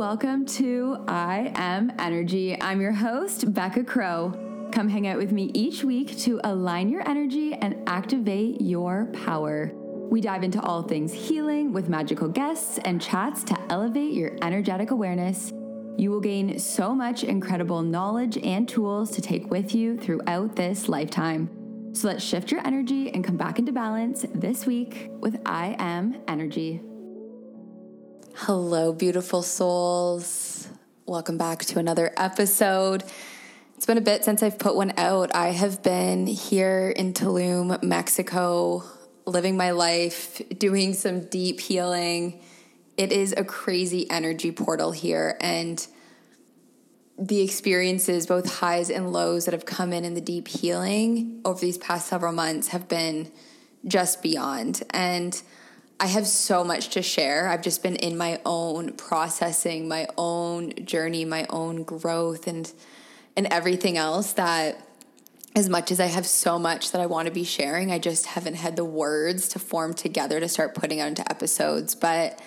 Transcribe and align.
welcome 0.00 0.46
to 0.46 0.96
I 1.06 1.52
Am 1.56 1.92
Energy. 1.98 2.58
I'm 2.58 2.80
your 2.80 2.90
host, 2.90 3.52
Becca 3.52 3.84
Crow. 3.84 4.32
Come 4.72 4.88
hang 4.88 5.06
out 5.06 5.18
with 5.18 5.30
me 5.30 5.50
each 5.52 5.84
week 5.84 6.16
to 6.20 6.40
align 6.42 6.88
your 6.88 7.06
energy 7.06 7.52
and 7.52 7.76
activate 7.86 8.62
your 8.62 9.10
power. 9.12 9.70
We 10.10 10.22
dive 10.22 10.42
into 10.42 10.58
all 10.62 10.82
things 10.82 11.12
healing 11.12 11.74
with 11.74 11.90
magical 11.90 12.28
guests 12.28 12.78
and 12.86 12.98
chats 12.98 13.44
to 13.44 13.58
elevate 13.68 14.14
your 14.14 14.38
energetic 14.40 14.90
awareness. 14.90 15.52
You 15.98 16.10
will 16.10 16.20
gain 16.20 16.58
so 16.58 16.94
much 16.94 17.22
incredible 17.22 17.82
knowledge 17.82 18.38
and 18.38 18.66
tools 18.66 19.10
to 19.10 19.20
take 19.20 19.50
with 19.50 19.74
you 19.74 19.98
throughout 19.98 20.56
this 20.56 20.88
lifetime. 20.88 21.50
So 21.92 22.08
let's 22.08 22.24
shift 22.24 22.50
your 22.50 22.66
energy 22.66 23.10
and 23.10 23.22
come 23.22 23.36
back 23.36 23.58
into 23.58 23.70
balance 23.70 24.24
this 24.34 24.64
week 24.64 25.10
with 25.20 25.38
I 25.44 25.76
Am 25.78 26.22
Energy. 26.26 26.80
Hello, 28.34 28.92
beautiful 28.92 29.42
souls. 29.42 30.68
Welcome 31.04 31.36
back 31.36 31.64
to 31.66 31.78
another 31.78 32.12
episode. 32.16 33.02
It's 33.76 33.86
been 33.86 33.98
a 33.98 34.02
bit 34.02 34.24
since 34.24 34.42
I've 34.42 34.58
put 34.58 34.76
one 34.76 34.92
out. 34.96 35.34
I 35.34 35.48
have 35.48 35.82
been 35.82 36.26
here 36.26 36.90
in 36.90 37.12
Tulum, 37.12 37.82
Mexico, 37.82 38.84
living 39.26 39.56
my 39.56 39.72
life, 39.72 40.40
doing 40.56 40.94
some 40.94 41.26
deep 41.26 41.60
healing. 41.60 42.40
It 42.96 43.12
is 43.12 43.34
a 43.36 43.44
crazy 43.44 44.08
energy 44.10 44.52
portal 44.52 44.92
here. 44.92 45.36
And 45.40 45.84
the 47.18 47.40
experiences, 47.42 48.26
both 48.26 48.60
highs 48.60 48.90
and 48.90 49.12
lows, 49.12 49.46
that 49.46 49.54
have 49.54 49.66
come 49.66 49.92
in 49.92 50.04
in 50.04 50.14
the 50.14 50.20
deep 50.20 50.48
healing 50.48 51.40
over 51.44 51.60
these 51.60 51.78
past 51.78 52.06
several 52.06 52.32
months 52.32 52.68
have 52.68 52.88
been 52.88 53.30
just 53.86 54.22
beyond. 54.22 54.82
And 54.90 55.40
I 56.02 56.06
have 56.06 56.26
so 56.26 56.64
much 56.64 56.88
to 56.90 57.02
share. 57.02 57.46
I've 57.46 57.60
just 57.60 57.82
been 57.82 57.96
in 57.96 58.16
my 58.16 58.40
own 58.46 58.94
processing, 58.94 59.86
my 59.86 60.08
own 60.16 60.72
journey, 60.86 61.26
my 61.26 61.46
own 61.50 61.82
growth 61.82 62.46
and 62.46 62.72
and 63.36 63.46
everything 63.48 63.98
else 63.98 64.32
that 64.32 64.84
as 65.54 65.68
much 65.68 65.90
as 65.90 66.00
I 66.00 66.06
have 66.06 66.26
so 66.26 66.58
much 66.58 66.92
that 66.92 67.00
I 67.00 67.06
want 67.06 67.26
to 67.26 67.32
be 67.32 67.44
sharing, 67.44 67.92
I 67.92 67.98
just 67.98 68.26
haven't 68.26 68.54
had 68.54 68.76
the 68.76 68.84
words 68.84 69.48
to 69.50 69.58
form 69.58 69.94
together 69.94 70.40
to 70.40 70.48
start 70.48 70.74
putting 70.74 71.00
out 71.00 71.08
into 71.08 71.28
episodes. 71.30 71.94
But 71.94 72.40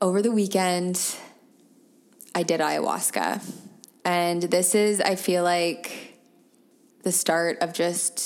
over 0.00 0.22
the 0.22 0.32
weekend, 0.32 1.00
I 2.34 2.44
did 2.44 2.60
ayahuasca. 2.60 3.42
And 4.04 4.42
this 4.42 4.74
is, 4.74 5.00
I 5.00 5.16
feel 5.16 5.42
like, 5.42 6.18
the 7.02 7.12
start 7.12 7.58
of 7.60 7.72
just 7.72 8.18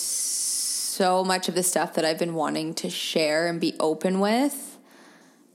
so 1.01 1.25
much 1.25 1.49
of 1.49 1.55
the 1.55 1.63
stuff 1.63 1.95
that 1.95 2.05
I've 2.05 2.19
been 2.19 2.35
wanting 2.35 2.75
to 2.75 2.91
share 2.91 3.47
and 3.47 3.59
be 3.59 3.75
open 3.81 4.21
with 4.21 4.77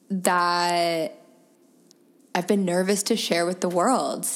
that 0.10 1.22
I've 2.34 2.48
been 2.48 2.66
nervous 2.66 3.04
to 3.04 3.16
share 3.16 3.46
with 3.46 3.62
the 3.62 3.70
world. 3.70 4.28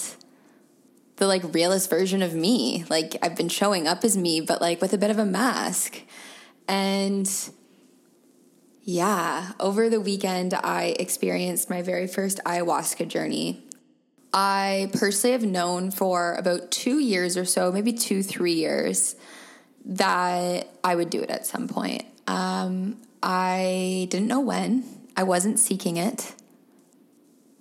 The 1.15 1.25
like 1.25 1.51
realist 1.51 1.89
version 1.89 2.21
of 2.21 2.35
me. 2.35 2.85
Like 2.91 3.17
I've 3.23 3.35
been 3.35 3.49
showing 3.49 3.87
up 3.87 4.03
as 4.03 4.15
me, 4.15 4.39
but 4.39 4.61
like 4.61 4.81
with 4.81 4.93
a 4.93 4.99
bit 4.99 5.09
of 5.09 5.17
a 5.17 5.25
mask. 5.25 5.99
And 6.67 7.27
yeah, 8.83 9.53
over 9.59 9.89
the 9.89 9.99
weekend, 9.99 10.53
I 10.53 10.95
experienced 10.99 11.71
my 11.71 11.81
very 11.81 12.05
first 12.05 12.39
ayahuasca 12.45 13.07
journey. 13.07 13.65
I 14.31 14.91
personally 14.93 15.31
have 15.31 15.41
known 15.41 15.89
for 15.89 16.35
about 16.35 16.69
two 16.69 16.99
years 16.99 17.35
or 17.35 17.45
so, 17.45 17.71
maybe 17.71 17.93
two, 17.93 18.21
three 18.21 18.53
years, 18.53 19.15
that 19.85 20.67
I 20.83 20.95
would 20.95 21.09
do 21.09 21.21
it 21.21 21.29
at 21.29 21.45
some 21.45 21.67
point. 21.67 22.03
Um, 22.27 22.97
I 23.21 24.07
didn't 24.09 24.27
know 24.27 24.39
when, 24.39 24.83
I 25.17 25.23
wasn't 25.23 25.59
seeking 25.59 25.97
it, 25.97 26.33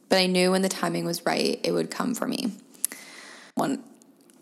but 0.09 0.19
I 0.19 0.27
knew 0.27 0.51
when 0.51 0.63
the 0.63 0.69
timing 0.69 1.05
was 1.05 1.25
right, 1.27 1.61
it 1.63 1.73
would 1.73 1.91
come 1.91 2.15
for 2.15 2.27
me. 2.27 2.53
One, 3.55 3.83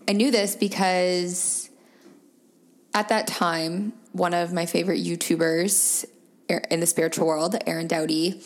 I 0.08 0.12
knew 0.12 0.30
this 0.30 0.54
because 0.56 1.70
at 2.94 3.08
that 3.08 3.26
time, 3.26 3.92
one 4.12 4.34
of 4.34 4.52
my 4.52 4.66
favorite 4.66 5.00
YouTubers 5.00 6.04
in 6.70 6.80
the 6.80 6.86
spiritual 6.86 7.26
world, 7.26 7.56
Aaron 7.66 7.86
Doughty, 7.86 8.42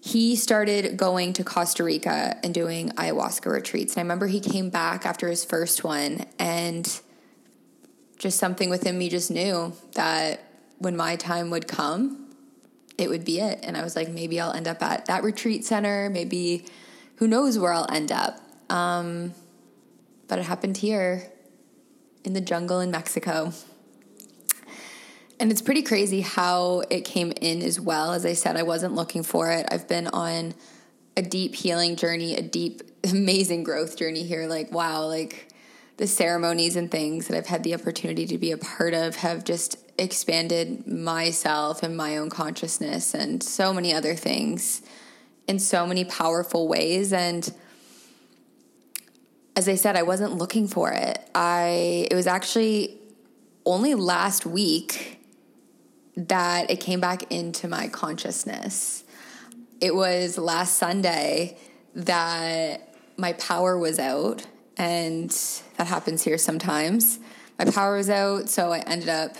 he 0.00 0.36
started 0.36 0.96
going 0.96 1.32
to 1.34 1.44
Costa 1.44 1.82
Rica 1.82 2.36
and 2.44 2.54
doing 2.54 2.90
ayahuasca 2.90 3.50
retreats. 3.50 3.94
And 3.94 4.00
I 4.00 4.02
remember 4.02 4.26
he 4.26 4.40
came 4.40 4.70
back 4.70 5.04
after 5.04 5.28
his 5.28 5.44
first 5.44 5.82
one, 5.82 6.26
and 6.38 7.00
just 8.18 8.38
something 8.38 8.68
within 8.68 8.98
me 8.98 9.08
just 9.08 9.30
knew 9.30 9.72
that 9.94 10.44
when 10.78 10.96
my 10.96 11.16
time 11.16 11.50
would 11.50 11.68
come, 11.68 12.28
it 12.96 13.08
would 13.08 13.24
be 13.24 13.40
it. 13.40 13.60
And 13.62 13.76
I 13.76 13.82
was 13.82 13.94
like, 13.94 14.08
maybe 14.08 14.40
I'll 14.40 14.52
end 14.52 14.66
up 14.66 14.82
at 14.82 15.06
that 15.06 15.22
retreat 15.22 15.64
center. 15.64 16.10
Maybe 16.10 16.66
who 17.16 17.28
knows 17.28 17.58
where 17.58 17.72
I'll 17.72 17.90
end 17.90 18.10
up. 18.10 18.40
Um, 18.70 19.32
but 20.26 20.38
it 20.38 20.42
happened 20.42 20.76
here 20.76 21.30
in 22.24 22.32
the 22.32 22.40
jungle 22.40 22.80
in 22.80 22.90
Mexico. 22.90 23.52
And 25.40 25.52
it's 25.52 25.62
pretty 25.62 25.82
crazy 25.82 26.20
how 26.20 26.82
it 26.90 27.04
came 27.04 27.32
in 27.40 27.62
as 27.62 27.78
well. 27.78 28.12
As 28.12 28.26
I 28.26 28.32
said, 28.32 28.56
I 28.56 28.64
wasn't 28.64 28.94
looking 28.94 29.22
for 29.22 29.50
it. 29.52 29.66
I've 29.70 29.86
been 29.86 30.08
on 30.08 30.54
a 31.16 31.22
deep 31.22 31.54
healing 31.54 31.94
journey, 31.94 32.34
a 32.34 32.42
deep, 32.42 32.82
amazing 33.08 33.62
growth 33.62 33.96
journey 33.96 34.24
here. 34.24 34.46
Like, 34.48 34.72
wow, 34.72 35.06
like 35.06 35.48
the 35.98 36.06
ceremonies 36.06 36.76
and 36.76 36.90
things 36.90 37.28
that 37.28 37.36
I've 37.36 37.46
had 37.46 37.64
the 37.64 37.74
opportunity 37.74 38.26
to 38.26 38.38
be 38.38 38.52
a 38.52 38.58
part 38.58 38.94
of 38.94 39.16
have 39.16 39.44
just 39.44 39.76
expanded 39.98 40.86
myself 40.86 41.82
and 41.82 41.96
my 41.96 42.16
own 42.16 42.30
consciousness 42.30 43.14
and 43.14 43.42
so 43.42 43.74
many 43.74 43.92
other 43.92 44.14
things 44.14 44.80
in 45.48 45.58
so 45.58 45.86
many 45.86 46.04
powerful 46.04 46.68
ways. 46.68 47.12
And 47.12 47.52
as 49.56 49.68
I 49.68 49.74
said, 49.74 49.96
I 49.96 50.02
wasn't 50.02 50.34
looking 50.34 50.68
for 50.68 50.92
it. 50.92 51.18
I, 51.34 52.06
it 52.10 52.14
was 52.14 52.28
actually 52.28 52.96
only 53.66 53.96
last 53.96 54.46
week 54.46 55.20
that 56.16 56.70
it 56.70 56.78
came 56.78 57.00
back 57.00 57.32
into 57.32 57.66
my 57.66 57.88
consciousness. 57.88 59.02
It 59.80 59.96
was 59.96 60.38
last 60.38 60.78
Sunday 60.78 61.58
that 61.94 62.94
my 63.16 63.32
power 63.32 63.76
was 63.76 63.98
out, 63.98 64.46
and 64.78 65.30
that 65.76 65.86
happens 65.86 66.22
here 66.22 66.38
sometimes. 66.38 67.18
My 67.58 67.64
power 67.64 67.96
was 67.96 68.08
out, 68.08 68.48
so 68.48 68.72
I 68.72 68.78
ended 68.78 69.08
up 69.08 69.36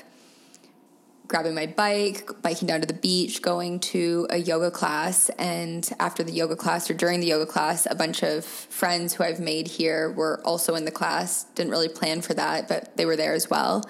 grabbing 1.28 1.54
my 1.54 1.66
bike, 1.66 2.28
biking 2.42 2.66
down 2.66 2.80
to 2.80 2.86
the 2.86 2.94
beach, 2.94 3.42
going 3.42 3.78
to 3.78 4.26
a 4.30 4.38
yoga 4.38 4.70
class. 4.70 5.28
And 5.38 5.88
after 6.00 6.24
the 6.24 6.32
yoga 6.32 6.56
class 6.56 6.90
or 6.90 6.94
during 6.94 7.20
the 7.20 7.26
yoga 7.26 7.46
class, 7.46 7.86
a 7.88 7.94
bunch 7.94 8.22
of 8.22 8.44
friends 8.44 9.14
who 9.14 9.24
I've 9.24 9.38
made 9.38 9.68
here 9.68 10.10
were 10.10 10.40
also 10.44 10.74
in 10.74 10.86
the 10.86 10.90
class. 10.90 11.44
Didn't 11.54 11.70
really 11.70 11.88
plan 11.88 12.22
for 12.22 12.34
that, 12.34 12.66
but 12.66 12.96
they 12.96 13.04
were 13.04 13.16
there 13.16 13.34
as 13.34 13.48
well. 13.48 13.88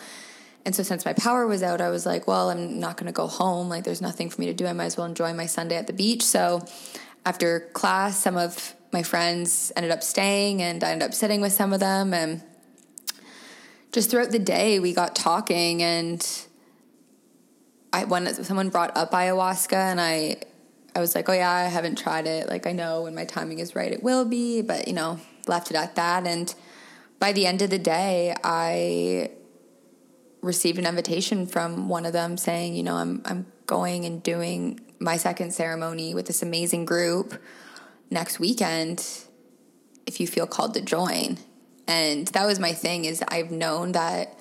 And 0.67 0.75
so 0.75 0.83
since 0.83 1.05
my 1.05 1.13
power 1.13 1.47
was 1.47 1.63
out, 1.63 1.81
I 1.81 1.89
was 1.89 2.05
like, 2.05 2.27
well, 2.27 2.51
I'm 2.51 2.81
not 2.81 2.97
going 2.97 3.07
to 3.07 3.13
go 3.13 3.29
home. 3.29 3.69
Like 3.69 3.85
there's 3.85 4.03
nothing 4.03 4.29
for 4.29 4.41
me 4.41 4.49
to 4.49 4.55
do. 4.55 4.67
I 4.67 4.73
might 4.73 4.87
as 4.87 4.97
well 4.97 5.07
enjoy 5.07 5.33
my 5.33 5.47
Sunday 5.47 5.77
at 5.77 5.87
the 5.87 5.93
beach. 5.93 6.25
So 6.25 6.67
after 7.25 7.61
class, 7.73 8.19
some 8.19 8.37
of 8.37 8.75
my 8.93 9.03
friends 9.03 9.73
ended 9.77 9.93
up 9.93 10.03
staying 10.03 10.63
and 10.63 10.83
I 10.83 10.93
ended 10.93 11.09
up 11.09 11.15
sitting 11.15 11.41
with 11.41 11.53
some 11.53 11.73
of 11.73 11.81
them. 11.81 12.15
And 12.15 12.43
just 13.93 14.11
throughout 14.11 14.31
the 14.31 14.39
day 14.39 14.79
we 14.79 14.93
got 14.93 15.15
talking 15.15 15.83
and 15.83 16.27
I 17.93 18.05
when 18.05 18.33
someone 18.45 18.69
brought 18.69 18.97
up 18.97 19.13
ayahuasca 19.13 19.73
and 19.73 20.01
I 20.01 20.37
I 20.95 21.01
was 21.01 21.15
like, 21.15 21.29
"Oh 21.29 21.33
yeah, 21.33 21.51
I 21.51 21.65
haven't 21.65 21.97
tried 21.97 22.27
it. 22.27 22.49
Like 22.49 22.67
I 22.67 22.73
know 22.73 23.03
when 23.03 23.15
my 23.15 23.25
timing 23.25 23.61
is 23.61 23.75
right 23.77 23.93
it 23.93 24.03
will 24.03 24.25
be, 24.25 24.63
but 24.63 24.89
you 24.89 24.95
know, 24.95 25.21
left 25.47 25.71
it 25.71 25.77
at 25.77 25.95
that. 25.97 26.27
And 26.27 26.55
by 27.19 27.33
the 27.33 27.47
end 27.47 27.63
of 27.63 27.71
the 27.71 27.79
day, 27.79 28.35
I 28.43 29.31
received 30.41 30.79
an 30.79 30.87
invitation 30.87 31.47
from 31.47 31.89
one 31.89 32.07
of 32.07 32.13
them 32.13 32.37
saying, 32.37 32.75
you 32.75 32.83
know, 32.83 32.97
I'm 32.97 33.23
I'm 33.25 33.47
going 33.67 34.05
and 34.05 34.23
doing 34.23 34.81
my 34.99 35.17
second 35.17 35.53
ceremony 35.53 36.15
with 36.15 36.27
this 36.27 36.43
amazing 36.43 36.85
group 36.85 37.35
next 38.11 38.39
weekend 38.39 39.07
if 40.07 40.21
you 40.21 40.27
feel 40.27 40.47
called 40.47 40.75
to 40.75 40.81
join. 40.81 41.39
And 41.87 42.27
that 42.29 42.47
was 42.47 42.59
my 42.59 42.73
thing 42.73 43.05
is 43.05 43.23
I've 43.29 43.51
known 43.51 43.93
that 43.93 44.39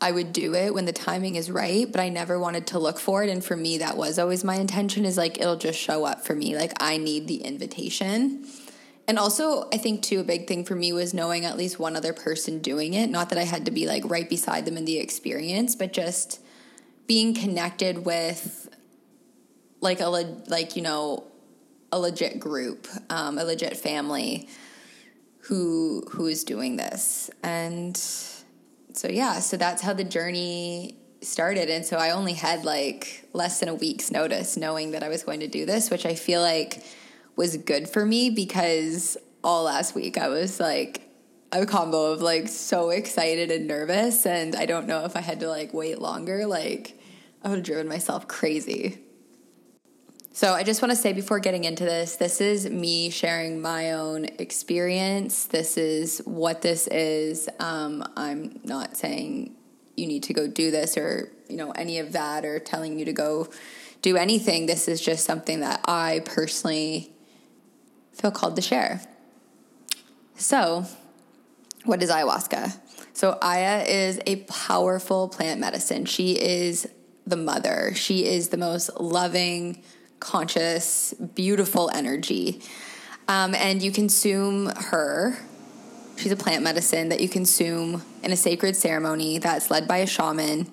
I 0.00 0.12
would 0.12 0.32
do 0.32 0.54
it 0.54 0.72
when 0.72 0.84
the 0.84 0.92
timing 0.92 1.34
is 1.34 1.50
right, 1.50 1.90
but 1.90 2.00
I 2.00 2.08
never 2.08 2.38
wanted 2.38 2.68
to 2.68 2.78
look 2.78 2.98
for 2.98 3.24
it 3.24 3.30
and 3.30 3.44
for 3.44 3.56
me 3.56 3.78
that 3.78 3.96
was 3.96 4.18
always 4.18 4.44
my 4.44 4.54
intention 4.56 5.04
is 5.04 5.16
like 5.16 5.38
it'll 5.40 5.56
just 5.56 5.78
show 5.78 6.04
up 6.04 6.24
for 6.24 6.34
me. 6.34 6.56
Like 6.56 6.72
I 6.80 6.98
need 6.98 7.26
the 7.26 7.42
invitation. 7.42 8.46
And 9.08 9.18
also, 9.18 9.68
I 9.72 9.78
think 9.78 10.02
too, 10.02 10.20
a 10.20 10.24
big 10.24 10.46
thing 10.46 10.66
for 10.66 10.74
me 10.74 10.92
was 10.92 11.14
knowing 11.14 11.46
at 11.46 11.56
least 11.56 11.78
one 11.78 11.96
other 11.96 12.12
person 12.12 12.58
doing 12.58 12.92
it. 12.92 13.08
Not 13.08 13.30
that 13.30 13.38
I 13.38 13.44
had 13.44 13.64
to 13.64 13.70
be 13.70 13.86
like 13.86 14.02
right 14.04 14.28
beside 14.28 14.66
them 14.66 14.76
in 14.76 14.84
the 14.84 14.98
experience, 14.98 15.74
but 15.74 15.94
just 15.94 16.40
being 17.06 17.32
connected 17.34 18.04
with 18.04 18.68
like 19.80 20.00
a 20.00 20.08
like 20.08 20.76
you 20.76 20.82
know 20.82 21.24
a 21.92 21.98
legit 21.98 22.38
group, 22.38 22.86
um, 23.10 23.38
a 23.38 23.44
legit 23.44 23.76
family 23.76 24.48
who 25.42 26.04
who 26.10 26.26
is 26.26 26.44
doing 26.44 26.76
this, 26.76 27.30
and 27.42 27.96
so 27.96 29.08
yeah, 29.08 29.40
so 29.40 29.56
that's 29.56 29.82
how 29.82 29.92
the 29.92 30.04
journey 30.04 30.96
started. 31.20 31.68
And 31.70 31.84
so 31.84 31.96
I 31.96 32.10
only 32.10 32.34
had 32.34 32.64
like 32.64 33.28
less 33.32 33.60
than 33.60 33.68
a 33.68 33.74
week's 33.74 34.10
notice, 34.10 34.56
knowing 34.56 34.92
that 34.92 35.02
I 35.02 35.08
was 35.08 35.22
going 35.22 35.40
to 35.40 35.48
do 35.48 35.66
this, 35.66 35.90
which 35.90 36.06
I 36.06 36.14
feel 36.14 36.40
like 36.40 36.82
was 37.36 37.56
good 37.56 37.88
for 37.88 38.04
me 38.04 38.30
because 38.30 39.16
all 39.44 39.64
last 39.64 39.94
week 39.94 40.18
I 40.18 40.28
was 40.28 40.58
like 40.58 41.02
a 41.52 41.64
combo 41.64 42.12
of 42.12 42.20
like 42.20 42.48
so 42.48 42.90
excited 42.90 43.50
and 43.50 43.66
nervous 43.66 44.26
and 44.26 44.54
I 44.54 44.66
don't 44.66 44.86
know 44.86 45.04
if 45.04 45.16
I 45.16 45.20
had 45.20 45.40
to 45.40 45.48
like 45.48 45.72
wait 45.72 46.00
longer 46.00 46.46
like 46.46 47.00
I 47.42 47.48
would 47.48 47.58
have 47.58 47.64
driven 47.64 47.88
myself 47.88 48.26
crazy. 48.28 48.98
So 50.38 50.54
I 50.54 50.62
just 50.62 50.80
want 50.80 50.92
to 50.92 50.96
say 50.96 51.12
before 51.12 51.40
getting 51.40 51.64
into 51.64 51.82
this, 51.82 52.14
this 52.14 52.40
is 52.40 52.70
me 52.70 53.10
sharing 53.10 53.60
my 53.60 53.94
own 53.94 54.26
experience. 54.38 55.46
This 55.46 55.76
is 55.76 56.22
what 56.26 56.62
this 56.62 56.86
is. 56.86 57.48
Um, 57.58 58.08
I'm 58.16 58.60
not 58.62 58.96
saying 58.96 59.56
you 59.96 60.06
need 60.06 60.22
to 60.22 60.32
go 60.32 60.46
do 60.46 60.70
this 60.70 60.96
or 60.96 61.32
you 61.48 61.56
know 61.56 61.72
any 61.72 61.98
of 61.98 62.12
that 62.12 62.44
or 62.44 62.60
telling 62.60 63.00
you 63.00 63.04
to 63.06 63.12
go 63.12 63.48
do 64.00 64.16
anything. 64.16 64.66
This 64.66 64.86
is 64.86 65.00
just 65.00 65.24
something 65.24 65.58
that 65.58 65.80
I 65.88 66.22
personally 66.24 67.10
feel 68.12 68.30
called 68.30 68.54
to 68.54 68.62
share. 68.62 69.00
So, 70.36 70.86
what 71.84 72.00
is 72.00 72.10
ayahuasca? 72.10 72.78
So, 73.12 73.40
Aya 73.42 73.82
is 73.88 74.20
a 74.24 74.36
powerful 74.44 75.28
plant 75.30 75.58
medicine. 75.58 76.04
She 76.04 76.34
is 76.34 76.86
the 77.26 77.36
mother, 77.36 77.90
she 77.96 78.24
is 78.24 78.50
the 78.50 78.56
most 78.56 79.00
loving, 79.00 79.82
conscious, 80.20 81.14
beautiful 81.34 81.90
energy. 81.92 82.60
Um, 83.28 83.54
and 83.54 83.82
you 83.82 83.92
consume 83.92 84.66
her. 84.66 85.38
She's 86.16 86.32
a 86.32 86.36
plant 86.36 86.64
medicine 86.64 87.10
that 87.10 87.20
you 87.20 87.28
consume 87.28 88.02
in 88.22 88.32
a 88.32 88.36
sacred 88.36 88.74
ceremony 88.74 89.38
that's 89.38 89.70
led 89.70 89.86
by 89.86 89.98
a 89.98 90.06
shaman. 90.06 90.72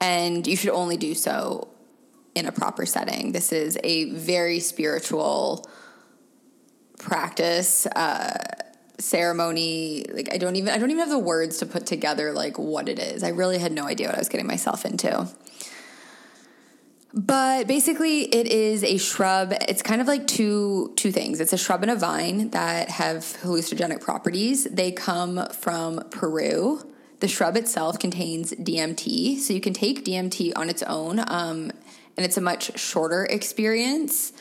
And 0.00 0.46
you 0.46 0.56
should 0.56 0.70
only 0.70 0.96
do 0.96 1.14
so 1.14 1.68
in 2.34 2.46
a 2.46 2.52
proper 2.52 2.86
setting. 2.86 3.32
This 3.32 3.52
is 3.52 3.78
a 3.84 4.10
very 4.10 4.60
spiritual 4.60 5.68
practice. 6.98 7.86
Uh, 7.86 8.38
ceremony 8.98 10.04
like 10.12 10.28
i 10.30 10.36
don't 10.36 10.56
even 10.56 10.68
i 10.74 10.76
don't 10.76 10.90
even 10.90 11.00
have 11.00 11.08
the 11.08 11.18
words 11.18 11.56
to 11.56 11.64
put 11.64 11.86
together 11.86 12.32
like 12.32 12.58
what 12.58 12.86
it 12.86 12.98
is 12.98 13.22
i 13.22 13.30
really 13.30 13.56
had 13.56 13.72
no 13.72 13.86
idea 13.86 14.06
what 14.06 14.14
i 14.14 14.18
was 14.18 14.28
getting 14.28 14.46
myself 14.46 14.84
into 14.84 15.26
but 17.12 17.66
basically 17.66 18.22
it 18.22 18.46
is 18.46 18.84
a 18.84 18.96
shrub 18.96 19.52
it's 19.68 19.82
kind 19.82 20.00
of 20.00 20.06
like 20.06 20.26
two 20.26 20.92
two 20.96 21.10
things 21.10 21.40
it's 21.40 21.52
a 21.52 21.58
shrub 21.58 21.82
and 21.82 21.90
a 21.90 21.96
vine 21.96 22.50
that 22.50 22.88
have 22.88 23.18
hallucinogenic 23.42 24.00
properties 24.00 24.64
they 24.64 24.92
come 24.92 25.46
from 25.48 26.00
peru 26.10 26.80
the 27.20 27.28
shrub 27.28 27.56
itself 27.56 27.98
contains 27.98 28.52
dmt 28.52 29.38
so 29.38 29.52
you 29.52 29.60
can 29.60 29.72
take 29.72 30.04
dmt 30.04 30.52
on 30.56 30.68
its 30.70 30.82
own 30.84 31.18
um, 31.18 31.72
and 32.16 32.26
it's 32.26 32.36
a 32.36 32.40
much 32.40 32.78
shorter 32.78 33.24
experience 33.24 34.32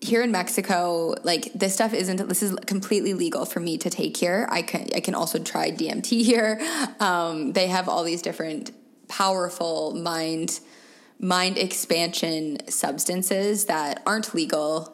here 0.00 0.22
in 0.22 0.32
Mexico, 0.32 1.14
like 1.22 1.52
this 1.52 1.74
stuff 1.74 1.94
isn't. 1.94 2.28
This 2.28 2.42
is 2.42 2.56
completely 2.66 3.14
legal 3.14 3.44
for 3.44 3.60
me 3.60 3.78
to 3.78 3.88
take 3.88 4.16
here. 4.16 4.48
I 4.50 4.62
can 4.62 4.88
I 4.96 5.00
can 5.00 5.14
also 5.14 5.38
try 5.38 5.70
DMT 5.70 6.24
here. 6.24 6.60
Um, 6.98 7.52
they 7.52 7.68
have 7.68 7.88
all 7.88 8.02
these 8.02 8.20
different 8.20 8.72
powerful 9.06 9.94
mind 9.94 10.58
mind 11.22 11.56
expansion 11.56 12.58
substances 12.68 13.66
that 13.66 14.02
aren't 14.04 14.34
legal 14.34 14.92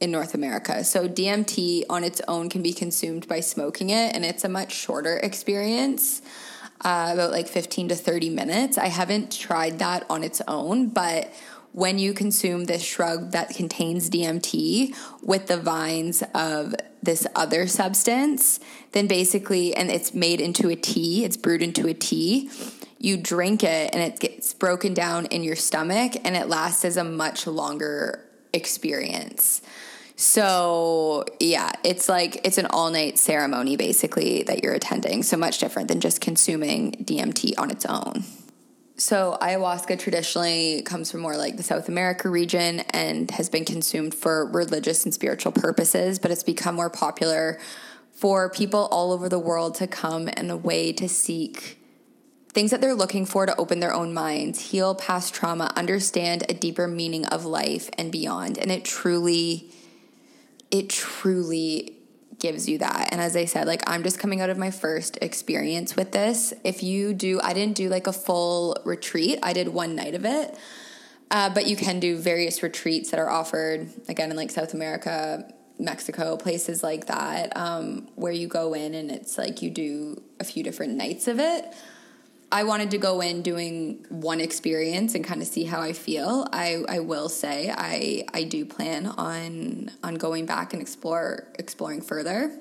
in 0.00 0.10
North 0.10 0.34
America. 0.34 0.82
So 0.82 1.08
DMT 1.08 1.84
on 1.88 2.04
its 2.04 2.20
own 2.26 2.50
can 2.50 2.62
be 2.62 2.72
consumed 2.72 3.28
by 3.28 3.40
smoking 3.40 3.90
it, 3.90 4.14
and 4.14 4.24
it's 4.24 4.44
a 4.44 4.48
much 4.48 4.72
shorter 4.72 5.16
experience. 5.16 6.20
Uh, 6.82 7.10
about 7.12 7.30
like 7.30 7.46
15 7.46 7.88
to 7.88 7.94
30 7.94 8.30
minutes. 8.30 8.78
I 8.78 8.86
haven't 8.86 9.38
tried 9.38 9.80
that 9.80 10.06
on 10.08 10.24
its 10.24 10.40
own, 10.48 10.88
but 10.88 11.30
when 11.72 11.98
you 11.98 12.14
consume 12.14 12.64
this 12.64 12.82
shrub 12.82 13.32
that 13.32 13.50
contains 13.50 14.08
DMT 14.08 14.96
with 15.22 15.46
the 15.46 15.58
vines 15.58 16.22
of 16.34 16.74
this 17.02 17.26
other 17.36 17.66
substance, 17.66 18.60
then 18.92 19.06
basically, 19.06 19.74
and 19.74 19.90
it's 19.90 20.14
made 20.14 20.40
into 20.40 20.70
a 20.70 20.74
tea, 20.74 21.22
it's 21.22 21.36
brewed 21.36 21.62
into 21.62 21.86
a 21.86 21.92
tea. 21.92 22.50
You 23.02 23.16
drink 23.16 23.64
it 23.64 23.94
and 23.94 24.02
it 24.02 24.20
gets 24.20 24.52
broken 24.52 24.94
down 24.94 25.26
in 25.26 25.42
your 25.42 25.56
stomach 25.56 26.12
and 26.22 26.36
it 26.36 26.48
lasts 26.48 26.84
as 26.84 26.98
a 26.98 27.04
much 27.04 27.46
longer 27.46 28.22
experience. 28.52 29.62
So, 30.16 31.24
yeah, 31.40 31.72
it's 31.82 32.10
like 32.10 32.46
it's 32.46 32.58
an 32.58 32.66
all 32.66 32.90
night 32.90 33.18
ceremony 33.18 33.76
basically 33.76 34.42
that 34.42 34.62
you're 34.62 34.74
attending. 34.74 35.22
So 35.22 35.38
much 35.38 35.60
different 35.60 35.88
than 35.88 36.00
just 36.00 36.20
consuming 36.20 36.92
DMT 36.92 37.54
on 37.56 37.70
its 37.70 37.86
own. 37.86 38.24
So, 38.98 39.38
ayahuasca 39.40 39.98
traditionally 39.98 40.82
comes 40.82 41.10
from 41.10 41.20
more 41.20 41.38
like 41.38 41.56
the 41.56 41.62
South 41.62 41.88
America 41.88 42.28
region 42.28 42.80
and 42.90 43.30
has 43.30 43.48
been 43.48 43.64
consumed 43.64 44.14
for 44.14 44.44
religious 44.44 45.04
and 45.04 45.14
spiritual 45.14 45.52
purposes, 45.52 46.18
but 46.18 46.30
it's 46.30 46.42
become 46.42 46.74
more 46.74 46.90
popular 46.90 47.58
for 48.12 48.50
people 48.50 48.88
all 48.92 49.12
over 49.12 49.30
the 49.30 49.38
world 49.38 49.76
to 49.76 49.86
come 49.86 50.28
in 50.28 50.50
a 50.50 50.56
way 50.56 50.92
to 50.92 51.08
seek 51.08 51.79
things 52.52 52.72
that 52.72 52.80
they're 52.80 52.94
looking 52.94 53.26
for 53.26 53.46
to 53.46 53.56
open 53.56 53.80
their 53.80 53.94
own 53.94 54.12
minds, 54.12 54.70
heal 54.70 54.94
past 54.94 55.32
trauma, 55.32 55.72
understand 55.76 56.44
a 56.48 56.54
deeper 56.54 56.88
meaning 56.88 57.24
of 57.26 57.44
life 57.44 57.88
and 57.96 58.10
beyond. 58.10 58.58
And 58.58 58.70
it 58.70 58.84
truly, 58.84 59.70
it 60.70 60.88
truly 60.88 61.96
gives 62.40 62.68
you 62.68 62.78
that. 62.78 63.08
And 63.12 63.20
as 63.20 63.36
I 63.36 63.44
said, 63.44 63.66
like 63.66 63.88
I'm 63.88 64.02
just 64.02 64.18
coming 64.18 64.40
out 64.40 64.50
of 64.50 64.58
my 64.58 64.70
first 64.70 65.18
experience 65.22 65.94
with 65.94 66.10
this. 66.10 66.52
If 66.64 66.82
you 66.82 67.14
do, 67.14 67.40
I 67.40 67.52
didn't 67.52 67.76
do 67.76 67.88
like 67.88 68.06
a 68.06 68.12
full 68.12 68.76
retreat, 68.84 69.38
I 69.42 69.52
did 69.52 69.68
one 69.68 69.94
night 69.94 70.14
of 70.14 70.24
it. 70.24 70.56
Uh, 71.30 71.48
but 71.48 71.68
you 71.68 71.76
can 71.76 72.00
do 72.00 72.16
various 72.16 72.60
retreats 72.60 73.12
that 73.12 73.20
are 73.20 73.30
offered 73.30 73.88
again 74.08 74.32
in 74.32 74.36
like 74.36 74.50
South 74.50 74.74
America, 74.74 75.48
Mexico, 75.78 76.36
places 76.36 76.82
like 76.82 77.06
that, 77.06 77.56
um, 77.56 78.08
where 78.16 78.32
you 78.32 78.48
go 78.48 78.74
in 78.74 78.94
and 78.94 79.12
it's 79.12 79.38
like 79.38 79.62
you 79.62 79.70
do 79.70 80.20
a 80.40 80.44
few 80.44 80.64
different 80.64 80.94
nights 80.94 81.28
of 81.28 81.38
it. 81.38 81.72
I 82.52 82.64
wanted 82.64 82.90
to 82.92 82.98
go 82.98 83.20
in 83.20 83.42
doing 83.42 84.04
one 84.08 84.40
experience 84.40 85.14
and 85.14 85.24
kind 85.24 85.40
of 85.40 85.46
see 85.46 85.64
how 85.64 85.80
I 85.80 85.92
feel. 85.92 86.48
I, 86.52 86.82
I 86.88 86.98
will 86.98 87.28
say 87.28 87.72
I 87.76 88.24
I 88.34 88.42
do 88.44 88.64
plan 88.64 89.06
on 89.06 89.90
on 90.02 90.16
going 90.16 90.46
back 90.46 90.72
and 90.72 90.82
explore 90.82 91.46
exploring 91.58 92.02
further. 92.02 92.58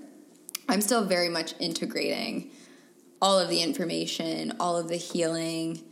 I'm 0.68 0.82
still 0.82 1.04
very 1.04 1.30
much 1.30 1.56
integrating 1.60 2.52
all 3.22 3.40
of 3.40 3.50
the 3.50 3.64
information, 3.64 4.54
all 4.60 4.78
of 4.78 4.88
the 4.88 4.96
healing, 4.96 5.84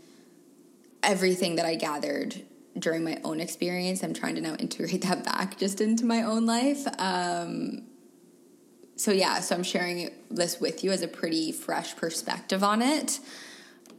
everything 1.02 1.56
that 1.56 1.66
I 1.66 1.76
gathered 1.76 2.44
during 2.78 3.04
my 3.04 3.20
own 3.24 3.40
experience. 3.40 4.04
I'm 4.04 4.14
trying 4.14 4.36
to 4.36 4.42
now 4.42 4.54
integrate 4.56 5.02
that 5.02 5.24
back 5.26 5.58
just 5.58 5.82
into 5.82 6.06
my 6.06 6.22
own 6.22 6.46
life. 6.46 6.86
Um, 7.00 7.88
so 8.96 9.12
yeah, 9.12 9.40
so 9.40 9.56
I'm 9.56 9.64
sharing 9.64 10.12
this 10.30 10.62
with 10.62 10.84
you 10.84 10.92
as 10.92 11.02
a 11.02 11.08
pretty 11.08 11.52
fresh 11.52 11.96
perspective 11.96 12.64
on 12.64 12.84
it 12.84 13.20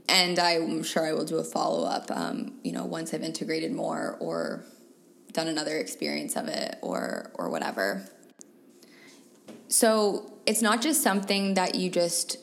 and 0.08 0.38
I'm 0.38 0.82
sure 0.82 1.06
I 1.06 1.12
will 1.12 1.24
do 1.24 1.36
a 1.36 1.44
follow 1.44 1.86
up. 1.86 2.10
Um, 2.10 2.54
you 2.62 2.72
know, 2.72 2.84
once 2.84 3.12
I've 3.12 3.22
integrated 3.22 3.72
more 3.72 4.16
or 4.20 4.64
done 5.32 5.48
another 5.48 5.76
experience 5.76 6.36
of 6.36 6.48
it 6.48 6.78
or 6.82 7.30
or 7.34 7.50
whatever. 7.50 8.04
So 9.68 10.32
it's 10.46 10.62
not 10.62 10.80
just 10.80 11.02
something 11.02 11.54
that 11.54 11.74
you 11.74 11.90
just 11.90 12.38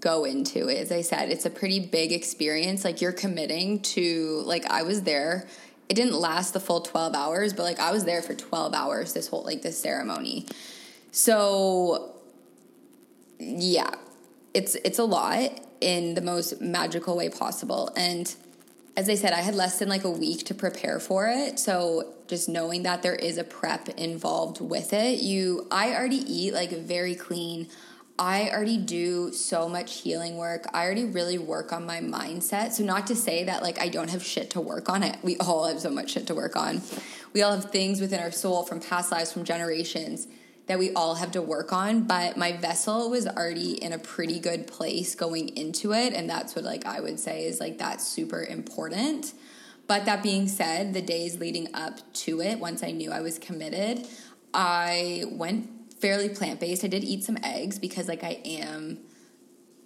go 0.00 0.24
into. 0.24 0.68
As 0.68 0.92
I 0.92 1.00
said, 1.00 1.30
it's 1.30 1.46
a 1.46 1.50
pretty 1.50 1.80
big 1.80 2.12
experience. 2.12 2.84
Like 2.84 3.00
you're 3.00 3.12
committing 3.12 3.80
to 3.82 4.42
like 4.44 4.66
I 4.66 4.82
was 4.82 5.02
there. 5.02 5.46
It 5.88 5.94
didn't 5.94 6.14
last 6.14 6.52
the 6.52 6.60
full 6.60 6.80
12 6.80 7.14
hours, 7.14 7.52
but 7.52 7.62
like 7.62 7.78
I 7.78 7.92
was 7.92 8.04
there 8.04 8.20
for 8.20 8.34
12 8.34 8.74
hours 8.74 9.14
this 9.14 9.28
whole 9.28 9.44
like 9.44 9.62
this 9.62 9.80
ceremony. 9.80 10.46
So 11.12 12.16
yeah, 13.38 13.94
it's 14.52 14.74
it's 14.76 14.98
a 14.98 15.04
lot 15.04 15.65
in 15.80 16.14
the 16.14 16.20
most 16.20 16.60
magical 16.60 17.16
way 17.16 17.28
possible. 17.28 17.90
And 17.96 18.34
as 18.96 19.08
I 19.08 19.14
said, 19.14 19.32
I 19.32 19.40
had 19.40 19.54
less 19.54 19.78
than 19.78 19.88
like 19.88 20.04
a 20.04 20.10
week 20.10 20.46
to 20.46 20.54
prepare 20.54 20.98
for 20.98 21.28
it. 21.28 21.58
So 21.58 22.14
just 22.28 22.48
knowing 22.48 22.82
that 22.84 23.02
there 23.02 23.14
is 23.14 23.36
a 23.36 23.44
prep 23.44 23.88
involved 23.90 24.60
with 24.60 24.92
it, 24.92 25.20
you 25.20 25.66
I 25.70 25.94
already 25.94 26.16
eat 26.16 26.54
like 26.54 26.70
very 26.70 27.14
clean. 27.14 27.68
I 28.18 28.48
already 28.48 28.78
do 28.78 29.30
so 29.32 29.68
much 29.68 30.00
healing 30.00 30.38
work. 30.38 30.64
I 30.72 30.84
already 30.84 31.04
really 31.04 31.36
work 31.36 31.74
on 31.74 31.84
my 31.84 32.00
mindset. 32.00 32.72
So 32.72 32.82
not 32.82 33.06
to 33.08 33.14
say 33.14 33.44
that 33.44 33.62
like 33.62 33.78
I 33.78 33.90
don't 33.90 34.08
have 34.08 34.24
shit 34.24 34.50
to 34.50 34.60
work 34.60 34.88
on 34.88 35.02
it. 35.02 35.18
We 35.22 35.36
all 35.36 35.66
have 35.66 35.80
so 35.80 35.90
much 35.90 36.12
shit 36.12 36.26
to 36.28 36.34
work 36.34 36.56
on. 36.56 36.80
We 37.34 37.42
all 37.42 37.52
have 37.52 37.70
things 37.70 38.00
within 38.00 38.20
our 38.20 38.30
soul 38.30 38.64
from 38.64 38.80
past 38.80 39.12
lives, 39.12 39.30
from 39.30 39.44
generations 39.44 40.26
that 40.66 40.78
we 40.78 40.92
all 40.94 41.14
have 41.16 41.30
to 41.32 41.42
work 41.42 41.72
on 41.72 42.02
but 42.02 42.36
my 42.36 42.52
vessel 42.52 43.10
was 43.10 43.26
already 43.26 43.72
in 43.82 43.92
a 43.92 43.98
pretty 43.98 44.38
good 44.38 44.66
place 44.66 45.14
going 45.14 45.48
into 45.56 45.92
it 45.92 46.12
and 46.12 46.28
that's 46.28 46.54
what 46.54 46.64
like 46.64 46.84
i 46.86 47.00
would 47.00 47.18
say 47.18 47.44
is 47.44 47.60
like 47.60 47.78
that's 47.78 48.06
super 48.06 48.42
important. 48.42 49.32
But 49.88 50.04
that 50.06 50.20
being 50.20 50.48
said 50.48 50.94
the 50.94 51.02
days 51.02 51.38
leading 51.38 51.72
up 51.74 52.00
to 52.24 52.40
it 52.40 52.58
once 52.58 52.82
i 52.82 52.90
knew 52.90 53.12
i 53.12 53.20
was 53.20 53.38
committed 53.38 54.06
i 54.52 55.24
went 55.30 55.70
fairly 56.00 56.28
plant-based. 56.28 56.84
I 56.84 56.88
did 56.88 57.04
eat 57.04 57.24
some 57.24 57.38
eggs 57.42 57.78
because 57.78 58.08
like 58.08 58.24
i 58.24 58.40
am 58.44 58.98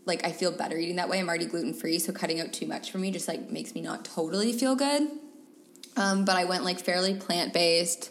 like 0.07 0.25
i 0.25 0.33
feel 0.33 0.51
better 0.51 0.77
eating 0.77 0.97
that 0.97 1.09
way. 1.09 1.21
I'm 1.21 1.29
already 1.29 1.47
gluten-free 1.47 1.99
so 1.99 2.13
cutting 2.13 2.41
out 2.41 2.53
too 2.53 2.67
much 2.67 2.91
for 2.91 2.99
me 2.99 3.11
just 3.11 3.29
like 3.29 3.51
makes 3.51 3.75
me 3.75 3.83
not 3.83 4.05
totally 4.05 4.53
feel 4.53 4.75
good. 4.75 5.09
Um, 5.97 6.25
but 6.25 6.37
i 6.37 6.45
went 6.45 6.65
like 6.65 6.81
fairly 6.81 7.15
plant-based 7.15 8.11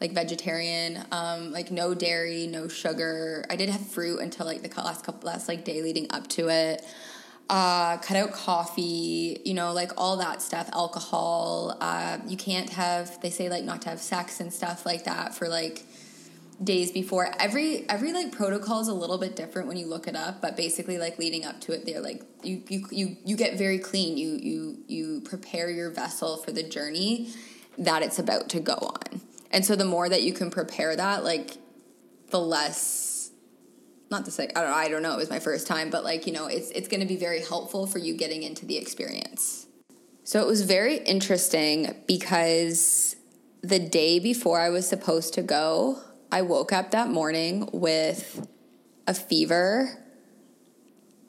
like 0.00 0.12
vegetarian, 0.12 1.04
um, 1.10 1.52
like 1.52 1.70
no 1.70 1.94
dairy, 1.94 2.46
no 2.46 2.68
sugar. 2.68 3.44
I 3.50 3.56
did 3.56 3.68
have 3.68 3.84
fruit 3.86 4.20
until 4.20 4.46
like 4.46 4.62
the 4.62 4.80
last 4.80 5.04
couple 5.04 5.26
last 5.26 5.48
like 5.48 5.64
day 5.64 5.82
leading 5.82 6.06
up 6.10 6.28
to 6.28 6.48
it. 6.48 6.84
Uh, 7.50 7.96
cut 7.98 8.16
out 8.16 8.32
coffee, 8.32 9.40
you 9.44 9.54
know, 9.54 9.72
like 9.72 9.90
all 9.96 10.18
that 10.18 10.42
stuff, 10.42 10.68
alcohol. 10.72 11.76
Uh, 11.80 12.18
you 12.26 12.36
can't 12.36 12.70
have. 12.70 13.20
They 13.22 13.30
say 13.30 13.48
like 13.48 13.64
not 13.64 13.82
to 13.82 13.88
have 13.88 14.00
sex 14.00 14.40
and 14.40 14.52
stuff 14.52 14.84
like 14.84 15.04
that 15.04 15.34
for 15.34 15.48
like 15.48 15.84
days 16.62 16.90
before 16.90 17.32
every 17.38 17.88
every 17.88 18.12
like 18.12 18.32
protocol 18.32 18.80
is 18.80 18.88
a 18.88 18.94
little 18.94 19.18
bit 19.18 19.36
different 19.36 19.68
when 19.68 19.76
you 19.76 19.86
look 19.86 20.08
it 20.08 20.16
up 20.16 20.42
but 20.42 20.56
basically 20.56 20.98
like 20.98 21.16
leading 21.16 21.44
up 21.44 21.60
to 21.60 21.72
it 21.72 21.86
they're 21.86 22.00
like 22.00 22.20
you 22.42 22.60
you 22.68 22.84
you, 22.90 23.16
you 23.24 23.36
get 23.36 23.56
very 23.56 23.78
clean 23.78 24.18
you 24.18 24.30
you 24.30 24.78
you 24.88 25.20
prepare 25.20 25.70
your 25.70 25.88
vessel 25.88 26.36
for 26.38 26.50
the 26.50 26.64
journey 26.64 27.30
that 27.78 28.02
it's 28.02 28.18
about 28.18 28.48
to 28.48 28.58
go 28.58 28.72
on 28.72 29.07
and 29.50 29.64
so 29.64 29.76
the 29.76 29.84
more 29.84 30.08
that 30.08 30.22
you 30.22 30.32
can 30.32 30.50
prepare 30.50 30.94
that 30.94 31.24
like 31.24 31.56
the 32.30 32.40
less 32.40 33.30
not 34.10 34.24
to 34.24 34.30
say 34.30 34.48
I 34.54 34.62
don't 34.62 34.72
I 34.72 34.88
don't 34.88 35.02
know 35.02 35.14
it 35.14 35.18
was 35.18 35.30
my 35.30 35.40
first 35.40 35.66
time 35.66 35.90
but 35.90 36.04
like 36.04 36.26
you 36.26 36.32
know 36.32 36.46
it's 36.46 36.70
it's 36.70 36.88
to 36.88 37.06
be 37.06 37.16
very 37.16 37.42
helpful 37.42 37.86
for 37.86 37.98
you 37.98 38.14
getting 38.14 38.42
into 38.42 38.66
the 38.66 38.76
experience 38.76 39.66
so 40.24 40.40
it 40.42 40.46
was 40.46 40.62
very 40.62 40.98
interesting 40.98 41.94
because 42.06 43.16
the 43.62 43.78
day 43.78 44.18
before 44.18 44.60
I 44.60 44.68
was 44.68 44.88
supposed 44.88 45.34
to 45.34 45.42
go 45.42 46.00
I 46.30 46.42
woke 46.42 46.72
up 46.72 46.90
that 46.90 47.08
morning 47.08 47.68
with 47.72 48.46
a 49.06 49.14
fever 49.14 50.04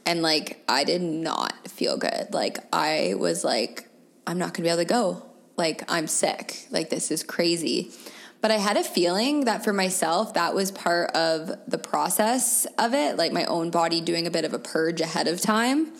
and 0.05 0.21
like 0.21 0.63
I 0.67 0.83
did 0.83 1.01
not 1.01 1.67
feel 1.67 1.95
good. 1.95 2.33
Like 2.33 2.57
I 2.73 3.13
was 3.17 3.43
like 3.43 3.87
I'm 4.27 4.37
not 4.37 4.53
to 4.55 4.61
be 4.63 4.67
able 4.67 4.79
to 4.79 4.85
go. 4.85 5.28
Like 5.59 5.83
I'm 5.87 6.07
sick. 6.07 6.65
Like 6.71 6.89
this 6.89 7.11
is 7.11 7.21
crazy. 7.21 7.91
But 8.41 8.51
I 8.51 8.55
had 8.55 8.77
a 8.77 8.83
feeling 8.83 9.45
that 9.45 9.63
for 9.63 9.73
myself 9.73 10.33
that 10.33 10.55
was 10.55 10.71
part 10.71 11.11
of 11.11 11.51
the 11.67 11.77
process 11.77 12.65
of 12.77 12.93
it, 12.93 13.17
like 13.17 13.33
my 13.33 13.43
own 13.45 13.69
body 13.69 14.01
doing 14.01 14.25
a 14.25 14.31
bit 14.31 14.45
of 14.45 14.53
a 14.53 14.59
purge 14.59 15.01
ahead 15.01 15.27
of 15.27 15.41
time. 15.41 15.91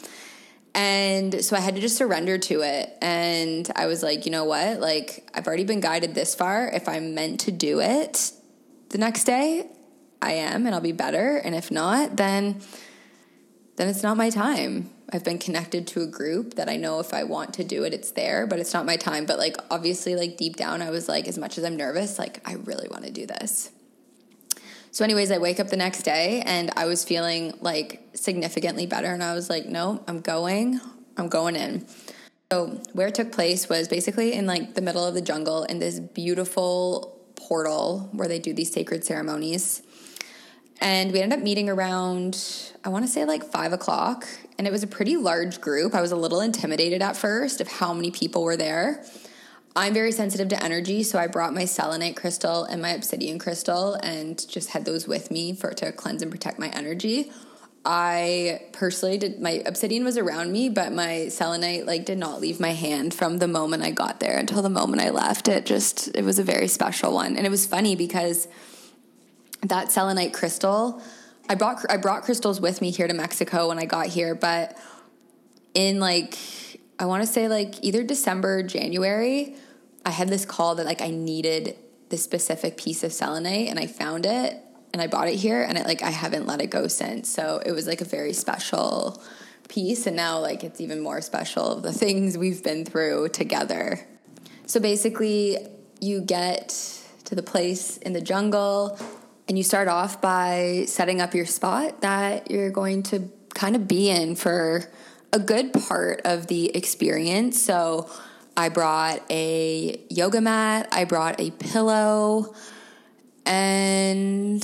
And 0.73 1.43
so 1.43 1.55
I 1.57 1.59
had 1.59 1.75
to 1.75 1.81
just 1.81 1.97
surrender 1.97 2.37
to 2.37 2.61
it. 2.61 2.97
And 3.01 3.69
I 3.75 3.87
was 3.87 4.01
like, 4.01 4.25
you 4.25 4.31
know 4.31 4.45
what? 4.45 4.79
Like, 4.79 5.29
I've 5.33 5.47
already 5.47 5.65
been 5.65 5.81
guided 5.81 6.15
this 6.15 6.33
far. 6.33 6.69
If 6.69 6.87
I'm 6.87 7.13
meant 7.13 7.41
to 7.41 7.51
do 7.51 7.81
it, 7.81 8.31
the 8.89 8.97
next 8.97 9.25
day 9.25 9.67
I 10.21 10.33
am 10.33 10.65
and 10.65 10.75
I'll 10.75 10.81
be 10.81 10.91
better 10.91 11.37
and 11.37 11.55
if 11.55 11.71
not 11.71 12.17
then 12.17 12.61
then 13.79 13.87
it's 13.87 14.03
not 14.03 14.17
my 14.17 14.29
time. 14.29 14.89
I've 15.13 15.23
been 15.23 15.39
connected 15.39 15.87
to 15.87 16.01
a 16.01 16.05
group 16.05 16.55
that 16.55 16.67
I 16.67 16.75
know 16.75 16.99
if 16.99 17.13
I 17.13 17.23
want 17.23 17.53
to 17.53 17.63
do 17.63 17.85
it 17.85 17.93
it's 17.93 18.11
there, 18.11 18.45
but 18.45 18.59
it's 18.59 18.73
not 18.73 18.85
my 18.85 18.97
time, 18.97 19.25
but 19.25 19.39
like 19.39 19.55
obviously 19.71 20.17
like 20.17 20.35
deep 20.35 20.57
down 20.57 20.81
I 20.81 20.89
was 20.89 21.07
like 21.07 21.29
as 21.29 21.37
much 21.37 21.57
as 21.57 21.63
I'm 21.63 21.77
nervous, 21.77 22.19
like 22.19 22.41
I 22.45 22.55
really 22.55 22.89
want 22.89 23.05
to 23.05 23.11
do 23.11 23.25
this. 23.25 23.71
So 24.91 25.05
anyways, 25.05 25.31
I 25.31 25.37
wake 25.37 25.61
up 25.61 25.69
the 25.69 25.77
next 25.77 26.03
day 26.03 26.43
and 26.45 26.71
I 26.75 26.87
was 26.87 27.05
feeling 27.05 27.53
like 27.61 28.05
significantly 28.15 28.85
better 28.85 29.13
and 29.13 29.23
I 29.23 29.33
was 29.33 29.49
like, 29.49 29.65
"No, 29.65 30.03
I'm 30.07 30.19
going. 30.19 30.81
I'm 31.15 31.29
going 31.29 31.55
in." 31.55 31.85
So, 32.51 32.81
where 32.93 33.07
it 33.07 33.15
took 33.15 33.31
place 33.31 33.69
was 33.69 33.87
basically 33.87 34.33
in 34.33 34.45
like 34.45 34.73
the 34.73 34.81
middle 34.81 35.05
of 35.05 35.13
the 35.13 35.21
jungle 35.21 35.63
in 35.63 35.79
this 35.79 35.99
beautiful 35.99 37.17
portal 37.35 38.09
where 38.11 38.27
they 38.27 38.39
do 38.39 38.53
these 38.53 38.73
sacred 38.73 39.05
ceremonies. 39.05 39.83
And 40.81 41.11
we 41.11 41.21
ended 41.21 41.39
up 41.39 41.43
meeting 41.43 41.69
around, 41.69 42.71
I 42.83 42.89
want 42.89 43.05
to 43.05 43.11
say 43.11 43.25
like 43.25 43.43
five 43.43 43.73
o'clock. 43.73 44.25
And 44.57 44.67
it 44.67 44.71
was 44.71 44.83
a 44.83 44.87
pretty 44.87 45.17
large 45.17 45.61
group. 45.61 45.93
I 45.93 46.01
was 46.01 46.11
a 46.11 46.15
little 46.15 46.41
intimidated 46.41 47.01
at 47.01 47.17
first 47.17 47.61
of 47.61 47.67
how 47.67 47.93
many 47.93 48.11
people 48.11 48.43
were 48.43 48.57
there. 48.57 49.03
I'm 49.75 49.93
very 49.93 50.11
sensitive 50.11 50.49
to 50.49 50.63
energy, 50.63 51.03
so 51.03 51.19
I 51.19 51.27
brought 51.27 51.53
my 51.53 51.65
selenite 51.65 52.15
crystal 52.15 52.63
and 52.63 52.81
my 52.81 52.89
obsidian 52.89 53.39
crystal 53.39 53.93
and 53.93 54.45
just 54.49 54.71
had 54.71 54.83
those 54.83 55.07
with 55.07 55.31
me 55.31 55.53
for 55.53 55.71
to 55.71 55.91
cleanse 55.91 56.21
and 56.21 56.31
protect 56.31 56.59
my 56.59 56.69
energy. 56.69 57.31
I 57.85 58.63
personally 58.73 59.17
did 59.17 59.39
my 59.39 59.63
obsidian 59.65 60.03
was 60.03 60.17
around 60.17 60.51
me, 60.51 60.69
but 60.69 60.91
my 60.91 61.29
selenite 61.29 61.85
like 61.85 62.05
did 62.05 62.17
not 62.17 62.41
leave 62.41 62.59
my 62.59 62.71
hand 62.71 63.13
from 63.13 63.37
the 63.37 63.47
moment 63.47 63.83
I 63.83 63.91
got 63.91 64.19
there 64.19 64.37
until 64.37 64.61
the 64.61 64.69
moment 64.69 65.01
I 65.01 65.11
left. 65.11 65.47
It 65.47 65.65
just 65.65 66.09
it 66.13 66.25
was 66.25 66.39
a 66.39 66.43
very 66.43 66.67
special 66.67 67.13
one. 67.13 67.37
And 67.37 67.45
it 67.45 67.49
was 67.49 67.65
funny 67.65 67.95
because 67.95 68.47
that 69.63 69.91
selenite 69.91 70.33
crystal, 70.33 71.01
I 71.49 71.55
brought 71.55 71.83
I 71.89 71.97
brought 71.97 72.23
crystals 72.23 72.61
with 72.61 72.81
me 72.81 72.91
here 72.91 73.07
to 73.07 73.13
Mexico 73.13 73.69
when 73.69 73.79
I 73.79 73.85
got 73.85 74.07
here, 74.07 74.35
but 74.35 74.77
in 75.73 75.99
like 75.99 76.37
I 76.99 77.05
want 77.05 77.23
to 77.23 77.27
say 77.27 77.47
like 77.47 77.83
either 77.83 78.03
December, 78.03 78.63
January, 78.63 79.55
I 80.05 80.11
had 80.11 80.29
this 80.29 80.45
call 80.45 80.75
that 80.75 80.85
like 80.85 81.01
I 81.01 81.09
needed 81.09 81.75
this 82.09 82.23
specific 82.23 82.77
piece 82.77 83.03
of 83.03 83.13
selenite 83.13 83.69
and 83.69 83.79
I 83.79 83.87
found 83.87 84.25
it 84.25 84.57
and 84.93 85.01
I 85.01 85.07
bought 85.07 85.27
it 85.27 85.35
here 85.35 85.61
and 85.61 85.77
it 85.77 85.85
like 85.85 86.01
I 86.03 86.09
haven't 86.09 86.45
let 86.45 86.61
it 86.61 86.67
go 86.67 86.87
since. 86.87 87.29
So 87.29 87.61
it 87.65 87.71
was 87.71 87.87
like 87.87 88.01
a 88.01 88.05
very 88.05 88.33
special 88.33 89.21
piece 89.67 90.07
and 90.07 90.15
now 90.15 90.39
like 90.39 90.63
it's 90.63 90.81
even 90.81 90.99
more 90.99 91.21
special 91.21 91.79
the 91.79 91.93
things 91.93 92.37
we've 92.37 92.63
been 92.63 92.85
through 92.85 93.29
together. 93.29 94.07
So 94.65 94.79
basically 94.79 95.57
you 95.99 96.21
get 96.21 96.69
to 97.25 97.35
the 97.35 97.43
place 97.43 97.97
in 97.97 98.13
the 98.13 98.21
jungle 98.21 98.99
and 99.49 99.57
you 99.57 99.63
start 99.63 99.87
off 99.87 100.21
by 100.21 100.83
setting 100.85 101.19
up 101.19 101.33
your 101.33 101.47
spot 101.47 102.01
that 102.01 102.51
you're 102.51 102.69
going 102.69 103.01
to 103.01 103.27
kind 103.55 103.75
of 103.75 103.87
be 103.87 104.09
in 104.09 104.35
for 104.35 104.85
a 105.33 105.39
good 105.39 105.73
part 105.73 106.21
of 106.23 106.45
the 106.47 106.75
experience. 106.77 107.59
So 107.59 108.09
I 108.55 108.69
brought 108.69 109.23
a 109.31 109.99
yoga 110.09 110.39
mat, 110.39 110.87
I 110.91 111.05
brought 111.05 111.41
a 111.41 111.49
pillow, 111.49 112.53
and 113.45 114.63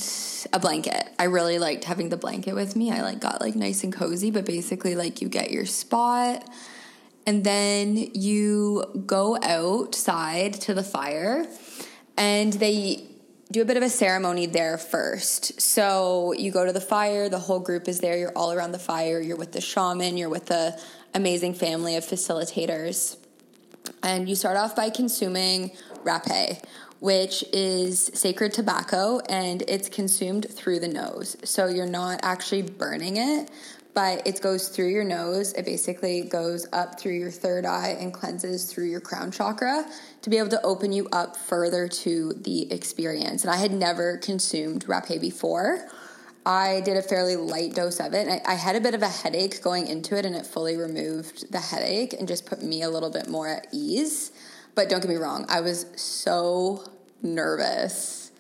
a 0.54 0.60
blanket. 0.60 1.10
I 1.18 1.24
really 1.24 1.58
liked 1.58 1.86
having 1.86 2.10
the 2.10 2.18
blanket 2.18 2.54
with 2.54 2.76
me. 2.76 2.92
I 2.92 3.02
like 3.02 3.20
got 3.20 3.42
like 3.42 3.56
nice 3.56 3.84
and 3.84 3.92
cozy, 3.92 4.30
but 4.30 4.46
basically 4.46 4.96
like 4.96 5.20
you 5.20 5.30
get 5.30 5.50
your 5.50 5.66
spot 5.66 6.48
and 7.26 7.44
then 7.44 7.98
you 7.98 9.04
go 9.08 9.40
outside 9.42 10.54
to 10.54 10.76
the 10.76 10.84
fire 10.84 11.48
and 12.18 12.54
they 12.54 13.15
do 13.56 13.62
a 13.62 13.66
bit 13.66 13.78
of 13.78 13.84
a 13.84 13.90
ceremony 13.90 14.48
there 14.48 14.78
first. 14.78 15.62
So 15.62 16.34
you 16.34 16.52
go 16.52 16.66
to 16.66 16.74
the 16.74 16.82
fire, 16.82 17.30
the 17.30 17.40
whole 17.40 17.62
group 17.62 17.88
is 17.88 18.02
there, 18.02 18.18
you're 18.18 18.34
all 18.36 18.52
around 18.52 18.74
the 18.74 18.80
fire, 18.80 19.22
you're 19.22 19.38
with 19.38 19.54
the 19.54 19.62
shaman, 19.62 20.18
you're 20.18 20.28
with 20.28 20.48
the 20.48 20.78
amazing 21.14 21.54
family 21.54 21.96
of 21.96 22.04
facilitators. 22.04 23.16
And 24.04 24.28
you 24.28 24.36
start 24.36 24.58
off 24.58 24.76
by 24.76 24.90
consuming 24.90 25.72
rapé, 26.04 26.62
which 27.00 27.46
is 27.54 28.12
sacred 28.14 28.52
tobacco 28.52 29.20
and 29.30 29.64
it's 29.70 29.88
consumed 29.88 30.48
through 30.52 30.82
the 30.82 30.90
nose. 30.90 31.38
So 31.46 31.68
you're 31.68 31.88
not 31.88 32.20
actually 32.24 32.64
burning 32.64 33.16
it, 33.16 33.50
but 33.94 34.28
it 34.28 34.42
goes 34.42 34.68
through 34.68 34.90
your 34.90 35.06
nose. 35.06 35.54
It 35.54 35.64
basically 35.64 36.24
goes 36.24 36.68
up 36.74 37.00
through 37.00 37.14
your 37.14 37.32
third 37.32 37.66
eye 37.66 37.96
and 38.02 38.14
cleanses 38.14 38.66
through 38.66 38.90
your 38.90 39.00
crown 39.00 39.32
chakra 39.32 39.86
to 40.26 40.32
be 40.32 40.40
able 40.40 40.50
to 40.50 40.62
open 40.64 40.92
you 40.92 41.08
up 41.12 41.38
further 41.38 41.88
to 41.88 42.34
the 42.34 42.72
experience. 42.74 43.44
And 43.44 43.54
I 43.54 43.58
had 43.58 43.72
never 43.72 44.18
consumed 44.18 44.84
rapé 44.88 45.22
before. 45.22 45.88
I 46.44 46.82
did 46.82 46.98
a 46.98 47.04
fairly 47.04 47.36
light 47.36 47.76
dose 47.76 48.00
of 48.00 48.16
it. 48.16 48.28
I, 48.28 48.42
I 48.44 48.56
had 48.56 48.76
a 48.76 48.82
bit 48.82 48.96
of 48.96 49.04
a 49.04 49.08
headache 49.08 49.62
going 49.62 49.86
into 49.86 50.18
it, 50.18 50.26
and 50.26 50.36
it 50.36 50.48
fully 50.48 50.78
removed 50.78 51.52
the 51.52 51.60
headache 51.60 52.14
and 52.14 52.28
just 52.28 52.48
put 52.48 52.64
me 52.64 52.82
a 52.82 52.90
little 52.90 53.12
bit 53.12 53.30
more 53.30 53.48
at 53.48 53.68
ease. 53.72 54.32
But 54.74 54.90
don't 54.90 55.00
get 55.00 55.10
me 55.10 55.16
wrong, 55.18 55.46
I 55.48 55.62
was 55.62 55.86
so 55.96 56.92
nervous 57.22 58.32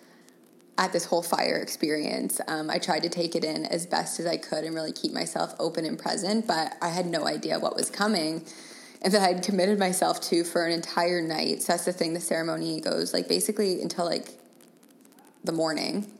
at 0.79 0.91
this 0.91 1.05
whole 1.05 1.21
fire 1.21 1.57
experience. 1.57 2.41
Um, 2.47 2.71
I 2.71 2.79
tried 2.79 3.03
to 3.03 3.09
take 3.09 3.35
it 3.35 3.45
in 3.45 3.63
as 3.67 3.85
best 3.85 4.19
as 4.19 4.25
I 4.25 4.37
could 4.37 4.63
and 4.63 4.73
really 4.73 4.91
keep 4.91 5.13
myself 5.13 5.53
open 5.59 5.85
and 5.85 5.99
present, 5.99 6.47
but 6.47 6.77
I 6.81 6.89
had 6.89 7.05
no 7.05 7.27
idea 7.27 7.59
what 7.59 7.75
was 7.75 7.91
coming 7.91 8.43
and 9.05 9.13
that 9.13 9.21
I'd 9.21 9.43
committed 9.43 9.77
myself 9.77 10.19
to 10.21 10.43
for 10.43 10.65
an 10.65 10.71
entire 10.71 11.21
night. 11.21 11.61
So 11.61 11.73
that's 11.73 11.85
the 11.85 11.93
thing, 11.93 12.13
the 12.13 12.19
ceremony 12.19 12.81
goes 12.81 13.13
like 13.13 13.27
basically 13.27 13.79
until 13.81 14.03
like 14.03 14.29
the 15.43 15.51
morning. 15.51 16.11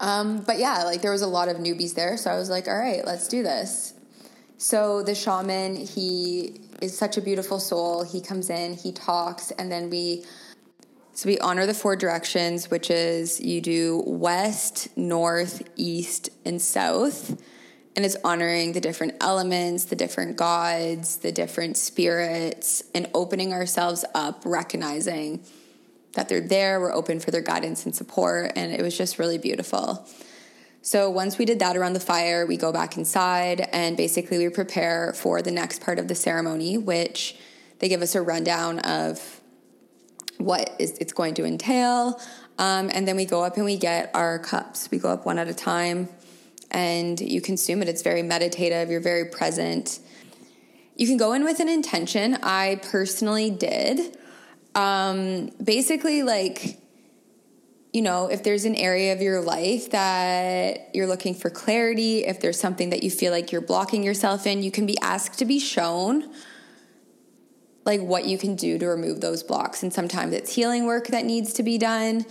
Um, 0.00 0.40
but 0.40 0.58
yeah, 0.58 0.82
like 0.82 1.00
there 1.00 1.12
was 1.12 1.22
a 1.22 1.28
lot 1.28 1.48
of 1.48 1.58
newbies 1.58 1.94
there, 1.94 2.16
so 2.16 2.28
I 2.28 2.36
was 2.36 2.50
like, 2.50 2.66
all 2.66 2.76
right, 2.76 3.06
let's 3.06 3.28
do 3.28 3.44
this. 3.44 3.94
So 4.58 5.04
the 5.04 5.14
shaman, 5.14 5.76
he 5.76 6.60
is 6.82 6.98
such 6.98 7.16
a 7.16 7.20
beautiful 7.20 7.60
soul. 7.60 8.02
He 8.02 8.20
comes 8.20 8.50
in, 8.50 8.74
he 8.74 8.90
talks, 8.90 9.52
and 9.52 9.70
then 9.70 9.88
we 9.90 10.24
so 11.12 11.28
we 11.28 11.38
honor 11.38 11.64
the 11.64 11.74
four 11.74 11.94
directions, 11.94 12.72
which 12.72 12.90
is 12.90 13.40
you 13.40 13.60
do 13.60 14.02
west, 14.04 14.88
north, 14.96 15.62
east, 15.76 16.30
and 16.44 16.60
south. 16.60 17.40
And 17.96 18.04
it's 18.04 18.16
honoring 18.24 18.72
the 18.72 18.80
different 18.80 19.14
elements, 19.20 19.84
the 19.84 19.96
different 19.96 20.36
gods, 20.36 21.18
the 21.18 21.30
different 21.30 21.76
spirits, 21.76 22.82
and 22.94 23.08
opening 23.14 23.52
ourselves 23.52 24.04
up, 24.14 24.42
recognizing 24.44 25.44
that 26.14 26.28
they're 26.28 26.40
there, 26.40 26.80
we're 26.80 26.92
open 26.92 27.20
for 27.20 27.30
their 27.30 27.40
guidance 27.40 27.84
and 27.84 27.94
support. 27.94 28.52
And 28.56 28.72
it 28.72 28.82
was 28.82 28.96
just 28.96 29.18
really 29.18 29.38
beautiful. 29.38 30.06
So 30.82 31.08
once 31.08 31.38
we 31.38 31.44
did 31.44 31.60
that 31.60 31.76
around 31.76 31.94
the 31.94 32.00
fire, 32.00 32.46
we 32.46 32.56
go 32.56 32.72
back 32.72 32.96
inside 32.96 33.68
and 33.72 33.96
basically 33.96 34.38
we 34.38 34.48
prepare 34.50 35.12
for 35.14 35.40
the 35.40 35.50
next 35.50 35.80
part 35.80 35.98
of 35.98 36.08
the 36.08 36.14
ceremony, 36.14 36.76
which 36.76 37.36
they 37.78 37.88
give 37.88 38.02
us 38.02 38.14
a 38.14 38.22
rundown 38.22 38.80
of 38.80 39.40
what 40.38 40.74
is 40.78 40.92
it's 40.98 41.12
going 41.12 41.34
to 41.34 41.44
entail. 41.44 42.20
Um, 42.58 42.90
and 42.92 43.08
then 43.08 43.16
we 43.16 43.24
go 43.24 43.42
up 43.42 43.56
and 43.56 43.64
we 43.64 43.78
get 43.78 44.10
our 44.14 44.38
cups. 44.38 44.90
We 44.90 44.98
go 44.98 45.08
up 45.08 45.24
one 45.24 45.38
at 45.38 45.48
a 45.48 45.54
time 45.54 46.08
and 46.74 47.20
you 47.20 47.40
consume 47.40 47.80
it. 47.82 47.88
It's 47.88 48.02
very 48.02 48.22
meditative, 48.22 48.90
you're 48.90 49.00
very 49.00 49.26
present. 49.26 50.00
You 50.96 51.06
can 51.06 51.16
go 51.16 51.32
in 51.32 51.44
with 51.44 51.60
an 51.60 51.68
intention. 51.68 52.36
I 52.42 52.80
personally 52.82 53.50
did. 53.50 54.18
Um, 54.74 55.50
basically, 55.62 56.22
like, 56.24 56.80
you 57.92 58.02
know, 58.02 58.26
if 58.26 58.42
there's 58.42 58.64
an 58.64 58.74
area 58.74 59.12
of 59.12 59.22
your 59.22 59.40
life 59.40 59.90
that 59.92 60.90
you're 60.94 61.06
looking 61.06 61.34
for 61.34 61.48
clarity, 61.48 62.24
if 62.24 62.40
there's 62.40 62.58
something 62.58 62.90
that 62.90 63.04
you 63.04 63.10
feel 63.10 63.30
like 63.30 63.52
you're 63.52 63.60
blocking 63.60 64.02
yourself 64.02 64.46
in, 64.46 64.62
you 64.62 64.72
can 64.72 64.84
be 64.84 64.96
asked 65.00 65.38
to 65.38 65.44
be 65.44 65.60
shown 65.60 66.32
like 67.84 68.00
what 68.00 68.24
you 68.24 68.36
can 68.36 68.56
do 68.56 68.78
to 68.78 68.86
remove 68.86 69.20
those 69.20 69.44
blocks. 69.44 69.82
And 69.84 69.92
sometimes 69.92 70.32
it's 70.32 70.54
healing 70.54 70.86
work 70.86 71.08
that 71.08 71.24
needs 71.24 71.52
to 71.54 71.62
be 71.62 71.78
done. 71.78 72.24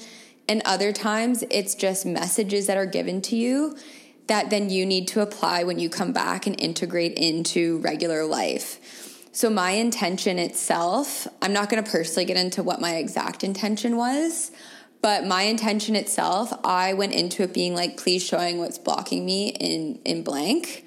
And 0.50 0.62
other 0.65 0.91
times 0.91 1.45
it's 1.50 1.75
just 1.75 2.05
messages 2.05 2.67
that 2.67 2.75
are 2.75 2.85
given 2.85 3.21
to 3.23 3.38
you 3.38 3.77
that 4.27 4.49
then 4.49 4.69
you 4.69 4.85
need 4.85 5.07
to 5.09 5.21
apply 5.21 5.63
when 5.63 5.79
you 5.79 5.89
come 5.89 6.13
back 6.13 6.47
and 6.47 6.59
integrate 6.59 7.13
into 7.13 7.79
regular 7.79 8.25
life. 8.25 8.79
So, 9.31 9.49
my 9.49 9.71
intention 9.71 10.37
itself, 10.37 11.27
I'm 11.41 11.53
not 11.53 11.69
going 11.69 11.83
to 11.83 11.89
personally 11.89 12.25
get 12.25 12.37
into 12.37 12.61
what 12.61 12.79
my 12.79 12.97
exact 12.97 13.43
intention 13.43 13.97
was, 13.97 14.51
but 15.01 15.25
my 15.25 15.41
intention 15.41 15.95
itself, 15.95 16.53
I 16.63 16.93
went 16.93 17.13
into 17.13 17.43
it 17.43 17.53
being 17.53 17.75
like, 17.75 17.97
please 17.97 18.23
showing 18.23 18.59
what's 18.59 18.77
blocking 18.77 19.25
me 19.25 19.49
in, 19.49 19.99
in 20.05 20.23
blank. 20.23 20.85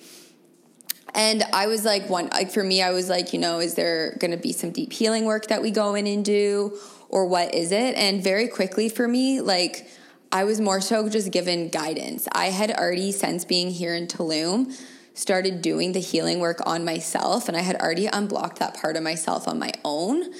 And 1.12 1.42
I 1.52 1.66
was 1.66 1.84
like, 1.84 2.08
one, 2.08 2.28
like 2.28 2.50
for 2.50 2.62
me, 2.62 2.82
I 2.82 2.92
was 2.92 3.08
like, 3.08 3.32
you 3.32 3.38
know, 3.38 3.58
is 3.58 3.74
there 3.74 4.16
going 4.20 4.30
to 4.30 4.36
be 4.36 4.52
some 4.52 4.70
deep 4.70 4.92
healing 4.92 5.24
work 5.24 5.48
that 5.48 5.60
we 5.60 5.70
go 5.70 5.94
in 5.94 6.06
and 6.06 6.24
do? 6.24 6.78
Or 7.08 7.26
what 7.26 7.54
is 7.54 7.72
it? 7.72 7.94
And 7.96 8.22
very 8.22 8.48
quickly 8.48 8.88
for 8.88 9.08
me, 9.08 9.40
like, 9.40 9.88
I 10.32 10.44
was 10.44 10.60
more 10.60 10.80
so 10.80 11.08
just 11.08 11.30
given 11.30 11.68
guidance. 11.68 12.28
I 12.32 12.46
had 12.46 12.70
already, 12.70 13.12
since 13.12 13.44
being 13.44 13.70
here 13.70 13.94
in 13.94 14.06
Tulum, 14.06 14.72
started 15.14 15.62
doing 15.62 15.92
the 15.92 16.00
healing 16.00 16.40
work 16.40 16.60
on 16.66 16.84
myself, 16.84 17.48
and 17.48 17.56
I 17.56 17.60
had 17.60 17.76
already 17.76 18.06
unblocked 18.06 18.58
that 18.58 18.76
part 18.76 18.96
of 18.96 19.02
myself 19.02 19.48
on 19.48 19.58
my 19.58 19.72
own. 19.84 20.32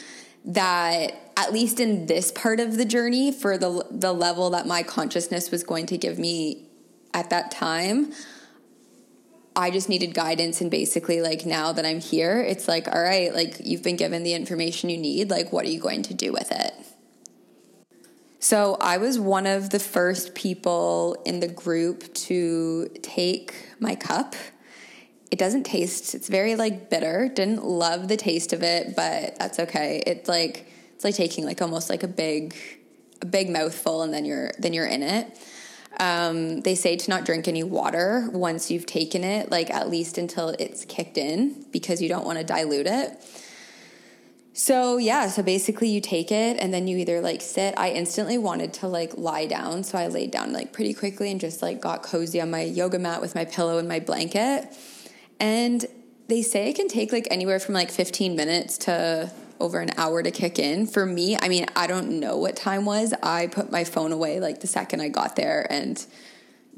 That 0.45 1.33
at 1.37 1.53
least 1.53 1.81
in 1.81 2.07
this 2.07 2.31
part 2.31 2.61
of 2.61 2.77
the 2.77 2.85
journey, 2.85 3.33
for 3.33 3.59
the 3.59 3.85
the 3.91 4.13
level 4.13 4.51
that 4.51 4.67
my 4.67 4.83
consciousness 4.83 5.51
was 5.51 5.65
going 5.65 5.87
to 5.87 5.99
give 5.99 6.19
me 6.19 6.67
at 7.13 7.31
that 7.31 7.51
time, 7.51 8.13
I 9.57 9.71
just 9.71 9.89
needed 9.89 10.13
guidance 10.13 10.61
and 10.61 10.71
basically 10.71 11.23
like 11.23 11.47
now 11.47 11.73
that 11.73 11.87
I'm 11.87 12.01
here, 12.01 12.41
it's 12.43 12.69
like, 12.69 12.87
all 12.87 13.03
right, 13.03 13.35
like 13.35 13.57
you've 13.65 13.83
been 13.83 13.97
given 13.97 14.23
the 14.23 14.35
information 14.35 14.91
you 14.91 14.99
need, 14.99 15.31
like 15.31 15.51
what 15.51 15.65
are 15.65 15.71
you 15.71 15.81
going 15.81 16.03
to 16.03 16.15
do 16.15 16.31
with 16.33 16.53
it? 16.53 16.75
So 18.39 18.77
I 18.81 18.99
was 18.99 19.19
one 19.19 19.47
of 19.47 19.71
the 19.71 19.79
first 19.79 20.35
people 20.35 21.21
in 21.25 21.41
the 21.41 21.49
group 21.49 22.13
to 22.15 22.89
take 23.03 23.55
my 23.81 23.95
cup. 23.95 24.35
It 25.31 25.39
doesn't 25.39 25.65
taste, 25.65 26.15
it's 26.15 26.29
very 26.29 26.55
like 26.55 26.91
bitter. 26.91 27.29
Didn't 27.29 27.65
love 27.65 28.09
the 28.09 28.17
taste 28.17 28.53
of 28.53 28.63
it, 28.63 28.95
but 28.95 29.37
that's 29.39 29.59
okay. 29.59 30.03
It's 30.07 30.29
like 30.29 30.71
it's 30.95 31.05
like 31.05 31.15
taking 31.15 31.45
like 31.45 31.61
almost 31.61 31.91
like 31.91 32.03
a 32.03 32.09
big 32.09 32.55
a 33.23 33.27
big 33.27 33.51
mouthful 33.51 34.03
and 34.03 34.13
then 34.13 34.25
you're 34.25 34.53
then 34.59 34.73
you're 34.73 34.87
in 34.87 35.03
it. 35.03 35.39
Um, 35.99 36.61
they 36.61 36.75
say 36.75 36.97
to 36.97 37.11
not 37.11 37.25
drink 37.25 37.49
any 37.49 37.63
water 37.63 38.29
once 38.33 38.71
you've 38.71 38.87
taken 38.87 39.25
it, 39.25 39.51
like 39.51 39.71
at 39.71 39.89
least 39.89 40.19
until 40.19 40.51
it's 40.51 40.85
kicked 40.85 41.17
in, 41.17 41.65
because 41.73 42.03
you 42.03 42.09
don't 42.09 42.27
want 42.27 42.39
to 42.39 42.45
dilute 42.45 42.87
it. 42.87 43.19
So 44.59 44.97
yeah, 44.97 45.29
so 45.29 45.43
basically 45.43 45.91
you 45.91 46.01
take 46.01 46.33
it 46.33 46.57
and 46.59 46.73
then 46.73 46.89
you 46.89 46.97
either 46.97 47.21
like 47.21 47.43
sit. 47.43 47.75
I 47.77 47.91
instantly 47.91 48.39
wanted 48.39 48.73
to 48.75 48.89
like 48.89 49.19
lie 49.19 49.45
down, 49.45 49.85
so 49.85 49.99
I 49.99 50.07
laid 50.07 50.31
down 50.31 50.55
like 50.55 50.73
pretty 50.73 50.95
quickly 50.95 51.31
and 51.31 51.39
just 51.39 51.61
like 51.61 51.79
got 51.79 52.03
cozy 52.03 52.41
on 52.41 52.51
my 52.51 52.63
yoga 52.63 52.99
mat 52.99 53.21
with 53.21 53.35
my 53.35 53.45
pillow 53.45 53.77
and 53.77 53.87
my 53.87 54.01
blanket. 54.01 54.75
And 55.39 55.85
they 56.29 56.41
say 56.41 56.71
it 56.71 56.73
can 56.77 56.89
take 56.89 57.13
like 57.13 57.29
anywhere 57.31 57.61
from 57.61 57.75
like 57.75 57.91
15 57.91 58.35
minutes 58.35 58.79
to 58.79 59.31
over 59.61 59.79
an 59.81 59.91
hour 59.99 60.23
to 60.23 60.31
kick 60.31 60.59
in. 60.59 60.87
For 60.87 61.05
me, 61.05 61.37
I 61.39 61.51
mean, 61.51 61.67
I 61.77 61.87
don't 61.87 62.19
know 62.19 62.39
what 62.39 62.57
time 62.57 62.87
was. 62.87 63.13
I 63.23 63.49
put 63.49 63.71
my 63.71 63.85
phone 63.85 64.11
away 64.11 64.41
like 64.41 64.63
the 64.63 64.67
second 64.67 65.03
I 65.03 65.09
got 65.09 65.37
there 65.37 65.67
and 65.69 66.03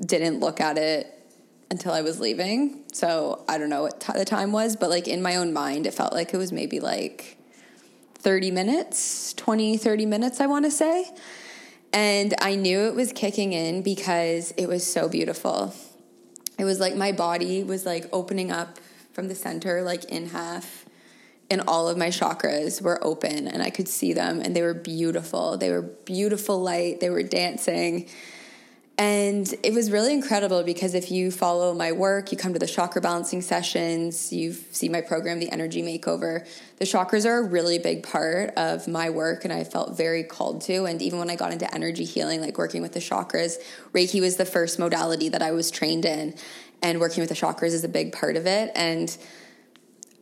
didn't 0.05 0.41
look 0.41 0.61
at 0.61 0.79
it 0.79 1.07
until 1.71 1.93
I 1.93 2.03
was 2.03 2.19
leaving. 2.19 2.83
So 2.93 3.45
I 3.49 3.57
don't 3.57 3.71
know 3.71 3.83
what 3.83 4.01
t- 4.01 4.13
the 4.15 4.25
time 4.25 4.51
was, 4.51 4.75
but 4.75 4.91
like 4.91 5.07
in 5.07 5.23
my 5.23 5.37
own 5.37 5.53
mind, 5.53 5.87
it 5.87 5.95
felt 5.95 6.13
like 6.13 6.35
it 6.35 6.39
was 6.39 6.51
maybe 6.51 6.81
like 6.81 7.38
30 8.21 8.51
minutes, 8.51 9.33
20, 9.35 9.77
30 9.77 10.07
minutes, 10.07 10.41
I 10.41 10.47
want 10.47 10.65
to 10.65 10.71
say. 10.71 11.11
And 11.93 12.35
I 12.41 12.55
knew 12.55 12.87
it 12.87 12.95
was 12.95 13.13
kicking 13.13 13.53
in 13.53 13.83
because 13.83 14.53
it 14.57 14.67
was 14.67 14.91
so 14.91 15.09
beautiful. 15.09 15.75
It 16.59 16.65
was 16.65 16.81
like 16.81 16.97
my 16.97 17.13
body 17.13 17.63
was 17.63 17.87
like 17.87 18.09
opening 18.13 18.51
up 18.51 18.79
from 19.13 19.29
the 19.29 19.35
center, 19.35 19.83
like 19.83 20.05
in 20.05 20.29
half 20.29 20.85
and 21.51 21.63
all 21.67 21.89
of 21.89 21.97
my 21.97 22.09
chakras 22.09 22.83
were 22.83 23.03
open 23.05 23.49
and 23.49 23.63
I 23.63 23.71
could 23.71 23.89
see 23.89 24.13
them 24.13 24.41
and 24.41 24.55
they 24.55 24.63
were 24.63 24.75
beautiful. 24.75 25.57
They 25.57 25.71
were 25.71 25.83
beautiful 25.83 26.61
light, 26.61 27.01
they 27.01 27.11
were 27.11 27.23
dancing. 27.23 28.09
And 28.99 29.55
it 29.63 29.73
was 29.73 29.93
really 29.93 30.13
incredible 30.13 30.65
because 30.65 30.93
if 30.93 31.13
you 31.13 31.31
follow 31.31 31.73
my 31.73 31.93
work, 31.93 32.33
you 32.33 32.37
come 32.37 32.53
to 32.53 32.59
the 32.59 32.67
chakra 32.67 33.01
balancing 33.01 33.43
sessions, 33.43 34.33
you 34.33 34.53
see 34.53 34.89
my 34.89 35.03
program, 35.03 35.39
The 35.39 35.53
Energy 35.53 35.83
Makeover. 35.83 36.45
The 36.79 36.85
chakras 36.85 37.25
are 37.25 37.39
a 37.39 37.43
really 37.45 37.79
big 37.79 38.03
part 38.03 38.55
of 38.57 38.89
my 38.89 39.11
work, 39.11 39.45
and 39.45 39.53
I 39.53 39.63
felt 39.63 39.97
very 39.97 40.25
called 40.25 40.63
to. 40.63 40.85
And 40.87 41.01
even 41.01 41.21
when 41.21 41.31
I 41.31 41.37
got 41.37 41.53
into 41.53 41.73
energy 41.73 42.05
healing, 42.05 42.41
like 42.41 42.59
working 42.59 42.83
with 42.83 42.93
the 42.93 42.99
chakras, 42.99 43.59
Reiki 43.93 44.21
was 44.21 44.37
the 44.37 44.45
first 44.45 44.81
modality 44.81 45.29
that 45.29 45.43
I 45.43 45.53
was 45.53 45.71
trained 45.71 46.05
in, 46.05 46.35
and 46.83 46.99
working 46.99 47.21
with 47.21 47.29
the 47.29 47.37
chakras 47.37 47.69
is 47.69 47.85
a 47.85 47.89
big 47.89 48.13
part 48.13 48.35
of 48.35 48.49
it. 48.49 48.73
And 48.75 49.17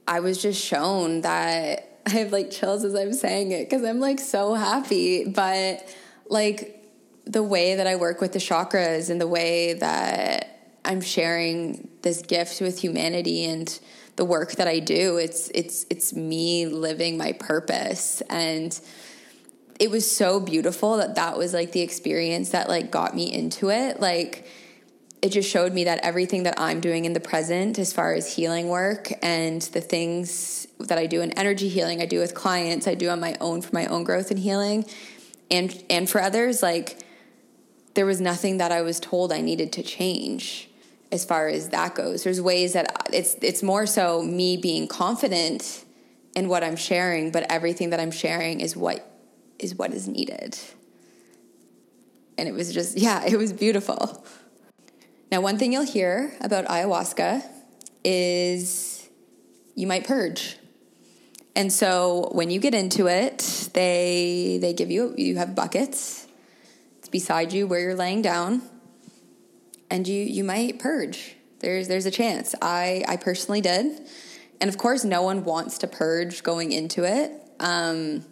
I 0.07 0.21
was 0.21 0.41
just 0.43 0.63
shown 0.63 1.23
that 1.23 2.01
I 2.07 2.11
have 2.11 2.31
like 2.31 2.51
chills 2.51 2.85
as 2.85 2.95
I'm 2.95 3.15
saying 3.15 3.53
it 3.53 3.71
because 3.71 3.85
I'm 3.85 4.01
like 4.01 4.21
so 4.21 4.53
happy. 4.53 5.25
But 5.25 5.89
like 6.29 6.76
the 7.27 7.43
way 7.43 7.75
that 7.75 7.87
I 7.87 7.97
work 7.97 8.21
with 8.21 8.33
the 8.33 8.39
chakras 8.39 9.11
and 9.11 9.21
the 9.21 9.27
way 9.27 9.75
that 9.75 10.79
I'm 10.85 11.01
sharing 11.01 11.89
this 12.03 12.23
gift 12.23 12.61
with 12.61 12.81
humanity 12.81 13.45
and 13.45 13.79
the 14.15 14.25
work 14.25 14.53
that 14.53 14.69
I 14.69 14.79
do, 14.79 15.17
it's 15.19 15.51
it's 15.55 15.85
it's 15.91 16.15
me 16.15 16.67
living 16.67 17.19
my 17.19 17.33
purpose. 17.33 18.23
And 18.31 18.79
it 19.79 19.91
was 19.91 20.11
so 20.11 20.41
beautiful 20.41 20.97
that 20.99 21.17
that 21.17 21.37
was 21.37 21.53
like 21.53 21.73
the 21.73 21.83
experience 21.83 22.51
that 22.51 22.69
like 22.69 22.91
got 22.91 23.15
me 23.15 23.31
into 23.33 23.71
it. 23.71 24.01
Like 24.01 24.47
it 25.21 25.31
just 25.31 25.51
showed 25.51 25.73
me 25.73 25.85
that 25.85 25.99
everything 26.05 26.45
that 26.45 26.55
I'm 26.59 26.81
doing 26.81 27.05
in 27.05 27.13
the 27.13 27.21
present, 27.21 27.79
as 27.79 27.93
far 27.93 28.15
as 28.15 28.33
healing 28.33 28.69
work 28.69 29.13
and 29.23 29.61
the 29.61 29.81
things 29.81 30.69
that 30.79 30.99
I 30.99 31.07
do 31.07 31.21
in 31.21 31.33
energy 31.33 31.69
healing, 31.69 32.01
I 32.01 32.07
do 32.07 32.21
with 32.21 32.35
clients, 32.35 32.87
I 32.87 32.95
do 32.95 33.09
on 33.09 33.19
my 33.19 33.37
own 33.41 33.61
for 33.63 33.75
my 33.75 33.87
own 33.87 34.05
growth 34.05 34.31
and 34.31 34.39
healing, 34.39 34.87
and 35.51 35.85
and 35.91 36.09
for 36.09 36.23
others, 36.23 36.63
like 36.63 37.03
there 37.97 38.07
was 38.07 38.21
nothing 38.21 38.59
that 38.59 38.71
I 38.71 38.83
was 38.83 39.01
told 39.01 39.33
I 39.33 39.41
needed 39.41 39.73
to 39.73 39.83
change 39.83 40.71
as 41.11 41.25
far 41.25 41.49
as 41.49 41.71
that 41.71 41.95
goes. 41.95 42.23
There's 42.23 42.41
ways 42.41 42.75
that 42.75 43.09
it's 43.13 43.35
it's 43.43 43.63
more 43.63 43.87
so 43.87 44.23
me 44.23 44.57
being 44.57 44.87
confident 44.87 45.85
in 46.37 46.49
what 46.49 46.63
I'm 46.63 46.77
sharing, 46.77 47.33
but 47.33 47.51
everything 47.51 47.91
that 47.91 47.99
I'm 47.99 48.11
sharing 48.11 48.61
is 48.61 48.77
what 48.77 49.11
is 49.59 49.75
what 49.75 49.93
is 49.93 50.07
needed. 50.07 50.59
And 52.39 52.49
it 52.49 52.53
was 52.53 52.73
just 52.73 52.99
yeah, 52.99 53.25
it 53.27 53.37
was 53.37 53.53
beautiful. 53.53 54.25
Now, 55.33 55.41
one 55.41 55.59
thing 55.59 55.73
you'll 55.73 55.85
hear 55.85 56.33
about 56.41 56.67
ayahuasca 56.67 57.43
is 58.05 59.09
you 59.75 59.87
might 59.87 60.07
purge. 60.07 60.57
And 61.57 61.73
so 61.73 62.29
when 62.33 62.51
you 62.51 62.61
get 62.61 62.75
into 62.75 63.07
it, 63.09 63.71
they 63.73 64.59
they 64.61 64.75
give 64.75 64.91
you 64.91 65.15
you 65.17 65.37
have 65.37 65.55
buckets. 65.55 66.26
It's 67.07 67.13
beside 67.13 67.53
you 67.53 67.69
where 67.69 67.79
you're 67.79 67.95
laying 67.95 68.21
down. 68.21 68.63
And 69.89 70.09
you 70.09 70.25
you 70.25 70.43
might 70.43 70.81
purge. 70.81 71.37
There's 71.61 71.87
there's 71.87 72.05
a 72.05 72.11
chance. 72.11 72.53
I 72.61 73.05
I 73.07 73.17
personally 73.17 73.61
did. 73.61 74.01
And 74.61 74.69
of 74.69 74.77
course 74.77 75.05
no 75.05 75.23
one 75.23 75.45
wants 75.45 75.79
to 75.79 75.87
purge 75.87 76.43
going 76.43 76.73
into 76.73 77.05
it. 77.05 77.31
Um, 77.61 78.25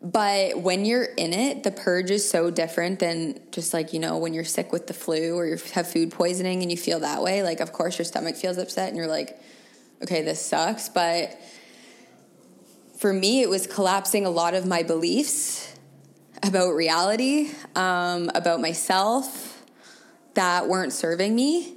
but 0.00 0.62
when 0.62 0.86
you're 0.86 1.04
in 1.04 1.34
it, 1.34 1.62
the 1.62 1.72
purge 1.72 2.10
is 2.10 2.26
so 2.26 2.50
different 2.50 3.00
than 3.00 3.38
just 3.50 3.74
like, 3.74 3.92
you 3.92 3.98
know, 3.98 4.16
when 4.16 4.32
you're 4.32 4.42
sick 4.42 4.72
with 4.72 4.86
the 4.86 4.94
flu 4.94 5.36
or 5.36 5.46
you 5.46 5.58
have 5.74 5.86
food 5.86 6.12
poisoning 6.12 6.62
and 6.62 6.70
you 6.70 6.78
feel 6.78 7.00
that 7.00 7.22
way. 7.22 7.42
Like, 7.42 7.60
of 7.60 7.70
course, 7.70 7.98
your 7.98 8.06
stomach 8.06 8.36
feels 8.36 8.56
upset 8.56 8.88
and 8.88 8.96
you're 8.96 9.08
like, 9.08 9.38
okay, 10.02 10.22
this 10.22 10.40
sucks. 10.40 10.88
But 10.88 11.38
for 12.96 13.12
me, 13.12 13.42
it 13.42 13.50
was 13.50 13.66
collapsing 13.66 14.24
a 14.24 14.30
lot 14.30 14.54
of 14.54 14.64
my 14.64 14.82
beliefs 14.82 15.75
about 16.42 16.70
reality, 16.70 17.50
um, 17.74 18.30
about 18.34 18.60
myself 18.60 19.62
that 20.34 20.68
weren't 20.68 20.92
serving 20.92 21.34
me. 21.34 21.76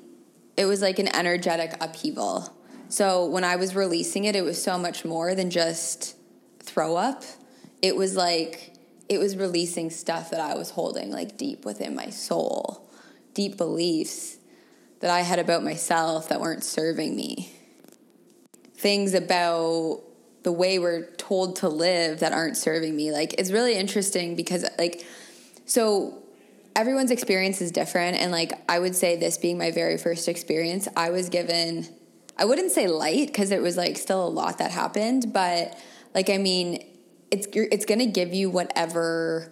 It 0.58 0.66
was 0.66 0.82
like 0.82 1.00
an 1.00 1.14
energetic 1.16 1.74
upheaval. 1.82 2.54
So 2.90 3.26
when 3.26 3.44
I 3.44 3.56
was 3.56 3.76
releasing 3.76 4.26
it, 4.26 4.36
it 4.36 4.44
was 4.44 4.62
so 4.62 4.78
much 4.78 5.06
more 5.06 5.36
than 5.36 5.50
just 5.50 6.16
throw 6.62 6.96
up 6.96 7.24
it 7.82 7.96
was 7.96 8.16
like 8.16 8.74
it 9.08 9.18
was 9.18 9.36
releasing 9.38 9.90
stuff 9.90 10.32
that 10.32 10.40
I 10.40 10.56
was 10.56 10.70
holding 10.70 11.12
like 11.12 11.38
deep 11.38 11.66
within 11.66 11.96
my 11.96 12.10
soul, 12.10 12.90
deep 13.34 13.58
beliefs 13.58 14.38
that 15.00 15.10
I 15.10 15.22
had 15.22 15.40
about 15.40 15.64
myself 15.64 16.30
that 16.30 16.42
weren't 16.42 16.64
serving 16.64 17.16
me. 17.16 17.52
Things 18.76 19.14
about 19.14 20.02
the 20.44 20.52
way 20.52 20.80
we're 20.80 21.06
told 21.18 21.58
to 21.58 21.70
live 21.70 22.20
that 22.20 22.32
aren't 22.32 22.58
serving 22.58 22.96
me. 22.96 23.12
Like 23.12 23.36
it's 23.38 23.52
really 23.52 23.76
interesting 23.76 24.36
because 24.36 24.66
like 24.78 25.06
so 25.66 26.18
everyone's 26.76 27.12
experience 27.12 27.62
is 27.62 27.72
different 27.72 28.18
and 28.18 28.32
like 28.32 28.54
I 28.70 28.80
would 28.80 28.96
say 28.96 29.18
this 29.18 29.38
being 29.38 29.58
my 29.58 29.72
very 29.72 29.98
first 29.98 30.28
experience, 30.28 30.88
I 30.96 31.10
was 31.10 31.30
given 31.30 31.88
I 32.38 32.46
wouldn't 32.46 32.72
say 32.72 32.88
light 32.88 33.28
because 33.28 33.52
it 33.52 33.62
was 33.62 33.76
like 33.76 33.98
still 33.98 34.26
a 34.26 34.30
lot 34.30 34.60
that 34.60 34.72
happened, 34.72 35.34
but 35.34 35.78
like 36.16 36.30
I 36.30 36.38
mean, 36.38 36.86
it's 37.32 37.48
it's 37.54 37.86
going 37.86 38.00
to 38.00 38.06
give 38.06 38.34
you 38.34 38.50
whatever 38.50 39.52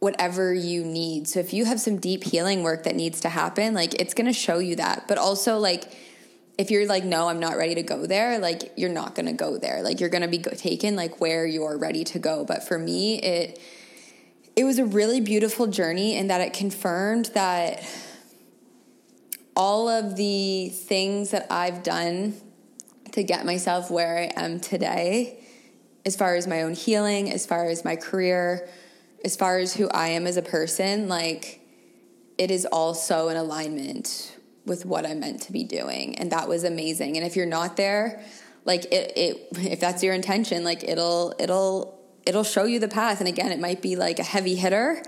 whatever 0.00 0.52
you 0.52 0.84
need. 0.84 1.28
So 1.28 1.40
if 1.40 1.54
you 1.54 1.64
have 1.64 1.80
some 1.80 1.98
deep 1.98 2.24
healing 2.24 2.62
work 2.62 2.82
that 2.82 2.96
needs 2.96 3.20
to 3.20 3.28
happen, 3.28 3.74
like 3.74 3.94
it's 3.94 4.12
going 4.12 4.26
to 4.26 4.32
show 4.32 4.58
you 4.58 4.76
that. 4.76 5.06
But 5.08 5.18
also 5.18 5.58
like 5.58 5.96
if 6.58 6.70
you're 6.70 6.86
like 6.86 7.04
no, 7.04 7.28
I'm 7.28 7.40
not 7.40 7.56
ready 7.56 7.74
to 7.74 7.82
go 7.82 8.06
there, 8.06 8.38
like 8.38 8.72
you're 8.76 8.90
not 8.90 9.14
going 9.14 9.26
to 9.26 9.32
go 9.32 9.58
there. 9.58 9.82
Like 9.82 10.00
you're 10.00 10.08
going 10.08 10.22
to 10.22 10.28
be 10.28 10.38
taken 10.38 10.96
like 10.96 11.20
where 11.20 11.46
you're 11.46 11.76
ready 11.76 12.04
to 12.04 12.18
go. 12.18 12.44
But 12.44 12.66
for 12.66 12.78
me, 12.78 13.20
it 13.20 13.60
it 14.54 14.64
was 14.64 14.78
a 14.78 14.86
really 14.86 15.20
beautiful 15.20 15.66
journey 15.66 16.16
in 16.16 16.28
that 16.28 16.40
it 16.40 16.54
confirmed 16.54 17.26
that 17.34 17.84
all 19.54 19.88
of 19.88 20.16
the 20.16 20.70
things 20.70 21.30
that 21.30 21.46
I've 21.50 21.82
done 21.82 22.34
to 23.12 23.22
get 23.22 23.44
myself 23.44 23.90
where 23.90 24.18
I 24.18 24.32
am 24.36 24.60
today, 24.60 25.42
as 26.04 26.16
far 26.16 26.36
as 26.36 26.46
my 26.46 26.62
own 26.62 26.74
healing, 26.74 27.30
as 27.30 27.46
far 27.46 27.66
as 27.66 27.84
my 27.84 27.96
career, 27.96 28.68
as 29.24 29.36
far 29.36 29.58
as 29.58 29.74
who 29.74 29.88
I 29.90 30.08
am 30.08 30.26
as 30.26 30.36
a 30.36 30.42
person, 30.42 31.08
like 31.08 31.60
it 32.38 32.50
is 32.50 32.66
also 32.66 33.28
in 33.28 33.36
alignment 33.36 34.35
with 34.66 34.84
what 34.84 35.06
I'm 35.06 35.20
meant 35.20 35.42
to 35.42 35.52
be 35.52 35.64
doing. 35.64 36.18
And 36.18 36.32
that 36.32 36.48
was 36.48 36.64
amazing. 36.64 37.16
And 37.16 37.24
if 37.24 37.36
you're 37.36 37.46
not 37.46 37.76
there, 37.76 38.22
like 38.64 38.84
it, 38.86 39.12
it 39.16 39.48
if 39.52 39.80
that's 39.80 40.02
your 40.02 40.12
intention, 40.12 40.64
like 40.64 40.84
it'll 40.84 41.34
it'll 41.38 41.98
it'll 42.26 42.44
show 42.44 42.64
you 42.64 42.80
the 42.80 42.88
path. 42.88 43.20
And 43.20 43.28
again, 43.28 43.52
it 43.52 43.60
might 43.60 43.80
be 43.80 43.96
like 43.96 44.18
a 44.18 44.24
heavy 44.24 44.56
hitter 44.56 45.02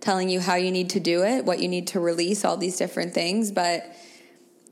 telling 0.00 0.28
you 0.28 0.40
how 0.40 0.56
you 0.56 0.72
need 0.72 0.90
to 0.90 1.00
do 1.00 1.22
it, 1.22 1.44
what 1.44 1.60
you 1.60 1.68
need 1.68 1.86
to 1.88 2.00
release, 2.00 2.44
all 2.44 2.56
these 2.56 2.76
different 2.76 3.14
things, 3.14 3.52
but 3.52 3.94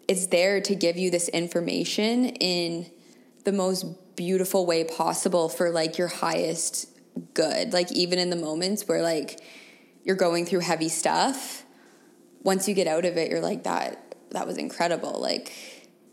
it's 0.09 0.27
there 0.27 0.61
to 0.61 0.75
give 0.75 0.97
you 0.97 1.09
this 1.09 1.29
information 1.29 2.25
in 2.27 2.91
the 3.45 3.53
most 3.53 4.17
beautiful 4.17 4.67
way 4.67 4.83
possible 4.83 5.49
for 5.49 5.71
like 5.71 5.99
your 5.99 6.09
highest 6.09 6.89
good. 7.35 7.73
Like 7.73 7.93
even 7.93 8.19
in 8.19 8.29
the 8.29 8.37
moments 8.37 8.89
where 8.89 9.03
like 9.03 9.41
you're 10.03 10.17
going 10.17 10.47
through 10.47 10.61
heavy 10.61 10.89
stuff, 10.89 11.65
once 12.43 12.67
you 12.67 12.75
get 12.75 12.89
out 12.89 13.05
of 13.05 13.17
it, 13.17 13.31
you're 13.31 13.41
like 13.41 13.63
that 13.65 14.10
that 14.31 14.47
was 14.47 14.57
incredible. 14.57 15.21
Like 15.21 15.53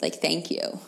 like 0.01 0.15
thank 0.15 0.51
you. 0.51 0.80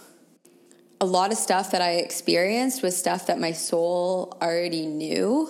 A 1.02 1.06
lot 1.06 1.32
of 1.32 1.38
stuff 1.38 1.72
that 1.72 1.82
I 1.82 1.94
experienced 1.94 2.84
was 2.84 2.96
stuff 2.96 3.28
that 3.28 3.39
my 3.39 3.54
soul 3.54 4.38
already 4.42 4.86
knew, 4.86 5.50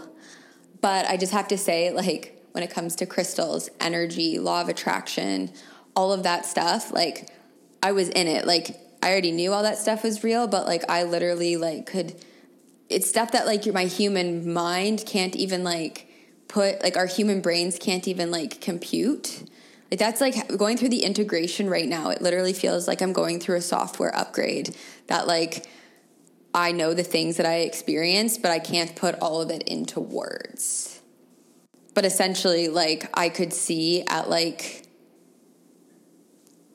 but 0.81 1.07
I 1.07 1.17
just 1.17 1.33
have 1.33 1.47
to 1.49 1.57
say 1.57 1.91
like 1.91 2.35
when 2.51 2.63
it 2.63 2.71
comes 2.71 2.95
to 2.97 3.05
crystals, 3.05 3.69
energy, 3.79 4.39
law 4.39 4.61
of 4.61 4.69
attraction, 4.69 5.51
all 5.95 6.11
of 6.13 6.23
that 6.23 6.45
stuff, 6.45 6.91
like 6.91 7.29
I 7.81 7.91
was 7.91 8.09
in 8.09 8.27
it. 8.27 8.45
Like 8.45 8.79
I 9.01 9.11
already 9.11 9.31
knew 9.31 9.53
all 9.53 9.63
that 9.63 9.77
stuff 9.77 10.03
was 10.03 10.23
real, 10.23 10.47
but 10.47 10.65
like 10.65 10.83
I 10.89 11.03
literally 11.03 11.57
like 11.57 11.85
could 11.85 12.15
it's 12.89 13.07
stuff 13.07 13.31
that 13.31 13.45
like 13.45 13.65
my 13.67 13.85
human 13.85 14.51
mind 14.51 15.03
can't 15.05 15.35
even 15.35 15.63
like 15.63 16.07
put 16.47 16.81
like 16.81 16.97
our 16.97 17.05
human 17.05 17.39
brains 17.41 17.77
can't 17.77 18.07
even 18.07 18.31
like 18.31 18.59
compute. 18.61 19.49
That's 19.91 20.21
like 20.21 20.57
going 20.57 20.77
through 20.77 20.89
the 20.89 21.03
integration 21.03 21.69
right 21.69 21.87
now. 21.87 22.09
It 22.09 22.21
literally 22.21 22.53
feels 22.53 22.87
like 22.87 23.01
I'm 23.01 23.13
going 23.13 23.39
through 23.39 23.57
a 23.57 23.61
software 23.61 24.15
upgrade 24.15 24.75
that 25.07 25.27
like 25.27 25.67
I 26.53 26.71
know 26.71 26.93
the 26.93 27.03
things 27.03 27.37
that 27.37 27.45
I 27.45 27.59
experienced, 27.59 28.41
but 28.41 28.51
I 28.51 28.59
can't 28.59 28.95
put 28.95 29.15
all 29.19 29.41
of 29.41 29.49
it 29.49 29.63
into 29.63 29.99
words 29.99 30.99
but 31.99 32.05
essentially 32.05 32.69
like 32.69 33.09
i 33.13 33.27
could 33.27 33.51
see 33.51 34.03
at 34.07 34.29
like 34.29 34.83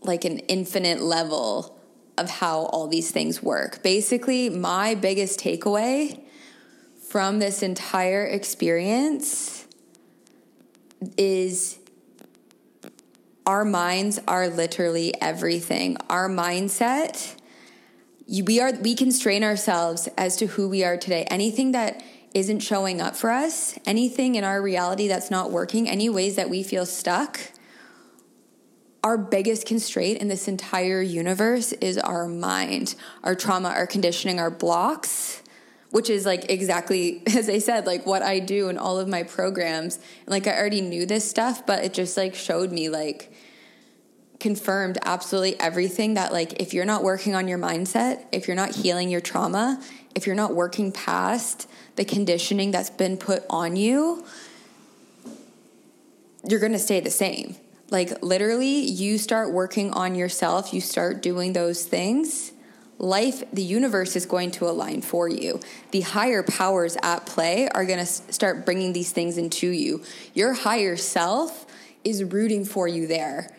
like 0.02 0.26
an 0.26 0.38
infinite 0.40 1.00
level 1.00 1.78
of 2.18 2.28
how 2.28 2.66
all 2.66 2.88
these 2.88 3.10
things 3.10 3.42
work 3.42 3.82
basically 3.82 4.50
my 4.50 4.94
biggest 4.94 5.40
takeaway 5.40 6.20
from 7.08 7.38
this 7.38 7.62
entire 7.62 8.26
experience 8.26 9.66
is 11.16 11.78
our 13.46 13.64
minds 13.64 14.20
are 14.26 14.48
literally 14.48 15.14
everything. 15.20 15.96
Our 16.08 16.28
mindset 16.28 17.36
we 18.26 18.60
are 18.60 18.72
we 18.80 18.94
constrain 18.94 19.44
ourselves 19.44 20.08
as 20.16 20.36
to 20.36 20.46
who 20.46 20.68
we 20.68 20.84
are 20.84 20.96
today. 20.96 21.24
Anything 21.30 21.72
that 21.72 22.02
isn't 22.32 22.60
showing 22.60 23.00
up 23.00 23.14
for 23.14 23.30
us, 23.30 23.78
anything 23.86 24.34
in 24.34 24.44
our 24.44 24.60
reality 24.60 25.08
that's 25.08 25.30
not 25.30 25.52
working, 25.52 25.88
any 25.88 26.08
ways 26.08 26.36
that 26.36 26.50
we 26.50 26.62
feel 26.62 26.86
stuck, 26.86 27.38
our 29.04 29.18
biggest 29.18 29.66
constraint 29.66 30.20
in 30.20 30.28
this 30.28 30.48
entire 30.48 31.00
universe 31.02 31.72
is 31.72 31.98
our 31.98 32.26
mind, 32.26 32.94
our 33.22 33.34
trauma, 33.34 33.68
our 33.68 33.86
conditioning, 33.86 34.40
our 34.40 34.50
blocks, 34.50 35.42
which 35.94 36.10
is 36.10 36.26
like 36.26 36.50
exactly 36.50 37.22
as 37.36 37.48
I 37.48 37.58
said, 37.58 37.86
like 37.86 38.04
what 38.04 38.20
I 38.20 38.40
do 38.40 38.68
in 38.68 38.78
all 38.78 38.98
of 38.98 39.06
my 39.06 39.22
programs. 39.22 40.00
Like 40.26 40.48
I 40.48 40.58
already 40.58 40.80
knew 40.80 41.06
this 41.06 41.28
stuff, 41.30 41.64
but 41.64 41.84
it 41.84 41.94
just 41.94 42.16
like 42.16 42.34
showed 42.34 42.72
me 42.72 42.88
like 42.88 43.32
confirmed 44.40 44.98
absolutely 45.04 45.58
everything 45.60 46.14
that 46.14 46.32
like 46.32 46.60
if 46.60 46.74
you're 46.74 46.84
not 46.84 47.04
working 47.04 47.36
on 47.36 47.46
your 47.46 47.58
mindset, 47.58 48.24
if 48.32 48.48
you're 48.48 48.56
not 48.56 48.74
healing 48.74 49.08
your 49.08 49.20
trauma, 49.20 49.80
if 50.16 50.26
you're 50.26 50.34
not 50.34 50.52
working 50.52 50.90
past 50.90 51.70
the 51.94 52.04
conditioning 52.04 52.72
that's 52.72 52.90
been 52.90 53.16
put 53.16 53.44
on 53.48 53.76
you, 53.76 54.24
you're 56.44 56.58
going 56.58 56.72
to 56.72 56.78
stay 56.80 56.98
the 56.98 57.10
same. 57.10 57.54
Like, 57.90 58.20
literally, 58.20 58.80
you 58.80 59.16
start 59.18 59.52
working 59.52 59.92
on 59.92 60.16
yourself, 60.16 60.74
you 60.74 60.80
start 60.80 61.22
doing 61.22 61.52
those 61.52 61.84
things. 61.84 62.50
Life, 63.04 63.44
the 63.52 63.62
universe 63.62 64.16
is 64.16 64.24
going 64.24 64.50
to 64.52 64.64
align 64.64 65.02
for 65.02 65.28
you. 65.28 65.60
The 65.90 66.00
higher 66.00 66.42
powers 66.42 66.96
at 67.02 67.26
play 67.26 67.68
are 67.68 67.84
going 67.84 67.98
to 67.98 68.06
start 68.06 68.64
bringing 68.64 68.94
these 68.94 69.12
things 69.12 69.36
into 69.36 69.68
you. 69.68 70.02
Your 70.32 70.54
higher 70.54 70.96
self 70.96 71.66
is 72.02 72.24
rooting 72.24 72.64
for 72.64 72.88
you 72.88 73.06
there. 73.06 73.54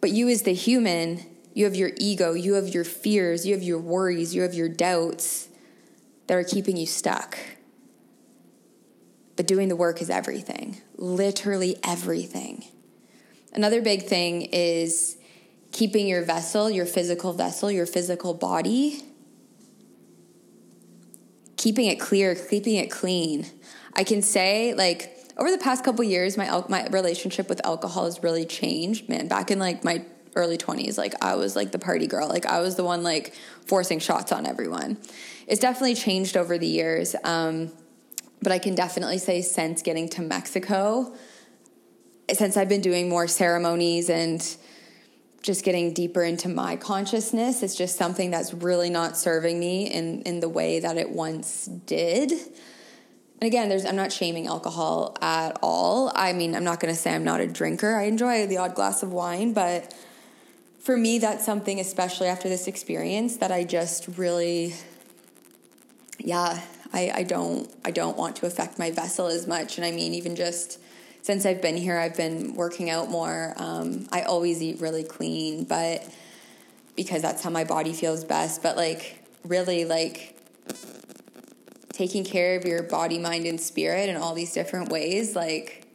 But 0.00 0.10
you, 0.10 0.28
as 0.28 0.42
the 0.42 0.52
human, 0.52 1.24
you 1.54 1.64
have 1.64 1.76
your 1.76 1.92
ego, 1.96 2.32
you 2.32 2.54
have 2.54 2.74
your 2.74 2.82
fears, 2.82 3.46
you 3.46 3.54
have 3.54 3.62
your 3.62 3.78
worries, 3.78 4.34
you 4.34 4.42
have 4.42 4.52
your 4.52 4.68
doubts 4.68 5.46
that 6.26 6.34
are 6.36 6.42
keeping 6.42 6.76
you 6.76 6.86
stuck. 6.86 7.38
But 9.36 9.46
doing 9.46 9.68
the 9.68 9.76
work 9.76 10.02
is 10.02 10.10
everything, 10.10 10.78
literally 10.96 11.76
everything. 11.84 12.64
Another 13.52 13.80
big 13.80 14.02
thing 14.02 14.42
is 14.42 15.18
keeping 15.74 16.06
your 16.06 16.22
vessel, 16.22 16.70
your 16.70 16.86
physical 16.86 17.32
vessel, 17.32 17.68
your 17.68 17.84
physical 17.84 18.32
body, 18.32 19.02
keeping 21.56 21.86
it 21.86 21.98
clear, 21.98 22.36
keeping 22.36 22.76
it 22.76 22.92
clean. 22.92 23.44
I 23.92 24.04
can 24.04 24.22
say, 24.22 24.72
like, 24.72 25.10
over 25.36 25.50
the 25.50 25.58
past 25.58 25.84
couple 25.84 26.04
years, 26.04 26.36
my 26.36 26.62
my 26.68 26.86
relationship 26.86 27.48
with 27.48 27.60
alcohol 27.66 28.04
has 28.04 28.22
really 28.22 28.46
changed. 28.46 29.08
Man, 29.08 29.26
back 29.26 29.50
in 29.50 29.58
like 29.58 29.84
my 29.84 30.04
early 30.36 30.58
20s 30.58 30.98
like 30.98 31.14
i 31.22 31.36
was 31.36 31.54
like 31.54 31.70
the 31.70 31.78
party 31.78 32.08
girl 32.08 32.28
like 32.28 32.44
i 32.44 32.58
was 32.58 32.74
the 32.74 32.82
one 32.82 33.04
like 33.04 33.32
forcing 33.66 34.00
shots 34.00 34.32
on 34.32 34.46
everyone 34.46 34.98
it's 35.46 35.60
definitely 35.60 35.94
changed 35.94 36.36
over 36.36 36.58
the 36.58 36.66
years 36.66 37.14
um, 37.22 37.70
but 38.42 38.50
i 38.50 38.58
can 38.58 38.74
definitely 38.74 39.18
say 39.18 39.40
since 39.40 39.80
getting 39.80 40.08
to 40.08 40.22
mexico 40.22 41.14
since 42.32 42.56
i've 42.56 42.68
been 42.68 42.80
doing 42.80 43.08
more 43.08 43.28
ceremonies 43.28 44.10
and 44.10 44.56
just 45.44 45.64
getting 45.64 45.92
deeper 45.92 46.24
into 46.24 46.48
my 46.48 46.74
consciousness 46.74 47.62
it's 47.62 47.76
just 47.76 47.96
something 47.96 48.30
that's 48.30 48.52
really 48.52 48.90
not 48.90 49.16
serving 49.16 49.60
me 49.60 49.86
in 49.86 50.22
in 50.22 50.40
the 50.40 50.48
way 50.48 50.80
that 50.80 50.96
it 50.96 51.10
once 51.10 51.66
did 51.86 52.32
and 53.44 53.48
again, 53.52 53.68
there's 53.68 53.84
I'm 53.84 53.96
not 53.96 54.10
shaming 54.10 54.46
alcohol 54.46 55.18
at 55.20 55.58
all. 55.62 56.10
I 56.14 56.32
mean, 56.32 56.54
I'm 56.54 56.64
not 56.64 56.80
going 56.80 56.94
to 56.94 56.98
say 56.98 57.14
I'm 57.14 57.24
not 57.24 57.40
a 57.40 57.46
drinker. 57.46 57.94
I 57.94 58.04
enjoy 58.04 58.46
the 58.46 58.56
odd 58.56 58.74
glass 58.74 59.02
of 59.02 59.12
wine, 59.12 59.52
but 59.52 59.94
for 60.80 60.96
me, 60.96 61.18
that's 61.18 61.44
something, 61.44 61.80
especially 61.80 62.28
after 62.28 62.48
this 62.48 62.66
experience, 62.66 63.38
that 63.38 63.52
I 63.52 63.64
just 63.64 64.08
really, 64.16 64.74
yeah, 66.18 66.58
I, 66.92 67.12
I 67.16 67.22
don't 67.24 67.70
I 67.84 67.90
don't 67.90 68.16
want 68.16 68.36
to 68.36 68.46
affect 68.46 68.78
my 68.78 68.90
vessel 68.90 69.26
as 69.26 69.46
much. 69.46 69.76
And 69.76 69.84
I 69.84 69.90
mean, 69.90 70.14
even 70.14 70.36
just 70.36 70.78
since 71.24 71.46
I've 71.46 71.62
been 71.62 71.78
here, 71.78 71.96
I've 71.96 72.18
been 72.18 72.54
working 72.54 72.90
out 72.90 73.08
more. 73.08 73.54
Um, 73.56 74.06
I 74.12 74.24
always 74.24 74.62
eat 74.62 74.82
really 74.82 75.04
clean, 75.04 75.64
but 75.64 76.06
because 76.96 77.22
that's 77.22 77.42
how 77.42 77.48
my 77.48 77.64
body 77.64 77.94
feels 77.94 78.24
best. 78.24 78.62
But 78.62 78.76
like, 78.76 79.24
really, 79.42 79.86
like 79.86 80.38
taking 81.94 82.24
care 82.24 82.56
of 82.56 82.66
your 82.66 82.82
body, 82.82 83.18
mind, 83.18 83.46
and 83.46 83.58
spirit 83.58 84.10
in 84.10 84.16
all 84.18 84.34
these 84.34 84.52
different 84.52 84.90
ways, 84.90 85.34
like 85.34 85.86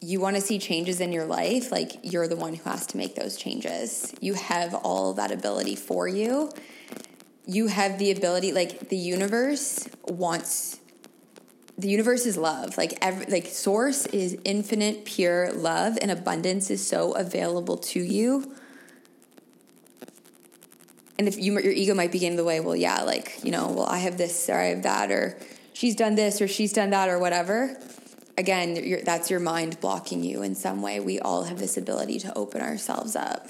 you 0.00 0.20
want 0.20 0.36
to 0.36 0.42
see 0.42 0.60
changes 0.60 1.00
in 1.00 1.10
your 1.10 1.26
life, 1.26 1.72
like 1.72 1.98
you're 2.04 2.28
the 2.28 2.36
one 2.36 2.54
who 2.54 2.70
has 2.70 2.86
to 2.86 2.96
make 2.96 3.16
those 3.16 3.36
changes. 3.36 4.14
You 4.20 4.34
have 4.34 4.74
all 4.74 5.14
that 5.14 5.32
ability 5.32 5.74
for 5.74 6.06
you. 6.06 6.52
You 7.46 7.66
have 7.66 7.98
the 7.98 8.12
ability, 8.12 8.52
like 8.52 8.90
the 8.90 8.96
universe 8.96 9.88
wants 10.06 10.77
the 11.78 11.88
universe 11.88 12.26
is 12.26 12.36
love. 12.36 12.76
Like 12.76 12.98
every 13.00 13.26
like 13.26 13.46
source 13.46 14.06
is 14.06 14.36
infinite 14.44 15.04
pure 15.04 15.52
love 15.52 15.96
and 16.00 16.10
abundance 16.10 16.70
is 16.70 16.86
so 16.86 17.12
available 17.12 17.76
to 17.78 18.00
you. 18.00 18.54
And 21.18 21.26
if 21.26 21.38
you 21.38 21.58
your 21.58 21.72
ego 21.72 21.94
might 21.94 22.12
be 22.12 22.18
getting 22.18 22.32
in 22.32 22.36
the 22.36 22.44
way, 22.44 22.60
well, 22.60 22.76
yeah, 22.76 23.02
like, 23.02 23.40
you 23.42 23.50
know, 23.50 23.68
well, 23.68 23.86
I 23.86 23.98
have 23.98 24.18
this 24.18 24.48
or 24.48 24.54
I 24.54 24.66
have 24.66 24.82
that 24.82 25.10
or 25.10 25.38
she's 25.72 25.96
done 25.96 26.14
this 26.14 26.40
or 26.40 26.48
she's 26.48 26.72
done 26.72 26.90
that 26.90 27.08
or 27.08 27.18
whatever 27.18 27.76
again, 28.38 29.02
that's 29.04 29.30
your 29.30 29.40
mind 29.40 29.80
blocking 29.80 30.22
you 30.22 30.42
in 30.42 30.54
some 30.54 30.80
way. 30.80 31.00
We 31.00 31.18
all 31.18 31.42
have 31.42 31.58
this 31.58 31.76
ability 31.76 32.20
to 32.20 32.38
open 32.38 32.62
ourselves 32.62 33.16
up. 33.16 33.48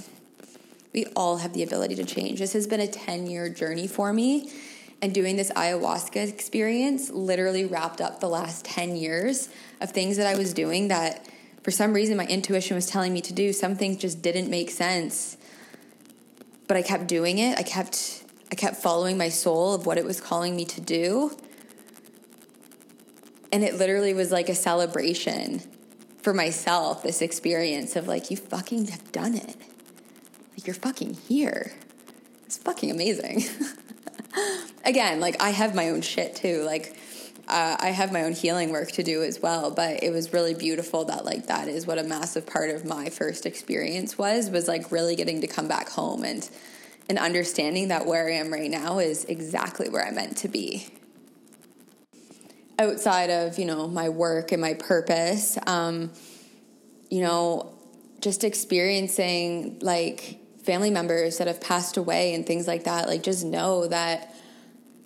We 0.95 1.05
all 1.15 1.37
have 1.37 1.53
the 1.53 1.63
ability 1.63 1.95
to 1.97 2.05
change. 2.05 2.39
This 2.39 2.55
has 2.55 2.67
been 2.67 2.81
a 2.81 2.89
10 2.89 3.27
year 3.27 3.51
journey 3.51 3.87
for 3.87 4.13
me. 4.13 4.51
And 5.01 5.15
doing 5.15 5.37
this 5.37 5.51
ayahuasca 5.53 6.29
experience 6.29 7.11
literally 7.11 7.65
wrapped 7.65 8.01
up 8.01 8.21
the 8.21 8.29
last 8.29 8.65
10 8.65 8.97
years 8.97 9.49
of 9.81 9.93
things 9.93 10.17
that 10.17 10.27
I 10.27 10.37
was 10.37 10.53
doing 10.53 10.89
that 10.89 11.27
for 11.63 11.71
some 11.71 11.93
reason 11.93 12.17
my 12.17 12.27
intuition 12.27 12.75
was 12.75 12.87
telling 12.87 13.13
me 13.13 13.21
to 13.21 13.33
do. 13.33 13.53
Some 13.53 13.77
things 13.77 13.99
just 13.99 14.23
didn't 14.23 14.51
make 14.51 14.71
sense. 14.71 15.37
But 16.67 16.77
I 16.77 16.83
kept 16.83 17.07
doing 17.07 17.39
it. 17.39 17.59
I 17.59 17.63
kept 17.63 18.25
I 18.51 18.55
kept 18.55 18.77
following 18.77 19.19
my 19.19 19.29
soul 19.29 19.75
of 19.75 19.87
what 19.87 19.99
it 19.99 20.05
was 20.05 20.21
calling 20.21 20.57
me 20.57 20.65
to 20.65 20.81
do. 20.81 21.37
And 23.53 23.63
it 23.63 23.75
literally 23.75 24.15
was 24.15 24.31
like 24.31 24.49
a 24.49 24.55
celebration 24.55 25.63
for 26.23 26.35
myself, 26.35 27.03
this 27.03 27.23
experience 27.23 27.97
of 27.97 28.09
like, 28.09 28.31
you 28.31 28.37
fucking 28.37 28.87
have 28.89 29.13
done 29.13 29.35
it. 29.35 29.57
Like, 30.53 30.67
you're 30.67 30.75
fucking 30.75 31.15
here. 31.29 31.73
It's 32.47 32.59
fucking 32.59 32.91
amazing. 32.91 33.45
Again, 34.89 35.21
like, 35.21 35.41
I 35.41 35.51
have 35.51 35.75
my 35.75 35.91
own 35.91 36.01
shit 36.01 36.35
too. 36.35 36.63
Like, 36.63 36.97
uh, 37.47 37.77
I 37.79 37.89
have 37.91 38.11
my 38.11 38.25
own 38.25 38.33
healing 38.33 38.71
work 38.71 38.91
to 38.93 39.03
do 39.03 39.23
as 39.23 39.41
well, 39.41 39.71
but 39.71 40.03
it 40.03 40.11
was 40.11 40.33
really 40.33 40.55
beautiful 40.55 41.05
that 41.07 41.25
like 41.25 41.47
that 41.47 41.67
is 41.67 41.87
what 41.87 41.99
a 41.99 42.03
massive 42.03 42.47
part 42.47 42.71
of 42.71 42.85
my 42.85 43.09
first 43.09 43.47
experience 43.47 44.19
was 44.19 44.51
was 44.51 44.69
like 44.69 44.93
really 44.93 45.17
getting 45.17 45.41
to 45.41 45.47
come 45.47 45.67
back 45.67 45.89
home 45.89 46.25
and 46.25 46.49
and 47.09 47.19
understanding 47.19 47.89
that 47.89 48.05
where 48.05 48.29
I 48.29 48.33
am 48.33 48.53
right 48.53 48.71
now 48.71 48.99
is 48.99 49.25
exactly 49.25 49.89
where 49.89 50.07
I'm 50.07 50.15
meant 50.15 50.37
to 50.39 50.49
be 50.49 50.89
outside 52.79 53.31
of 53.31 53.59
you 53.59 53.65
know 53.65 53.89
my 53.89 54.11
work 54.11 54.53
and 54.53 54.61
my 54.61 54.75
purpose 54.75 55.59
um, 55.67 56.11
you 57.11 57.23
know 57.23 57.73
just 58.21 58.45
experiencing 58.45 59.79
like 59.81 60.39
family 60.65 60.91
members 60.91 61.39
that 61.39 61.47
have 61.47 61.63
passed 61.63 61.97
away 61.97 62.35
and 62.35 62.47
things 62.47 62.67
like 62.67 62.85
that 62.85 63.09
like 63.09 63.23
just 63.23 63.45
know 63.45 63.87
that 63.87 64.35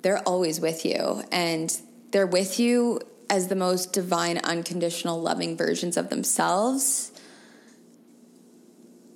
they're 0.03 0.21
always 0.21 0.61
with 0.61 0.85
you 0.85 1.23
and 1.33 1.81
they're 2.11 2.27
with 2.27 2.61
you 2.61 3.01
as 3.31 3.49
the 3.49 3.57
most 3.57 3.93
divine 3.93 4.39
unconditional 4.39 5.21
loving 5.21 5.57
versions 5.57 5.97
of 5.97 6.11
themselves 6.11 7.13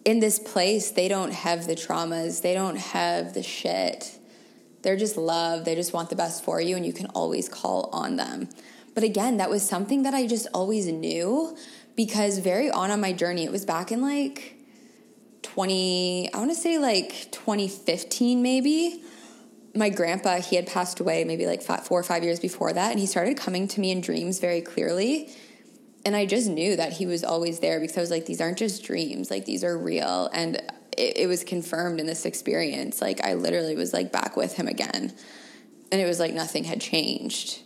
in 0.05 0.21
this 0.21 0.39
place 0.39 0.93
they 0.93 1.09
don't 1.09 1.33
have 1.33 1.67
the 1.67 1.75
traumas 1.75 2.43
they 2.43 2.55
don't 2.55 2.77
have 2.77 3.35
the 3.35 3.43
shit 3.43 4.19
they're 4.87 4.97
just 4.97 5.17
love. 5.17 5.65
They 5.65 5.75
just 5.75 5.93
want 5.93 6.11
the 6.11 6.15
best 6.15 6.45
for 6.45 6.61
you, 6.61 6.77
and 6.77 6.87
you 6.87 6.93
can 6.93 7.07
always 7.07 7.49
call 7.49 7.91
on 7.93 8.15
them. 8.15 8.49
But 8.95 9.03
again, 9.03 9.39
that 9.39 9.51
was 9.51 9.69
something 9.69 10.05
that 10.05 10.15
I 10.15 10.29
just 10.29 10.47
always 10.55 10.87
knew 10.87 11.57
because 11.97 12.39
very 12.39 12.71
on 12.71 12.93
on 12.93 13.01
my 13.01 13.13
journey, 13.13 13.45
it 13.45 13.51
was 13.51 13.65
back 13.65 13.91
in 13.91 14.01
like 14.01 14.55
20, 15.43 16.33
I 16.33 16.39
want 16.39 16.53
to 16.53 16.55
say 16.55 16.79
like 16.79 17.33
2015 17.33 18.41
maybe. 18.41 19.03
My 19.77 19.91
grandpa, 19.91 20.41
he 20.41 20.57
had 20.57 20.67
passed 20.67 21.01
away 21.01 21.25
maybe 21.25 21.47
like 21.47 21.63
five, 21.63 21.87
four 21.87 22.01
or 22.01 22.03
five 22.03 22.25
years 22.25 22.41
before 22.41 22.73
that, 22.73 22.91
and 22.91 22.99
he 22.99 23.07
started 23.07 23.37
coming 23.37 23.69
to 23.69 23.81
me 23.81 23.91
in 23.91 24.01
dreams 24.01 24.39
very 24.39 24.63
clearly. 24.63 25.31
And 26.07 26.17
I 26.17 26.25
just 26.25 26.49
knew 26.49 26.77
that 26.77 26.95
he 26.95 27.05
was 27.05 27.25
always 27.25 27.59
there 27.61 27.79
because 27.81 27.99
I 27.99 28.01
was 28.01 28.11
like, 28.11 28.27
these 28.27 28.41
aren't 28.41 28.59
just 28.59 28.85
dreams, 28.85 29.31
like 29.31 29.45
these 29.45 29.63
are 29.65 29.77
real. 29.77 30.31
And 30.33 30.57
it, 30.97 31.19
it 31.19 31.27
was 31.29 31.45
confirmed 31.45 32.01
in 32.01 32.07
this 32.07 32.25
experience. 32.25 33.03
Like 33.03 33.25
I 33.25 33.35
literally 33.35 33.77
was 33.77 33.93
like 33.93 34.13
back 34.13 34.37
with 34.37 34.55
him 34.55 34.69
again. 34.69 35.13
And 35.93 36.01
it 36.01 36.07
was 36.07 36.19
like 36.19 36.33
nothing 36.33 36.65
had 36.65 36.81
changed. 36.81 37.61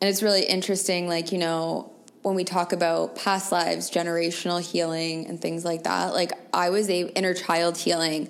And 0.00 0.08
it's 0.08 0.22
really 0.22 0.44
interesting, 0.44 1.08
like, 1.08 1.32
you 1.32 1.38
know, 1.38 1.92
when 2.22 2.36
we 2.36 2.44
talk 2.44 2.72
about 2.72 3.16
past 3.16 3.50
lives, 3.50 3.90
generational 3.90 4.60
healing, 4.60 5.26
and 5.26 5.40
things 5.40 5.64
like 5.64 5.84
that, 5.84 6.12
like 6.12 6.32
I 6.52 6.70
was 6.70 6.88
a 6.90 7.08
inner 7.16 7.34
child 7.34 7.76
healing. 7.76 8.28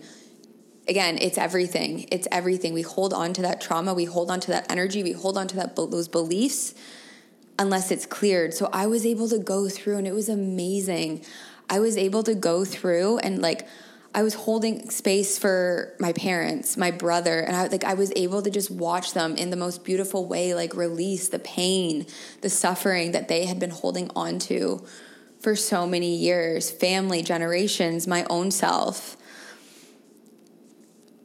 Again, 0.88 1.18
it's 1.20 1.36
everything. 1.36 2.06
It's 2.10 2.26
everything. 2.32 2.72
We 2.72 2.82
hold 2.82 3.12
on 3.12 3.32
to 3.34 3.42
that 3.42 3.60
trauma. 3.60 3.92
We 3.94 4.06
hold 4.06 4.30
on 4.30 4.40
to 4.40 4.50
that 4.52 4.70
energy. 4.70 5.02
We 5.02 5.12
hold 5.12 5.36
on 5.36 5.46
to 5.48 5.56
that 5.56 5.76
those 5.76 6.08
beliefs 6.08 6.74
unless 7.58 7.90
it's 7.90 8.06
cleared. 8.06 8.54
So 8.54 8.70
I 8.72 8.86
was 8.86 9.04
able 9.04 9.28
to 9.28 9.38
go 9.38 9.68
through, 9.68 9.98
and 9.98 10.06
it 10.06 10.14
was 10.14 10.28
amazing. 10.28 11.24
I 11.68 11.80
was 11.80 11.96
able 11.96 12.22
to 12.22 12.34
go 12.34 12.64
through 12.64 13.18
and 13.18 13.42
like 13.42 13.68
I 14.14 14.22
was 14.22 14.34
holding 14.34 14.88
space 14.90 15.38
for 15.38 15.94
my 16.00 16.12
parents, 16.12 16.76
my 16.76 16.90
brother, 16.90 17.40
and 17.40 17.54
I 17.54 17.66
like 17.66 17.84
I 17.84 17.94
was 17.94 18.10
able 18.16 18.40
to 18.42 18.50
just 18.50 18.70
watch 18.70 19.12
them 19.12 19.36
in 19.36 19.50
the 19.50 19.56
most 19.56 19.84
beautiful 19.84 20.26
way 20.26 20.54
like 20.54 20.74
release 20.74 21.28
the 21.28 21.38
pain, 21.38 22.06
the 22.40 22.48
suffering 22.48 23.12
that 23.12 23.28
they 23.28 23.44
had 23.44 23.58
been 23.60 23.70
holding 23.70 24.10
on 24.16 24.38
to 24.40 24.84
for 25.40 25.54
so 25.54 25.86
many 25.86 26.16
years, 26.16 26.70
family, 26.70 27.22
generations, 27.22 28.06
my 28.06 28.24
own 28.30 28.50
self. 28.50 29.17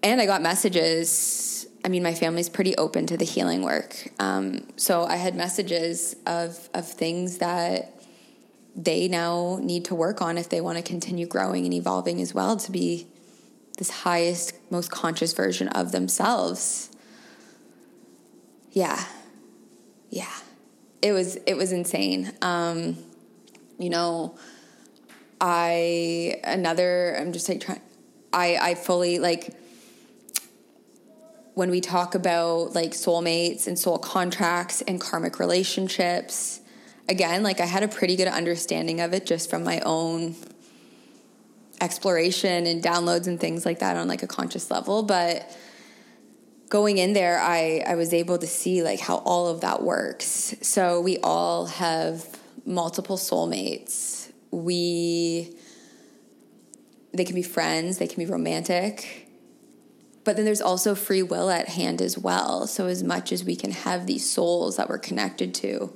And 0.04 0.20
I 0.20 0.26
got 0.26 0.42
messages. 0.42 1.66
I 1.86 1.88
mean, 1.88 2.04
my 2.04 2.14
family's 2.14 2.50
pretty 2.50 2.76
open 2.76 3.08
to 3.08 3.18
the 3.18 3.26
healing 3.26 3.64
work. 3.64 4.10
Um, 4.20 4.68
so 4.76 5.06
I 5.06 5.16
had 5.16 5.36
messages 5.36 6.16
of 6.28 6.70
of 6.74 6.88
things 6.88 7.38
that 7.38 7.94
they 8.76 9.08
now 9.08 9.60
need 9.62 9.86
to 9.86 9.96
work 9.96 10.22
on 10.22 10.38
if 10.38 10.50
they 10.50 10.60
want 10.60 10.78
to 10.78 10.84
continue 10.84 11.26
growing 11.26 11.66
and 11.66 11.74
evolving 11.74 12.22
as 12.22 12.34
well 12.34 12.58
to 12.58 12.72
be 12.72 13.08
this 13.78 13.90
highest, 13.90 14.54
most 14.70 14.92
conscious 14.92 15.34
version 15.34 15.68
of 15.70 15.92
themselves. 15.92 16.90
Yeah. 18.72 19.04
Yeah. 20.10 20.34
It 21.02 21.12
was 21.12 21.38
it 21.48 21.56
was 21.56 21.72
insane. 21.72 22.32
Um, 22.42 22.98
you 23.78 23.90
know, 23.90 24.36
I 25.40 26.40
another 26.44 27.16
I'm 27.20 27.32
just 27.32 27.48
like 27.48 27.62
trying 27.62 27.82
I 28.32 28.58
I 28.62 28.76
fully 28.76 29.20
like 29.20 29.54
when 31.54 31.70
we 31.70 31.82
talk 31.82 32.16
about 32.16 32.74
like 32.74 32.92
soulmates 32.92 33.68
and 33.68 33.78
soul 33.78 33.98
contracts 33.98 34.82
and 34.82 35.00
karmic 35.00 35.40
relationships, 35.40 36.62
again, 37.08 37.44
like 37.44 37.60
I 37.60 37.66
had 37.66 37.84
a 37.84 37.88
pretty 37.88 38.16
good 38.16 38.28
understanding 38.28 39.02
of 39.02 39.14
it 39.14 39.26
just 39.26 39.50
from 39.50 39.64
my 39.64 39.80
own 39.82 40.36
exploration 41.80 42.66
and 42.66 42.82
downloads 42.82 43.28
and 43.28 43.40
things 43.40 43.66
like 43.66 43.80
that 43.80 43.98
on 43.98 44.08
like 44.08 44.24
a 44.24 44.28
conscious 44.28 44.72
level, 44.72 45.04
but 45.04 45.56
going 46.70 46.98
in 46.98 47.14
there 47.14 47.40
I 47.40 47.84
I 47.86 47.96
was 47.96 48.14
able 48.14 48.40
to 48.40 48.48
see 48.48 48.82
like 48.82 49.00
how 49.00 49.18
all 49.18 49.48
of 49.48 49.62
that 49.62 49.84
works. 49.84 50.56
So 50.62 51.02
we 51.02 51.18
all 51.18 51.68
have 51.68 52.26
multiple 52.66 53.18
soulmates. 53.18 54.32
We 54.50 55.56
they 57.14 57.26
can 57.26 57.36
be 57.36 57.44
friends, 57.44 58.00
they 58.00 58.08
can 58.08 58.26
be 58.26 58.32
romantic. 58.32 59.23
But 60.24 60.36
then 60.36 60.46
there's 60.46 60.62
also 60.62 60.96
free 60.96 61.24
will 61.24 61.50
at 61.50 61.70
hand 61.70 62.02
as 62.02 62.18
well. 62.18 62.66
So 62.68 62.88
as 62.88 63.04
much 63.04 63.32
as 63.32 63.44
we 63.44 63.56
can 63.56 63.72
have 63.72 64.08
these 64.08 64.30
souls 64.30 64.78
that 64.78 64.90
we're 64.90 65.00
connected 65.00 65.54
to, 65.56 65.94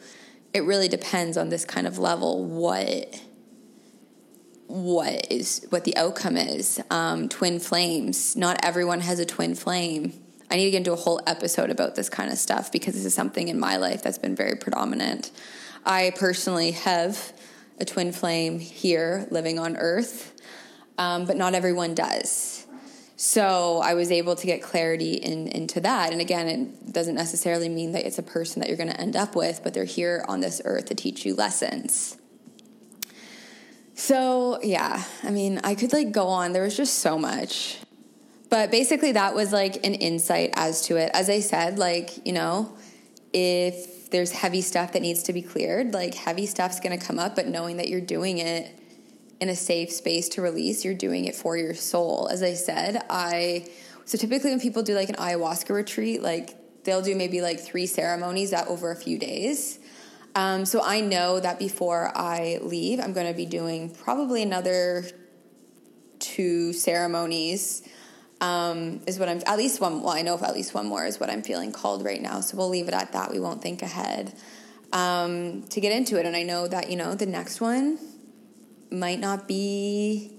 it 0.53 0.63
really 0.63 0.87
depends 0.87 1.37
on 1.37 1.49
this 1.49 1.65
kind 1.65 1.87
of 1.87 1.97
level 1.97 2.45
what 2.45 3.21
what 4.67 5.31
is 5.31 5.65
what 5.69 5.85
the 5.85 5.95
outcome 5.95 6.35
is. 6.35 6.81
Um, 6.89 7.29
twin 7.29 7.59
flames. 7.59 8.35
Not 8.35 8.59
everyone 8.63 8.99
has 8.99 9.19
a 9.19 9.25
twin 9.25 9.55
flame. 9.55 10.11
I 10.51 10.57
need 10.57 10.65
to 10.65 10.71
get 10.71 10.77
into 10.77 10.93
a 10.93 10.97
whole 10.97 11.21
episode 11.25 11.69
about 11.69 11.95
this 11.95 12.09
kind 12.09 12.31
of 12.31 12.37
stuff 12.37 12.71
because 12.71 12.93
this 12.93 13.05
is 13.05 13.13
something 13.13 13.47
in 13.47 13.59
my 13.59 13.77
life 13.77 14.03
that's 14.03 14.17
been 14.17 14.35
very 14.35 14.55
predominant. 14.55 15.31
I 15.85 16.11
personally 16.17 16.71
have 16.71 17.33
a 17.79 17.85
twin 17.85 18.11
flame 18.11 18.59
here 18.59 19.27
living 19.31 19.57
on 19.59 19.77
earth 19.77 20.33
um, 20.97 21.25
but 21.25 21.37
not 21.37 21.53
everyone 21.53 21.93
does 21.95 22.66
so 23.19 23.82
I 23.84 23.95
was 23.95 24.12
able 24.12 24.36
to 24.36 24.45
get 24.45 24.62
clarity 24.62 25.13
in, 25.13 25.47
into 25.47 25.82
that. 25.82 26.12
And 26.12 26.21
again, 26.21 26.47
it 26.47 26.93
doesn't 26.93 27.15
necessarily 27.15 27.67
mean 27.67 27.93
that 27.93 28.06
it's 28.06 28.19
a 28.19 28.23
person 28.23 28.60
that 28.60 28.69
you're 28.69 28.77
going 28.77 28.91
to 28.91 29.01
end 29.01 29.15
up 29.15 29.36
with, 29.36 29.62
but 29.63 29.73
they're 29.73 29.86
here 29.86 30.23
on 30.27 30.39
this 30.39 30.62
earth 30.63 30.86
to 30.86 30.95
teach 30.95 31.25
you 31.25 31.34
lessons. 31.34 32.15
So, 33.95 34.60
yeah, 34.62 35.03
I 35.23 35.32
mean, 35.32 35.60
I 35.63 35.73
could 35.73 35.93
like 35.93 36.12
go 36.12 36.27
on. 36.27 36.53
There 36.53 36.62
was 36.62 36.77
just 36.77 36.99
so 36.99 37.17
much. 37.17 37.80
but 38.51 38.69
basically, 38.69 39.13
that 39.13 39.34
was 39.34 39.51
like 39.51 39.77
an 39.77 39.95
insight 39.95 40.51
as 40.53 40.84
to 40.84 40.97
it. 40.97 41.10
As 41.15 41.27
I 41.27 41.39
said, 41.39 41.80
like, 41.80 42.23
you 42.23 42.34
know, 42.34 42.77
if 43.34 44.12
there's 44.12 44.32
heavy 44.32 44.62
stuff 44.62 44.93
that 44.93 45.01
needs 45.01 45.23
to 45.23 45.34
be 45.34 45.41
cleared, 45.41 45.91
like 45.91 46.13
heavy 46.13 46.45
stuff's 46.45 46.80
gonna 46.80 46.99
come 46.99 47.17
up, 47.17 47.36
but 47.36 47.47
knowing 47.47 47.77
that 47.77 47.89
you're 47.89 47.99
doing 47.99 48.38
it 48.38 48.71
in 49.39 49.50
a 49.50 49.56
safe 49.56 49.91
space 49.91 50.30
to 50.30 50.41
release, 50.41 50.84
you're 50.84 50.93
doing 50.93 51.26
it 51.26 51.36
for 51.36 51.58
your 51.58 51.73
soul. 51.73 52.28
As 52.32 52.41
I 52.41 52.54
said, 52.54 53.04
I 53.10 53.67
so 54.06 54.17
typically 54.17 54.52
when 54.52 54.62
people 54.62 54.84
do 54.84 54.95
like 54.95 55.10
an 55.10 55.15
ayahuasca 55.15 55.69
retreat, 55.69 56.21
like 56.21 56.56
they'll 56.86 57.02
do 57.02 57.15
maybe 57.15 57.41
like 57.41 57.60
three 57.60 57.86
ceremonies 57.86 58.52
that 58.52 58.67
over 58.67 58.89
a 58.91 58.95
few 58.95 59.19
days. 59.19 59.80
Um, 60.34 60.65
so 60.65 60.82
I 60.82 61.02
know 61.02 61.39
that 61.39 61.60
before 61.60 62.12
I 62.15 62.60
leave, 62.62 63.00
I'm 63.00 63.12
going 63.12 63.28
to 63.28 63.34
be 63.34 63.45
doing 63.45 63.89
probably 63.89 64.43
another 64.43 65.04
two 66.19 66.73
ceremonies. 66.73 67.88
Um, 68.39 69.02
is 69.08 69.17
what 69.17 69.30
I'm 69.30 69.41
at 69.47 69.58
least 69.58 69.82
one. 69.82 70.04
Well, 70.04 70.13
I 70.13 70.21
know 70.21 70.36
if 70.36 70.43
at 70.43 70.54
least 70.54 70.73
one 70.73 70.86
more 70.86 71.06
is 71.06 71.19
what 71.19 71.30
I'm 71.30 71.41
feeling 71.41 71.71
called 71.71 72.06
right 72.06 72.21
now. 72.21 72.39
So 72.39 72.56
we'll 72.56 72.69
leave 72.69 72.88
it 72.88 72.93
at 72.93 73.13
that. 73.13 73.32
We 73.32 73.39
won't 73.39 73.63
think 73.63 73.82
ahead 73.82 74.32
um, 74.93 75.63
to 75.63 75.82
get 75.82 75.91
into 75.91 76.19
it. 76.19 76.26
And 76.26 76.36
I 76.36 76.43
know 76.43 76.67
that 76.67 76.89
you 76.89 76.95
know 76.95 77.15
the 77.15 77.26
next 77.26 77.60
one 77.60 77.97
might 78.91 79.19
not 79.19 79.47
be 79.47 80.38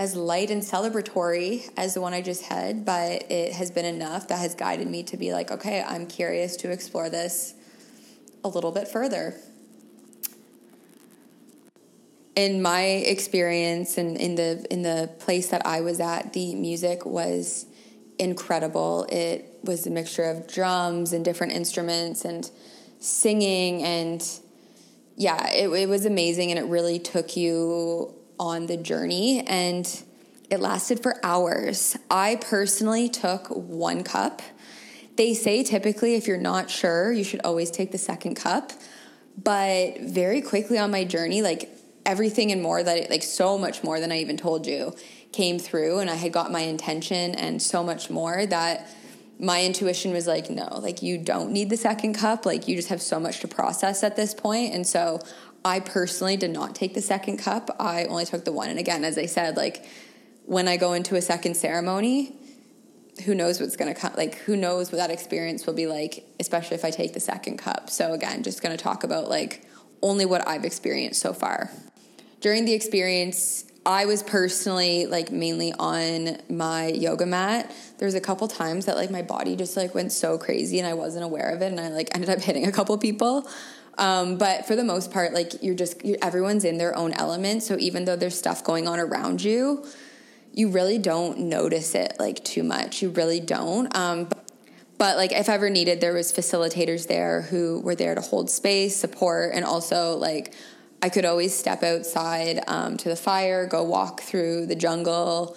as 0.00 0.16
light 0.16 0.50
and 0.50 0.62
celebratory 0.62 1.70
as 1.76 1.92
the 1.92 2.00
one 2.00 2.14
I 2.14 2.22
just 2.22 2.44
had, 2.44 2.86
but 2.86 3.30
it 3.30 3.52
has 3.52 3.70
been 3.70 3.84
enough 3.84 4.28
that 4.28 4.38
has 4.38 4.54
guided 4.54 4.88
me 4.88 5.02
to 5.02 5.18
be 5.18 5.34
like, 5.34 5.50
okay, 5.50 5.84
I'm 5.86 6.06
curious 6.06 6.56
to 6.56 6.70
explore 6.70 7.10
this 7.10 7.52
a 8.42 8.48
little 8.48 8.72
bit 8.72 8.88
further. 8.88 9.34
In 12.34 12.62
my 12.62 12.82
experience 12.82 13.98
and 13.98 14.16
in 14.16 14.36
the 14.36 14.64
in 14.70 14.80
the 14.80 15.10
place 15.18 15.48
that 15.48 15.66
I 15.66 15.82
was 15.82 16.00
at, 16.00 16.32
the 16.32 16.54
music 16.54 17.04
was 17.04 17.66
incredible. 18.18 19.06
It 19.10 19.58
was 19.64 19.86
a 19.86 19.90
mixture 19.90 20.24
of 20.24 20.46
drums 20.46 21.12
and 21.12 21.22
different 21.22 21.52
instruments 21.52 22.24
and 22.24 22.50
singing 23.00 23.82
and 23.82 24.26
yeah, 25.16 25.50
it, 25.50 25.68
it 25.68 25.88
was 25.88 26.06
amazing 26.06 26.50
and 26.50 26.58
it 26.58 26.64
really 26.64 26.98
took 26.98 27.36
you 27.36 28.14
on 28.38 28.66
the 28.66 28.76
journey 28.76 29.46
and 29.46 30.02
it 30.50 30.60
lasted 30.60 31.02
for 31.02 31.20
hours. 31.22 31.96
I 32.10 32.36
personally 32.36 33.08
took 33.08 33.46
one 33.48 34.02
cup. 34.02 34.42
They 35.16 35.34
say 35.34 35.62
typically 35.62 36.14
if 36.14 36.26
you're 36.26 36.38
not 36.38 36.70
sure, 36.70 37.12
you 37.12 37.22
should 37.22 37.40
always 37.44 37.70
take 37.70 37.92
the 37.92 37.98
second 37.98 38.34
cup. 38.34 38.72
But 39.42 40.00
very 40.00 40.42
quickly 40.42 40.78
on 40.78 40.90
my 40.90 41.04
journey, 41.04 41.42
like 41.42 41.70
everything 42.04 42.50
and 42.50 42.62
more 42.62 42.82
that 42.82 43.10
like 43.10 43.22
so 43.22 43.58
much 43.58 43.84
more 43.84 44.00
than 44.00 44.10
I 44.10 44.18
even 44.18 44.36
told 44.36 44.66
you 44.66 44.94
came 45.32 45.58
through 45.58 45.98
and 45.98 46.10
I 46.10 46.16
had 46.16 46.32
got 46.32 46.50
my 46.50 46.60
intention 46.60 47.34
and 47.34 47.62
so 47.62 47.84
much 47.84 48.10
more 48.10 48.46
that 48.46 48.88
my 49.40 49.64
intuition 49.64 50.12
was 50.12 50.26
like, 50.26 50.50
no, 50.50 50.78
like 50.80 51.02
you 51.02 51.16
don't 51.16 51.50
need 51.50 51.70
the 51.70 51.76
second 51.76 52.14
cup. 52.14 52.44
Like 52.44 52.68
you 52.68 52.76
just 52.76 52.88
have 52.88 53.00
so 53.00 53.18
much 53.18 53.40
to 53.40 53.48
process 53.48 54.02
at 54.02 54.14
this 54.14 54.34
point. 54.34 54.74
And 54.74 54.86
so 54.86 55.20
I 55.64 55.80
personally 55.80 56.36
did 56.36 56.50
not 56.50 56.74
take 56.74 56.92
the 56.92 57.00
second 57.00 57.38
cup. 57.38 57.74
I 57.80 58.04
only 58.04 58.26
took 58.26 58.44
the 58.44 58.52
one. 58.52 58.68
And 58.68 58.78
again, 58.78 59.02
as 59.02 59.16
I 59.16 59.26
said, 59.26 59.56
like 59.56 59.84
when 60.44 60.68
I 60.68 60.76
go 60.76 60.92
into 60.92 61.16
a 61.16 61.22
second 61.22 61.56
ceremony, 61.56 62.36
who 63.24 63.34
knows 63.34 63.60
what's 63.60 63.76
going 63.76 63.92
to 63.92 63.98
come, 63.98 64.12
like 64.14 64.36
who 64.36 64.56
knows 64.56 64.92
what 64.92 64.98
that 64.98 65.10
experience 65.10 65.66
will 65.66 65.74
be 65.74 65.86
like, 65.86 66.24
especially 66.38 66.74
if 66.74 66.84
I 66.84 66.90
take 66.90 67.14
the 67.14 67.20
second 67.20 67.58
cup. 67.58 67.88
So 67.88 68.12
again, 68.12 68.42
just 68.42 68.62
going 68.62 68.76
to 68.76 68.82
talk 68.82 69.04
about 69.04 69.28
like 69.28 69.66
only 70.02 70.26
what 70.26 70.46
I've 70.46 70.64
experienced 70.64 71.20
so 71.20 71.32
far. 71.32 71.70
During 72.40 72.66
the 72.66 72.72
experience, 72.72 73.69
I 73.86 74.04
was 74.04 74.22
personally 74.22 75.06
like 75.06 75.32
mainly 75.32 75.72
on 75.78 76.38
my 76.50 76.88
yoga 76.88 77.24
mat. 77.24 77.74
There 77.98 78.06
was 78.06 78.14
a 78.14 78.20
couple 78.20 78.46
times 78.46 78.86
that 78.86 78.96
like 78.96 79.10
my 79.10 79.22
body 79.22 79.56
just 79.56 79.76
like 79.76 79.94
went 79.94 80.12
so 80.12 80.36
crazy 80.36 80.78
and 80.78 80.86
I 80.86 80.94
wasn't 80.94 81.24
aware 81.24 81.48
of 81.50 81.62
it 81.62 81.66
and 81.66 81.80
I 81.80 81.88
like 81.88 82.10
ended 82.14 82.30
up 82.30 82.40
hitting 82.42 82.66
a 82.66 82.72
couple 82.72 82.96
people. 82.98 83.48
Um, 83.96 84.38
but 84.38 84.66
for 84.66 84.76
the 84.76 84.84
most 84.84 85.10
part, 85.12 85.32
like 85.34 85.62
you're 85.62 85.74
just 85.74 86.04
you're, 86.04 86.18
everyone's 86.22 86.64
in 86.64 86.78
their 86.78 86.96
own 86.96 87.12
element. 87.14 87.62
So 87.62 87.76
even 87.78 88.04
though 88.04 88.16
there's 88.16 88.38
stuff 88.38 88.64
going 88.64 88.86
on 88.86 88.98
around 88.98 89.42
you, 89.42 89.84
you 90.52 90.68
really 90.68 90.98
don't 90.98 91.38
notice 91.38 91.94
it 91.94 92.14
like 92.18 92.44
too 92.44 92.62
much. 92.62 93.02
You 93.02 93.10
really 93.10 93.40
don't. 93.40 93.94
Um, 93.96 94.24
but, 94.24 94.50
but 94.98 95.16
like 95.16 95.32
if 95.32 95.48
ever 95.48 95.70
needed, 95.70 96.00
there 96.00 96.12
was 96.12 96.32
facilitators 96.32 97.08
there 97.08 97.42
who 97.42 97.80
were 97.80 97.94
there 97.94 98.14
to 98.14 98.20
hold 98.20 98.50
space, 98.50 98.96
support, 98.96 99.52
and 99.54 99.64
also 99.64 100.16
like 100.16 100.54
I 101.02 101.08
could 101.08 101.24
always 101.24 101.56
step 101.56 101.82
outside 101.82 102.62
um, 102.66 102.96
to 102.98 103.08
the 103.08 103.16
fire, 103.16 103.66
go 103.66 103.82
walk 103.82 104.20
through 104.20 104.66
the 104.66 104.74
jungle 104.74 105.56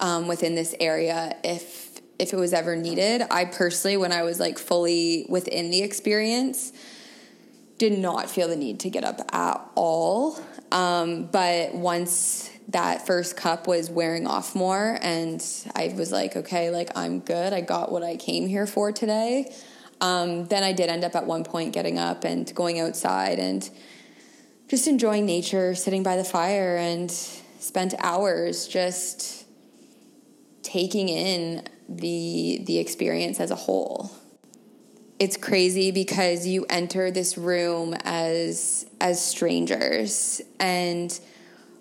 um, 0.00 0.28
within 0.28 0.54
this 0.54 0.74
area 0.80 1.36
if 1.42 1.90
if 2.18 2.32
it 2.32 2.36
was 2.36 2.52
ever 2.52 2.76
needed. 2.76 3.22
I 3.30 3.46
personally, 3.46 3.96
when 3.96 4.12
I 4.12 4.22
was 4.22 4.38
like 4.38 4.58
fully 4.58 5.26
within 5.28 5.70
the 5.70 5.82
experience, 5.82 6.72
did 7.78 7.98
not 7.98 8.30
feel 8.30 8.48
the 8.48 8.56
need 8.56 8.80
to 8.80 8.90
get 8.90 9.02
up 9.02 9.20
at 9.34 9.60
all. 9.74 10.38
Um, 10.70 11.24
but 11.24 11.74
once 11.74 12.48
that 12.68 13.06
first 13.06 13.36
cup 13.36 13.66
was 13.66 13.90
wearing 13.90 14.26
off 14.26 14.54
more, 14.54 14.98
and 15.02 15.44
I 15.74 15.92
was 15.96 16.12
like, 16.12 16.36
okay, 16.36 16.70
like 16.70 16.90
I'm 16.94 17.20
good. 17.20 17.52
I 17.52 17.60
got 17.60 17.90
what 17.90 18.04
I 18.04 18.16
came 18.16 18.46
here 18.46 18.66
for 18.66 18.92
today. 18.92 19.52
Um, 20.00 20.46
then 20.46 20.62
I 20.62 20.72
did 20.72 20.90
end 20.90 21.04
up 21.04 21.16
at 21.16 21.26
one 21.26 21.44
point 21.44 21.72
getting 21.72 21.98
up 21.98 22.24
and 22.24 22.52
going 22.54 22.78
outside 22.78 23.38
and 23.38 23.68
just 24.72 24.88
enjoying 24.88 25.26
nature, 25.26 25.74
sitting 25.74 26.02
by 26.02 26.16
the 26.16 26.24
fire, 26.24 26.78
and 26.78 27.10
spent 27.10 27.92
hours 27.98 28.66
just 28.66 29.44
taking 30.62 31.10
in 31.10 31.62
the 31.90 32.62
the 32.64 32.78
experience 32.78 33.38
as 33.38 33.50
a 33.50 33.54
whole. 33.54 34.10
It's 35.18 35.36
crazy 35.36 35.90
because 35.90 36.46
you 36.46 36.64
enter 36.70 37.10
this 37.10 37.36
room 37.36 37.94
as 38.02 38.86
as 38.98 39.22
strangers 39.22 40.40
and 40.58 41.20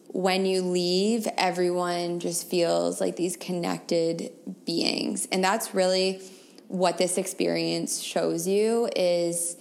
when 0.08 0.46
you 0.46 0.62
leave 0.62 1.26
everyone 1.38 2.20
just 2.20 2.50
feels 2.50 3.00
like 3.00 3.16
these 3.16 3.38
connected 3.38 4.34
beings 4.66 5.30
and 5.32 5.42
that's 5.42 5.74
really 5.74 6.20
what 6.68 6.98
this 6.98 7.18
experience 7.18 8.02
shows 8.02 8.46
you 8.46 8.90
is 8.98 9.56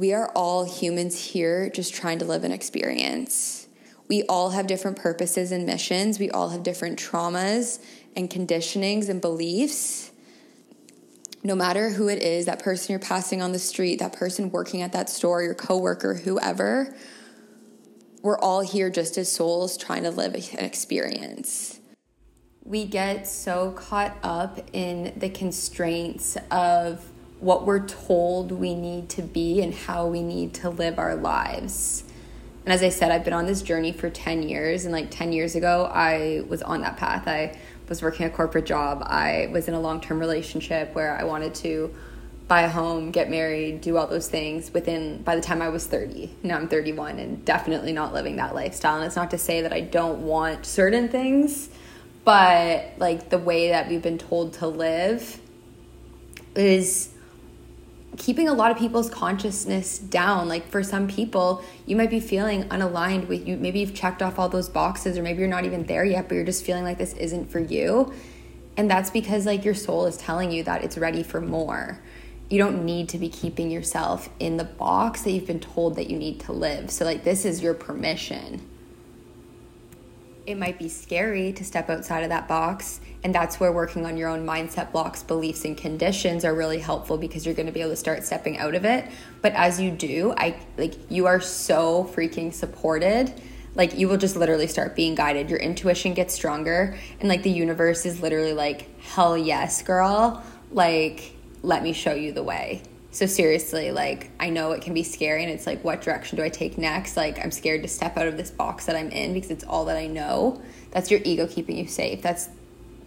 we 0.00 0.14
are 0.14 0.32
all 0.34 0.64
humans 0.64 1.22
here 1.22 1.68
just 1.68 1.92
trying 1.92 2.18
to 2.18 2.24
live 2.24 2.42
an 2.42 2.52
experience. 2.52 3.68
We 4.08 4.22
all 4.30 4.48
have 4.48 4.66
different 4.66 4.96
purposes 4.96 5.52
and 5.52 5.66
missions. 5.66 6.18
We 6.18 6.30
all 6.30 6.48
have 6.48 6.62
different 6.62 6.98
traumas 6.98 7.84
and 8.16 8.30
conditionings 8.30 9.10
and 9.10 9.20
beliefs. 9.20 10.10
No 11.42 11.54
matter 11.54 11.90
who 11.90 12.08
it 12.08 12.22
is, 12.22 12.46
that 12.46 12.62
person 12.62 12.94
you're 12.94 12.98
passing 12.98 13.42
on 13.42 13.52
the 13.52 13.58
street, 13.58 13.98
that 13.98 14.14
person 14.14 14.50
working 14.50 14.80
at 14.80 14.92
that 14.92 15.10
store, 15.10 15.42
your 15.42 15.52
coworker, 15.52 16.14
whoever, 16.14 16.96
we're 18.22 18.38
all 18.38 18.62
here 18.62 18.88
just 18.88 19.18
as 19.18 19.30
souls 19.30 19.76
trying 19.76 20.04
to 20.04 20.10
live 20.10 20.34
an 20.34 20.64
experience. 20.64 21.78
We 22.64 22.86
get 22.86 23.28
so 23.28 23.72
caught 23.72 24.16
up 24.22 24.60
in 24.72 25.12
the 25.18 25.28
constraints 25.28 26.38
of 26.50 27.06
what 27.40 27.66
we're 27.66 27.86
told 27.86 28.52
we 28.52 28.74
need 28.74 29.08
to 29.08 29.22
be 29.22 29.62
and 29.62 29.74
how 29.74 30.06
we 30.06 30.22
need 30.22 30.54
to 30.54 30.70
live 30.70 30.98
our 30.98 31.16
lives. 31.16 32.04
And 32.64 32.72
as 32.72 32.82
I 32.82 32.90
said, 32.90 33.10
I've 33.10 33.24
been 33.24 33.32
on 33.32 33.46
this 33.46 33.62
journey 33.62 33.92
for 33.92 34.10
10 34.10 34.42
years. 34.42 34.84
And 34.84 34.92
like 34.92 35.10
10 35.10 35.32
years 35.32 35.54
ago, 35.54 35.90
I 35.92 36.44
was 36.46 36.62
on 36.62 36.82
that 36.82 36.98
path. 36.98 37.26
I 37.26 37.58
was 37.88 38.02
working 38.02 38.26
a 38.26 38.30
corporate 38.30 38.66
job. 38.66 39.02
I 39.06 39.48
was 39.52 39.68
in 39.68 39.74
a 39.74 39.80
long 39.80 40.00
term 40.00 40.20
relationship 40.20 40.94
where 40.94 41.16
I 41.18 41.24
wanted 41.24 41.54
to 41.56 41.94
buy 42.46 42.62
a 42.62 42.68
home, 42.68 43.10
get 43.12 43.30
married, 43.30 43.80
do 43.80 43.96
all 43.96 44.06
those 44.06 44.28
things 44.28 44.74
within 44.74 45.22
by 45.22 45.36
the 45.36 45.40
time 45.40 45.62
I 45.62 45.68
was 45.68 45.86
30. 45.86 46.30
Now 46.42 46.56
I'm 46.56 46.68
31 46.68 47.18
and 47.20 47.44
definitely 47.44 47.92
not 47.92 48.12
living 48.12 48.36
that 48.36 48.54
lifestyle. 48.54 48.96
And 48.96 49.04
it's 49.04 49.16
not 49.16 49.30
to 49.30 49.38
say 49.38 49.62
that 49.62 49.72
I 49.72 49.80
don't 49.80 50.22
want 50.22 50.66
certain 50.66 51.08
things, 51.08 51.70
but 52.24 52.92
like 52.98 53.30
the 53.30 53.38
way 53.38 53.68
that 53.68 53.88
we've 53.88 54.02
been 54.02 54.18
told 54.18 54.54
to 54.54 54.66
live 54.66 55.40
is 56.56 57.09
keeping 58.20 58.50
a 58.50 58.52
lot 58.52 58.70
of 58.70 58.76
people's 58.76 59.08
consciousness 59.08 59.98
down. 59.98 60.46
Like 60.46 60.68
for 60.68 60.82
some 60.82 61.08
people, 61.08 61.64
you 61.86 61.96
might 61.96 62.10
be 62.10 62.20
feeling 62.20 62.64
unaligned 62.64 63.28
with 63.28 63.48
you. 63.48 63.56
Maybe 63.56 63.80
you've 63.80 63.94
checked 63.94 64.20
off 64.20 64.38
all 64.38 64.50
those 64.50 64.68
boxes, 64.68 65.16
or 65.16 65.22
maybe 65.22 65.38
you're 65.38 65.48
not 65.48 65.64
even 65.64 65.86
there 65.86 66.04
yet, 66.04 66.28
but 66.28 66.34
you're 66.34 66.44
just 66.44 66.62
feeling 66.62 66.84
like 66.84 66.98
this 66.98 67.14
isn't 67.14 67.50
for 67.50 67.60
you. 67.60 68.12
And 68.76 68.90
that's 68.90 69.08
because 69.08 69.46
like 69.46 69.64
your 69.64 69.74
soul 69.74 70.04
is 70.04 70.18
telling 70.18 70.52
you 70.52 70.62
that 70.64 70.84
it's 70.84 70.98
ready 70.98 71.22
for 71.22 71.40
more. 71.40 71.98
You 72.50 72.58
don't 72.58 72.84
need 72.84 73.08
to 73.08 73.18
be 73.18 73.30
keeping 73.30 73.70
yourself 73.70 74.28
in 74.38 74.58
the 74.58 74.64
box 74.64 75.22
that 75.22 75.30
you've 75.30 75.46
been 75.46 75.60
told 75.60 75.96
that 75.96 76.10
you 76.10 76.18
need 76.18 76.40
to 76.40 76.52
live. 76.52 76.90
So, 76.90 77.06
like, 77.06 77.24
this 77.24 77.44
is 77.44 77.62
your 77.62 77.74
permission 77.74 78.60
it 80.46 80.56
might 80.56 80.78
be 80.78 80.88
scary 80.88 81.52
to 81.52 81.64
step 81.64 81.90
outside 81.90 82.22
of 82.22 82.28
that 82.30 82.48
box. 82.48 83.00
And 83.22 83.34
that's 83.34 83.60
where 83.60 83.72
working 83.72 84.06
on 84.06 84.16
your 84.16 84.28
own 84.28 84.46
mindset 84.46 84.92
blocks, 84.92 85.22
beliefs, 85.22 85.64
and 85.64 85.76
conditions 85.76 86.44
are 86.44 86.54
really 86.54 86.78
helpful 86.78 87.18
because 87.18 87.44
you're 87.44 87.54
going 87.54 87.66
to 87.66 87.72
be 87.72 87.80
able 87.80 87.90
to 87.90 87.96
start 87.96 88.24
stepping 88.24 88.58
out 88.58 88.74
of 88.74 88.84
it. 88.84 89.04
But 89.42 89.52
as 89.54 89.80
you 89.80 89.90
do, 89.90 90.32
I 90.36 90.56
like 90.76 90.94
you 91.10 91.26
are 91.26 91.40
so 91.40 92.10
freaking 92.14 92.52
supported. 92.52 93.32
Like 93.74 93.96
you 93.96 94.08
will 94.08 94.16
just 94.16 94.36
literally 94.36 94.66
start 94.66 94.96
being 94.96 95.14
guided. 95.14 95.50
Your 95.50 95.60
intuition 95.60 96.14
gets 96.14 96.34
stronger 96.34 96.96
and 97.20 97.28
like 97.28 97.42
the 97.42 97.50
universe 97.50 98.06
is 98.06 98.20
literally 98.20 98.54
like, 98.54 99.00
"Hell 99.00 99.36
yes, 99.36 99.82
girl." 99.82 100.42
Like, 100.72 101.34
let 101.62 101.82
me 101.82 101.92
show 101.92 102.14
you 102.14 102.32
the 102.32 102.42
way. 102.42 102.82
So 103.12 103.26
seriously, 103.26 103.90
like 103.90 104.30
I 104.38 104.50
know 104.50 104.70
it 104.72 104.82
can 104.82 104.94
be 104.94 105.02
scary 105.02 105.42
and 105.42 105.52
it's 105.52 105.66
like 105.66 105.82
what 105.82 106.00
direction 106.00 106.36
do 106.36 106.44
I 106.44 106.48
take 106.48 106.78
next? 106.78 107.16
Like 107.16 107.38
I'm 107.42 107.50
scared 107.50 107.82
to 107.82 107.88
step 107.88 108.16
out 108.16 108.28
of 108.28 108.36
this 108.36 108.50
box 108.50 108.86
that 108.86 108.94
I'm 108.94 109.10
in 109.10 109.34
because 109.34 109.50
it's 109.50 109.64
all 109.64 109.84
that 109.86 109.96
I 109.96 110.06
know. 110.06 110.62
That's 110.92 111.10
your 111.10 111.20
ego 111.24 111.46
keeping 111.46 111.76
you 111.76 111.88
safe. 111.88 112.22
That's 112.22 112.48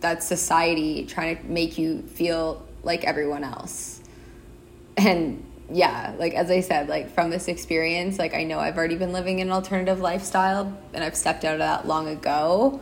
that's 0.02 0.28
society 0.28 1.06
trying 1.06 1.38
to 1.38 1.46
make 1.46 1.78
you 1.78 2.02
feel 2.02 2.66
like 2.84 3.06
everyone 3.06 3.46
else. 3.46 4.02
And 4.98 5.46
yeah, 5.72 6.14
like 6.20 6.34
as 6.34 6.52
I 6.52 6.60
said, 6.60 6.90
like 6.90 7.10
from 7.14 7.30
this 7.30 7.48
experience, 7.48 8.20
like 8.20 8.36
I 8.36 8.44
know 8.44 8.60
I've 8.60 8.78
already 8.78 8.98
been 8.98 9.14
living 9.14 9.40
an 9.40 9.52
alternative 9.52 10.02
lifestyle 10.02 10.78
and 10.94 11.04
I've 11.04 11.16
stepped 11.16 11.46
out 11.46 11.54
of 11.54 11.60
that 11.60 11.88
long 11.88 12.10
ago. 12.10 12.82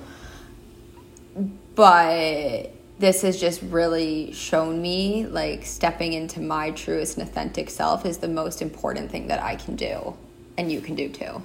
But 1.76 2.72
this 3.02 3.24
has 3.24 3.40
just 3.40 3.64
really 3.64 4.32
shown 4.32 4.80
me 4.80 5.26
like 5.26 5.66
stepping 5.66 6.14
into 6.14 6.40
my 6.40 6.70
truest 6.70 7.18
and 7.18 7.28
authentic 7.28 7.68
self 7.68 8.06
is 8.06 8.20
the 8.20 8.28
most 8.28 8.62
important 8.62 9.10
thing 9.10 9.28
that 9.28 9.42
I 9.42 9.56
can 9.56 9.76
do 9.76 10.16
and 10.56 10.72
you 10.72 10.82
can 10.82 10.94
do 10.94 11.10
too. 11.10 11.42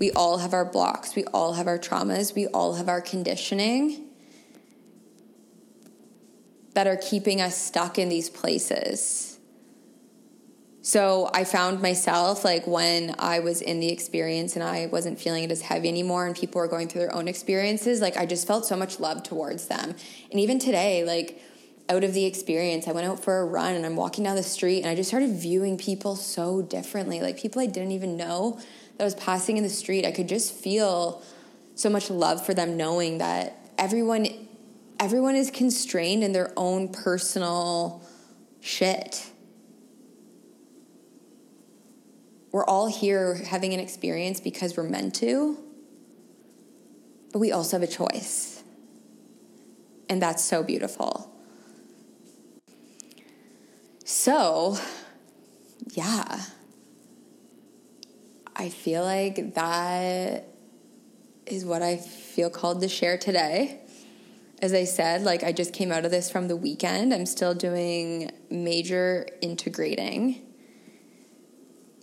We 0.00 0.10
all 0.10 0.38
have 0.38 0.52
our 0.52 0.64
blocks, 0.64 1.14
we 1.14 1.24
all 1.26 1.52
have 1.52 1.68
our 1.68 1.78
traumas, 1.78 2.34
we 2.34 2.48
all 2.48 2.74
have 2.74 2.88
our 2.88 3.00
conditioning 3.00 4.06
that 6.74 6.88
are 6.88 6.96
keeping 6.96 7.40
us 7.40 7.56
stuck 7.56 7.96
in 7.96 8.08
these 8.08 8.28
places 8.28 9.31
so 10.84 11.30
I 11.32 11.44
found 11.44 11.80
myself 11.80 12.44
like 12.44 12.66
when 12.66 13.14
I 13.20 13.38
was 13.38 13.62
in 13.62 13.78
the 13.78 13.88
experience 13.88 14.56
and 14.56 14.64
I 14.64 14.86
wasn't 14.86 15.20
feeling 15.20 15.44
it 15.44 15.52
as 15.52 15.62
heavy 15.62 15.88
anymore 15.88 16.26
and 16.26 16.34
people 16.34 16.60
were 16.60 16.66
going 16.66 16.88
through 16.88 17.02
their 17.02 17.14
own 17.14 17.28
experiences, 17.28 18.00
like 18.00 18.16
I 18.16 18.26
just 18.26 18.48
felt 18.48 18.66
so 18.66 18.76
much 18.76 18.98
love 18.98 19.22
towards 19.22 19.68
them. 19.68 19.94
And 20.32 20.40
even 20.40 20.58
today, 20.58 21.04
like 21.04 21.40
out 21.88 22.02
of 22.02 22.14
the 22.14 22.24
experience, 22.24 22.88
I 22.88 22.92
went 22.92 23.06
out 23.06 23.22
for 23.22 23.38
a 23.38 23.44
run 23.44 23.76
and 23.76 23.86
I'm 23.86 23.94
walking 23.94 24.24
down 24.24 24.34
the 24.34 24.42
street 24.42 24.80
and 24.80 24.88
I 24.88 24.96
just 24.96 25.08
started 25.08 25.30
viewing 25.30 25.78
people 25.78 26.16
so 26.16 26.62
differently. 26.62 27.20
Like 27.20 27.38
people 27.38 27.62
I 27.62 27.66
didn't 27.66 27.92
even 27.92 28.16
know 28.16 28.58
that 28.98 29.04
was 29.04 29.14
passing 29.14 29.56
in 29.56 29.62
the 29.62 29.68
street. 29.68 30.04
I 30.04 30.10
could 30.10 30.28
just 30.28 30.52
feel 30.52 31.22
so 31.76 31.90
much 31.90 32.10
love 32.10 32.44
for 32.44 32.54
them 32.54 32.76
knowing 32.76 33.18
that 33.18 33.56
everyone 33.78 34.26
everyone 34.98 35.36
is 35.36 35.50
constrained 35.52 36.24
in 36.24 36.32
their 36.32 36.52
own 36.56 36.88
personal 36.88 38.02
shit 38.60 39.31
we're 42.52 42.66
all 42.66 42.86
here 42.86 43.34
having 43.34 43.72
an 43.72 43.80
experience 43.80 44.38
because 44.38 44.76
we're 44.76 44.82
meant 44.82 45.14
to, 45.16 45.58
but 47.32 47.38
we 47.38 47.50
also 47.50 47.78
have 47.78 47.88
a 47.88 47.90
choice. 47.90 48.62
And 50.08 50.20
that's 50.20 50.44
so 50.44 50.62
beautiful. 50.62 51.34
So, 54.04 54.76
yeah, 55.92 56.42
I 58.54 58.68
feel 58.68 59.02
like 59.02 59.54
that 59.54 60.46
is 61.46 61.64
what 61.64 61.80
I 61.80 61.96
feel 61.96 62.50
called 62.50 62.82
to 62.82 62.88
share 62.88 63.16
today. 63.16 63.80
As 64.60 64.74
I 64.74 64.84
said, 64.84 65.22
like 65.22 65.42
I 65.42 65.52
just 65.52 65.72
came 65.72 65.90
out 65.90 66.04
of 66.04 66.10
this 66.10 66.30
from 66.30 66.48
the 66.48 66.56
weekend. 66.56 67.14
I'm 67.14 67.26
still 67.26 67.54
doing 67.54 68.30
major 68.50 69.26
integrating 69.40 70.51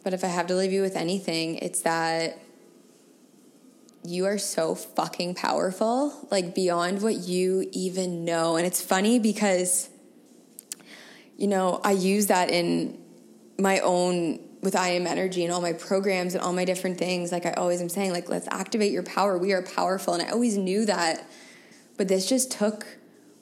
but 0.10 0.16
if 0.16 0.24
I 0.24 0.28
have 0.30 0.47
to 0.47 0.55
leave 0.55 0.74
you 0.74 0.82
with 0.82 0.95
anything, 0.95 1.57
it's 1.57 1.82
that 1.82 2.39
you 4.03 4.26
are 4.26 4.39
so 4.39 4.74
fucking 4.74 5.36
powerful, 5.36 6.28
like 6.32 6.55
beyond 6.55 7.03
what 7.03 7.14
you 7.14 7.70
even 7.74 8.26
know. 8.26 8.55
And 8.55 8.66
it's 8.66 8.82
funny 8.82 9.20
because, 9.20 9.88
you 11.38 11.47
know, 11.47 11.80
I 11.84 11.91
use 11.91 12.26
that 12.26 12.49
in 12.49 12.99
my 13.60 13.82
own 13.82 14.39
with 14.64 14.76
I 14.76 14.93
am 14.93 15.05
energy 15.05 15.43
and 15.43 15.53
all 15.53 15.62
my 15.62 15.74
programs 15.74 16.34
and 16.34 16.43
all 16.43 16.53
my 16.53 16.66
different 16.66 16.97
things. 16.97 17.32
Like 17.32 17.45
I 17.45 17.51
always 17.51 17.80
am 17.80 17.88
saying, 17.89 18.12
like, 18.12 18.30
let's 18.30 18.47
activate 18.47 18.91
your 18.91 19.03
power. 19.03 19.38
We 19.38 19.51
are 19.51 19.62
powerful. 19.62 20.16
And 20.16 20.24
I 20.24 20.32
always 20.32 20.57
knew 20.57 20.88
that. 20.88 21.24
But 21.97 22.07
this 22.07 22.28
just 22.28 22.51
took 22.51 22.88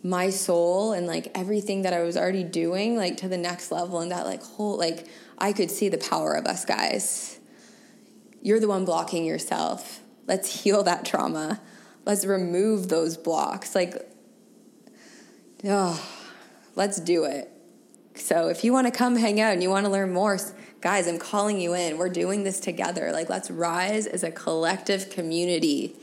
my 0.04 0.30
soul 0.30 0.94
and 0.94 1.08
like 1.08 1.32
everything 1.36 1.82
that 1.82 1.94
I 1.94 2.04
was 2.04 2.16
already 2.16 2.44
doing, 2.44 2.96
like 2.96 3.18
to 3.18 3.28
the 3.28 3.38
next 3.38 3.72
level. 3.72 4.00
And 4.00 4.12
that 4.12 4.26
like 4.26 4.44
whole 4.44 4.78
like 4.78 5.08
I 5.38 5.54
could 5.54 5.72
see 5.72 5.90
the 5.90 5.98
power 5.98 6.34
of 6.34 6.46
us 6.46 6.66
guys. 6.66 7.40
You're 8.42 8.60
the 8.60 8.68
one 8.68 8.86
blocking 8.86 9.26
yourself. 9.26 10.02
Let's 10.28 10.64
heal 10.64 10.84
that 10.84 11.06
trauma. 11.06 11.60
Let's 12.06 12.26
remove 12.26 12.90
those 12.90 13.18
blocks. 13.18 13.76
Like, 13.76 13.96
oh, 15.66 16.02
let's 16.76 17.00
do 17.00 17.26
it. 17.26 17.52
So 18.16 18.48
if 18.48 18.64
you 18.64 18.74
want 18.74 18.88
to 18.88 18.92
come 18.92 19.16
hang 19.16 19.42
out 19.42 19.54
and 19.54 19.62
you 19.62 19.70
want 19.70 19.86
to 19.86 19.92
learn 19.92 20.14
more, 20.14 20.40
guys, 20.82 21.08
I'm 21.08 21.20
calling 21.20 21.60
you 21.60 21.74
in. 21.74 21.98
We're 21.98 22.10
doing 22.10 22.44
this 22.44 22.60
together. 22.60 23.12
Like, 23.12 23.30
let's 23.30 23.52
rise 23.52 24.08
as 24.08 24.24
a 24.24 24.32
collective 24.32 25.10
community. 25.10 25.96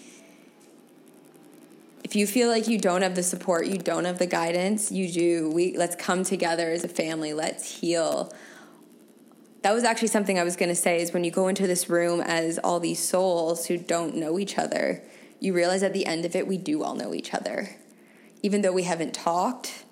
If 2.14 2.18
you 2.20 2.28
feel 2.28 2.48
like 2.48 2.68
you 2.68 2.78
don't 2.78 3.02
have 3.02 3.16
the 3.16 3.24
support, 3.24 3.66
you 3.66 3.76
don't 3.76 4.04
have 4.04 4.20
the 4.20 4.26
guidance, 4.26 4.92
you 4.92 5.10
do. 5.10 5.50
We 5.50 5.76
let's 5.76 5.96
come 5.96 6.22
together 6.22 6.70
as 6.70 6.84
a 6.84 6.88
family. 6.88 7.34
Let's 7.34 7.80
heal 7.80 8.32
that 9.62 9.72
was 9.72 9.82
actually 9.82 10.08
something 10.08 10.38
I 10.38 10.44
was 10.44 10.56
going 10.56 10.68
to 10.68 10.76
say 10.76 11.00
is 11.00 11.12
when 11.12 11.24
you 11.24 11.30
go 11.30 11.48
into 11.48 11.66
this 11.66 11.88
room 11.88 12.20
as 12.20 12.58
all 12.58 12.78
these 12.78 13.00
souls 13.00 13.66
who 13.66 13.78
don't 13.78 14.14
know 14.14 14.38
each 14.38 14.58
other, 14.58 15.02
you 15.40 15.54
realize 15.54 15.82
at 15.82 15.94
the 15.94 16.04
end 16.04 16.26
of 16.26 16.36
it, 16.36 16.46
we 16.46 16.58
do 16.58 16.82
all 16.84 16.94
know 16.94 17.14
each 17.14 17.32
other. 17.32 17.70
Even 18.42 18.60
though 18.60 18.72
we 18.72 18.82
haven't 18.82 19.14
talked, 19.14 19.84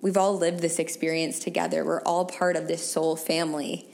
we've 0.00 0.16
all 0.16 0.36
lived 0.36 0.60
this 0.60 0.78
experience 0.78 1.38
together. 1.38 1.84
We're 1.84 2.00
all 2.04 2.24
part 2.24 2.56
of 2.56 2.68
this 2.68 2.90
soul 2.90 3.16
family. 3.16 3.86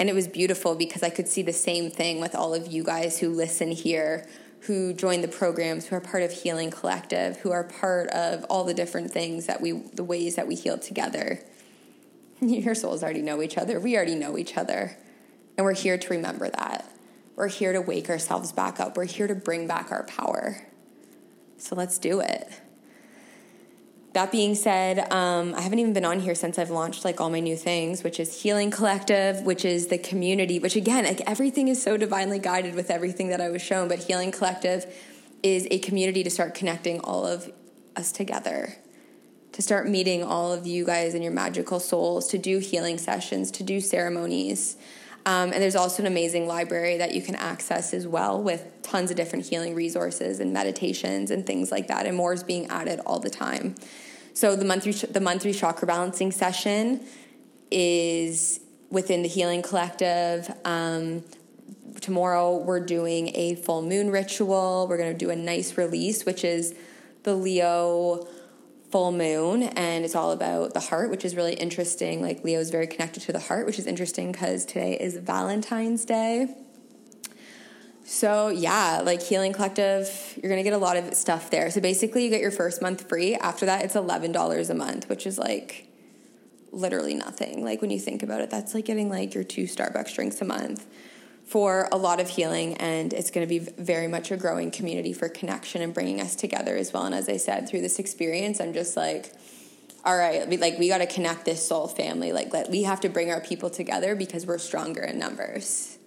And 0.00 0.10
it 0.10 0.16
was 0.16 0.26
beautiful 0.26 0.74
because 0.74 1.04
I 1.04 1.10
could 1.10 1.28
see 1.28 1.42
the 1.42 1.52
same 1.52 1.88
thing 1.88 2.20
with 2.20 2.34
all 2.34 2.52
of 2.52 2.66
you 2.66 2.82
guys 2.82 3.20
who 3.20 3.30
listen 3.30 3.70
here, 3.70 4.26
who 4.62 4.92
join 4.92 5.22
the 5.22 5.28
programs, 5.28 5.86
who 5.86 5.96
are 5.96 6.00
part 6.00 6.22
of 6.22 6.32
Healing 6.32 6.70
Collective, 6.70 7.38
who 7.38 7.52
are 7.52 7.64
part 7.64 8.08
of 8.10 8.44
all 8.44 8.64
the 8.64 8.74
different 8.74 9.10
things 9.10 9.46
that 9.46 9.60
we, 9.60 9.72
the 9.72 10.04
ways 10.04 10.34
that 10.36 10.46
we 10.46 10.54
heal 10.54 10.78
together. 10.78 11.40
Your 12.40 12.74
souls 12.74 13.02
already 13.02 13.22
know 13.22 13.42
each 13.42 13.56
other. 13.56 13.78
We 13.80 13.96
already 13.96 14.14
know 14.14 14.36
each 14.36 14.56
other. 14.56 14.96
And 15.56 15.64
we're 15.64 15.74
here 15.74 15.98
to 15.98 16.08
remember 16.10 16.48
that. 16.48 16.84
We're 17.36 17.48
here 17.48 17.72
to 17.72 17.80
wake 17.80 18.10
ourselves 18.10 18.52
back 18.52 18.80
up. 18.80 18.96
We're 18.96 19.06
here 19.06 19.28
to 19.28 19.34
bring 19.34 19.66
back 19.66 19.92
our 19.92 20.04
power. 20.04 20.66
So 21.56 21.74
let's 21.76 21.98
do 21.98 22.20
it. 22.20 22.60
That 24.18 24.32
being 24.32 24.56
said, 24.56 25.12
um, 25.12 25.54
I 25.54 25.60
haven't 25.60 25.78
even 25.78 25.92
been 25.92 26.04
on 26.04 26.18
here 26.18 26.34
since 26.34 26.58
I've 26.58 26.70
launched 26.70 27.04
like 27.04 27.20
all 27.20 27.30
my 27.30 27.38
new 27.38 27.54
things, 27.54 28.02
which 28.02 28.18
is 28.18 28.42
Healing 28.42 28.72
Collective, 28.72 29.42
which 29.42 29.64
is 29.64 29.86
the 29.86 29.96
community, 29.96 30.58
which 30.58 30.74
again, 30.74 31.04
like 31.04 31.20
everything 31.30 31.68
is 31.68 31.80
so 31.80 31.96
divinely 31.96 32.40
guided 32.40 32.74
with 32.74 32.90
everything 32.90 33.28
that 33.28 33.40
I 33.40 33.48
was 33.48 33.62
shown. 33.62 33.86
But 33.86 34.00
Healing 34.00 34.32
Collective 34.32 34.92
is 35.44 35.68
a 35.70 35.78
community 35.78 36.24
to 36.24 36.30
start 36.30 36.56
connecting 36.56 36.98
all 36.98 37.24
of 37.28 37.48
us 37.94 38.10
together 38.10 38.74
to 39.52 39.62
start 39.62 39.88
meeting 39.88 40.24
all 40.24 40.52
of 40.52 40.66
you 40.66 40.84
guys 40.84 41.14
and 41.14 41.22
your 41.22 41.32
magical 41.32 41.78
souls, 41.78 42.26
to 42.28 42.38
do 42.38 42.58
healing 42.58 42.98
sessions, 42.98 43.52
to 43.52 43.62
do 43.62 43.80
ceremonies. 43.80 44.76
Um, 45.26 45.52
and 45.52 45.62
there's 45.62 45.76
also 45.76 46.02
an 46.02 46.06
amazing 46.06 46.46
library 46.48 46.96
that 46.98 47.14
you 47.14 47.22
can 47.22 47.34
access 47.36 47.94
as 47.94 48.06
well 48.06 48.42
with 48.42 48.82
tons 48.82 49.10
of 49.10 49.16
different 49.16 49.46
healing 49.46 49.74
resources 49.74 50.40
and 50.40 50.52
meditations 50.52 51.30
and 51.30 51.46
things 51.46 51.70
like 51.70 51.86
that. 51.86 52.06
And 52.06 52.16
more 52.16 52.32
is 52.32 52.42
being 52.42 52.66
added 52.66 53.00
all 53.06 53.20
the 53.20 53.30
time. 53.30 53.74
So 54.38 54.54
the 54.54 54.64
monthly 54.64 54.92
the 54.92 55.20
monthly 55.20 55.52
chakra 55.52 55.84
balancing 55.88 56.30
session 56.30 57.04
is 57.72 58.60
within 58.88 59.22
the 59.22 59.28
Healing 59.28 59.62
Collective. 59.62 60.48
Um, 60.64 61.24
tomorrow 62.00 62.56
we're 62.56 62.86
doing 62.86 63.32
a 63.34 63.56
full 63.56 63.82
moon 63.82 64.12
ritual. 64.12 64.86
We're 64.88 64.96
going 64.96 65.12
to 65.12 65.18
do 65.18 65.30
a 65.30 65.34
nice 65.34 65.76
release, 65.76 66.24
which 66.24 66.44
is 66.44 66.76
the 67.24 67.34
Leo 67.34 68.28
full 68.92 69.10
moon 69.10 69.64
and 69.64 70.04
it's 70.04 70.14
all 70.14 70.30
about 70.30 70.72
the 70.72 70.80
heart 70.80 71.10
which 71.10 71.22
is 71.22 71.36
really 71.36 71.52
interesting 71.52 72.22
like 72.22 72.42
leo 72.42 72.58
is 72.58 72.70
very 72.70 72.86
connected 72.86 73.22
to 73.22 73.32
the 73.32 73.38
heart 73.38 73.66
which 73.66 73.78
is 73.78 73.86
interesting 73.86 74.32
because 74.32 74.64
today 74.64 74.96
is 74.98 75.18
valentine's 75.18 76.06
day 76.06 76.46
so 78.08 78.48
yeah 78.48 79.02
like 79.04 79.22
healing 79.22 79.52
collective 79.52 80.38
you're 80.42 80.48
gonna 80.48 80.62
get 80.62 80.72
a 80.72 80.78
lot 80.78 80.96
of 80.96 81.12
stuff 81.12 81.50
there. 81.50 81.70
So 81.70 81.82
basically 81.82 82.24
you 82.24 82.30
get 82.30 82.40
your 82.40 82.50
first 82.50 82.80
month 82.80 83.06
free. 83.06 83.34
After 83.34 83.66
that 83.66 83.84
it's 83.84 83.94
$11 83.94 84.70
a 84.70 84.74
month 84.74 85.10
which 85.10 85.26
is 85.26 85.38
like 85.38 85.86
literally 86.72 87.12
nothing. 87.12 87.62
Like 87.62 87.82
when 87.82 87.90
you 87.90 88.00
think 88.00 88.22
about 88.22 88.40
it 88.40 88.48
that's 88.48 88.72
like 88.72 88.86
getting 88.86 89.10
like 89.10 89.34
your 89.34 89.44
two 89.44 89.64
starbucks 89.64 90.14
drinks 90.14 90.40
a 90.40 90.46
month 90.46 90.86
for 91.44 91.86
a 91.92 91.98
lot 91.98 92.18
of 92.18 92.30
healing 92.30 92.78
and 92.78 93.12
it's 93.12 93.30
going 93.30 93.46
to 93.46 93.48
be 93.48 93.58
very 93.58 94.08
much 94.08 94.30
a 94.30 94.38
growing 94.38 94.70
community 94.70 95.12
for 95.12 95.28
connection 95.28 95.82
and 95.82 95.92
bringing 95.92 96.18
us 96.18 96.34
together 96.34 96.76
as 96.76 96.94
well. 96.94 97.04
And 97.04 97.14
as 97.14 97.28
i 97.28 97.36
said 97.36 97.68
through 97.68 97.82
this 97.82 97.98
experience 97.98 98.58
i'm 98.58 98.72
just 98.72 98.96
like 98.96 99.34
all 100.06 100.16
right 100.16 100.48
like 100.58 100.78
we 100.78 100.88
got 100.88 100.98
to 100.98 101.06
connect 101.06 101.44
this 101.44 101.68
soul 101.68 101.86
family. 101.88 102.32
Like 102.32 102.54
we 102.70 102.84
have 102.84 103.02
to 103.02 103.10
bring 103.10 103.30
our 103.30 103.42
people 103.42 103.68
together 103.68 104.14
because 104.14 104.46
we're 104.46 104.56
stronger 104.56 105.02
in 105.02 105.18
numbers 105.18 105.97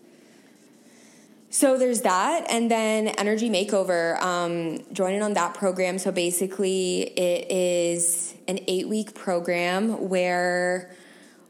so 1.53 1.77
there's 1.77 2.01
that 2.01 2.45
and 2.49 2.71
then 2.71 3.09
energy 3.09 3.49
makeover 3.49 4.17
um, 4.21 4.79
joining 4.93 5.21
on 5.21 5.33
that 5.33 5.53
program. 5.53 5.99
So 5.99 6.09
basically 6.09 7.01
it 7.01 7.51
is 7.51 8.33
an 8.47 8.59
eight 8.69 8.87
week 8.87 9.13
program 9.13 10.07
where 10.07 10.95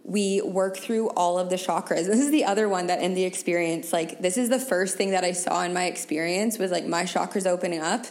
we 0.04 0.41
work 0.41 0.78
through 0.78 1.10
all 1.10 1.38
of 1.38 1.52
the 1.52 1.56
chakras. 1.56 2.06
This 2.12 2.20
is 2.20 2.32
the 2.32 2.45
other 2.45 2.68
one 2.68 2.88
that 2.88 3.04
in 3.04 3.14
the 3.14 3.24
experience 3.24 3.93
like 3.93 4.20
this 4.20 4.38
is 4.38 4.49
the 4.49 4.60
first 4.60 4.97
thing 4.97 5.12
that 5.12 5.24
i 5.24 5.34
saw 5.34 5.62
in 5.62 5.72
my 5.72 5.86
experience 5.86 6.58
was 6.58 6.72
like 6.72 6.88
my 6.88 7.04
chakras 7.04 7.45
opening 7.45 7.82
up 7.82 8.08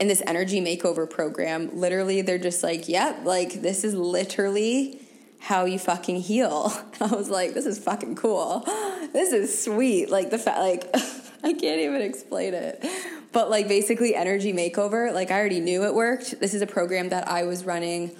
in 0.00 0.08
this 0.08 0.22
energy 0.26 0.60
makeover 0.60 1.08
program. 1.08 1.70
Literally 1.72 2.20
they're 2.20 2.38
just 2.38 2.64
like 2.64 2.88
yep 2.88 3.20
like 3.24 3.62
this 3.62 3.84
is 3.84 3.94
literally 3.94 5.00
how 5.38 5.66
you 5.66 5.78
fucking 5.78 6.20
heal. 6.20 6.72
I 7.00 7.06
was 7.14 7.30
like 7.30 7.54
this 7.54 7.64
is 7.64 7.78
fucking 7.78 8.16
cool. 8.16 8.64
This 9.10 9.32
is 9.32 9.64
sweet. 9.64 10.10
Like 10.10 10.28
the 10.28 10.36
fact 10.36 10.58
like 10.58 10.94
I 11.42 11.52
can't 11.52 11.80
even 11.80 12.02
explain 12.02 12.54
it. 12.54 12.84
But 13.32 13.50
like 13.50 13.68
basically 13.68 14.14
energy 14.14 14.52
makeover, 14.52 15.12
like 15.12 15.30
I 15.30 15.38
already 15.38 15.60
knew 15.60 15.84
it 15.84 15.94
worked. 15.94 16.40
This 16.40 16.54
is 16.54 16.62
a 16.62 16.66
program 16.66 17.10
that 17.10 17.28
I 17.28 17.44
was 17.44 17.64
running 17.64 18.16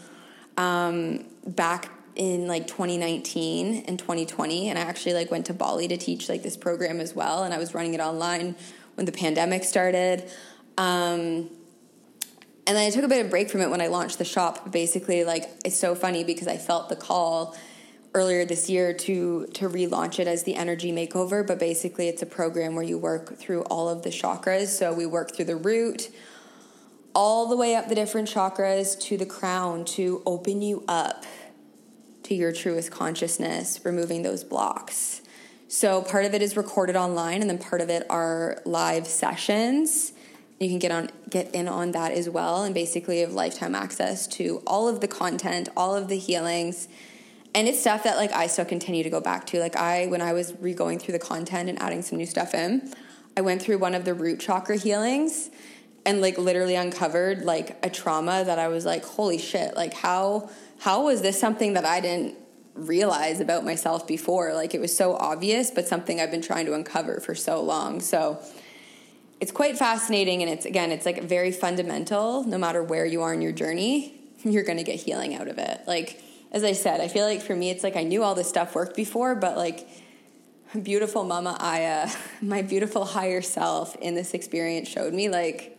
um, 0.56 1.24
back 1.46 1.90
in 2.14 2.46
like 2.46 2.66
2019 2.66 3.84
and 3.86 3.98
2020 3.98 4.68
and 4.68 4.78
I 4.78 4.82
actually 4.82 5.14
like 5.14 5.30
went 5.30 5.46
to 5.46 5.54
Bali 5.54 5.88
to 5.88 5.96
teach 5.96 6.28
like 6.28 6.42
this 6.42 6.56
program 6.56 7.00
as 7.00 7.14
well 7.14 7.44
and 7.44 7.54
I 7.54 7.58
was 7.58 7.74
running 7.74 7.94
it 7.94 8.00
online 8.00 8.56
when 8.96 9.06
the 9.06 9.12
pandemic 9.12 9.64
started. 9.64 10.28
Um, 10.76 11.48
and 12.66 12.76
then 12.76 12.86
I 12.86 12.90
took 12.90 13.04
a 13.04 13.08
bit 13.08 13.24
of 13.24 13.30
break 13.30 13.48
from 13.48 13.62
it 13.62 13.70
when 13.70 13.80
I 13.80 13.86
launched 13.86 14.18
the 14.18 14.26
shop. 14.26 14.70
Basically, 14.70 15.24
like 15.24 15.44
it's 15.64 15.78
so 15.78 15.94
funny 15.94 16.22
because 16.22 16.46
I 16.46 16.58
felt 16.58 16.90
the 16.90 16.96
call 16.96 17.56
earlier 18.14 18.44
this 18.44 18.70
year 18.70 18.92
to 18.92 19.46
to 19.54 19.68
relaunch 19.68 20.18
it 20.18 20.26
as 20.26 20.44
the 20.44 20.54
energy 20.54 20.92
makeover 20.92 21.46
but 21.46 21.58
basically 21.58 22.08
it's 22.08 22.22
a 22.22 22.26
program 22.26 22.74
where 22.74 22.84
you 22.84 22.98
work 22.98 23.36
through 23.36 23.62
all 23.64 23.88
of 23.88 24.02
the 24.02 24.10
chakras. 24.10 24.68
So 24.68 24.92
we 24.92 25.06
work 25.06 25.34
through 25.34 25.46
the 25.46 25.56
root 25.56 26.10
all 27.14 27.48
the 27.48 27.56
way 27.56 27.74
up 27.74 27.88
the 27.88 27.94
different 27.94 28.28
chakras 28.28 28.98
to 29.00 29.16
the 29.16 29.26
crown 29.26 29.84
to 29.84 30.22
open 30.24 30.62
you 30.62 30.84
up 30.88 31.24
to 32.22 32.34
your 32.34 32.52
truest 32.52 32.90
consciousness 32.90 33.80
removing 33.84 34.22
those 34.22 34.44
blocks. 34.44 35.22
So 35.66 36.00
part 36.02 36.24
of 36.24 36.34
it 36.34 36.40
is 36.40 36.56
recorded 36.56 36.96
online 36.96 37.40
and 37.40 37.50
then 37.50 37.58
part 37.58 37.80
of 37.80 37.90
it 37.90 38.06
are 38.08 38.62
live 38.64 39.06
sessions. 39.06 40.12
You 40.58 40.68
can 40.68 40.78
get 40.78 40.90
on 40.90 41.10
get 41.28 41.54
in 41.54 41.68
on 41.68 41.92
that 41.92 42.12
as 42.12 42.28
well 42.28 42.62
and 42.62 42.74
basically 42.74 43.20
have 43.20 43.32
lifetime 43.32 43.74
access 43.74 44.26
to 44.28 44.62
all 44.66 44.88
of 44.88 45.00
the 45.00 45.08
content 45.08 45.68
all 45.76 45.94
of 45.94 46.08
the 46.08 46.18
healings 46.18 46.88
and 47.54 47.66
it's 47.66 47.80
stuff 47.80 48.04
that 48.04 48.16
like 48.16 48.32
I 48.32 48.46
still 48.46 48.64
continue 48.64 49.02
to 49.02 49.10
go 49.10 49.20
back 49.20 49.46
to. 49.46 49.60
Like 49.60 49.76
I 49.76 50.06
when 50.06 50.20
I 50.20 50.32
was 50.32 50.54
re-going 50.60 50.98
through 50.98 51.12
the 51.12 51.18
content 51.18 51.68
and 51.68 51.80
adding 51.80 52.02
some 52.02 52.18
new 52.18 52.26
stuff 52.26 52.54
in, 52.54 52.92
I 53.36 53.40
went 53.40 53.62
through 53.62 53.78
one 53.78 53.94
of 53.94 54.04
the 54.04 54.14
root 54.14 54.40
chakra 54.40 54.76
healings 54.76 55.50
and 56.04 56.20
like 56.20 56.38
literally 56.38 56.74
uncovered 56.74 57.44
like 57.44 57.78
a 57.84 57.90
trauma 57.90 58.44
that 58.44 58.58
I 58.58 58.68
was 58.68 58.84
like, 58.84 59.04
holy 59.04 59.38
shit, 59.38 59.76
like 59.76 59.94
how 59.94 60.50
how 60.80 61.04
was 61.04 61.22
this 61.22 61.38
something 61.38 61.72
that 61.74 61.84
I 61.84 62.00
didn't 62.00 62.36
realize 62.74 63.40
about 63.40 63.64
myself 63.64 64.06
before? 64.06 64.54
Like 64.54 64.74
it 64.74 64.80
was 64.80 64.96
so 64.96 65.16
obvious, 65.16 65.70
but 65.70 65.88
something 65.88 66.20
I've 66.20 66.30
been 66.30 66.42
trying 66.42 66.66
to 66.66 66.74
uncover 66.74 67.20
for 67.20 67.34
so 67.34 67.62
long. 67.62 68.00
So 68.00 68.40
it's 69.40 69.52
quite 69.52 69.78
fascinating 69.78 70.42
and 70.42 70.50
it's 70.50 70.66
again, 70.66 70.92
it's 70.92 71.06
like 71.06 71.22
very 71.22 71.52
fundamental 71.52 72.44
no 72.44 72.58
matter 72.58 72.82
where 72.82 73.06
you 73.06 73.22
are 73.22 73.34
in 73.34 73.42
your 73.42 73.52
journey, 73.52 74.14
you're 74.44 74.64
going 74.64 74.78
to 74.78 74.84
get 74.84 74.96
healing 74.96 75.34
out 75.34 75.48
of 75.48 75.58
it. 75.58 75.82
Like 75.86 76.22
as 76.52 76.64
I 76.64 76.72
said, 76.72 77.00
I 77.00 77.08
feel 77.08 77.24
like 77.24 77.42
for 77.42 77.54
me, 77.54 77.70
it's 77.70 77.84
like 77.84 77.96
I 77.96 78.04
knew 78.04 78.22
all 78.22 78.34
this 78.34 78.48
stuff 78.48 78.74
worked 78.74 78.96
before, 78.96 79.34
but 79.34 79.56
like 79.56 79.86
beautiful 80.82 81.24
Mama 81.24 81.56
Aya, 81.60 82.08
my 82.42 82.62
beautiful 82.62 83.04
higher 83.04 83.42
self 83.42 83.96
in 83.96 84.14
this 84.14 84.34
experience 84.34 84.88
showed 84.88 85.12
me 85.12 85.28
like, 85.28 85.78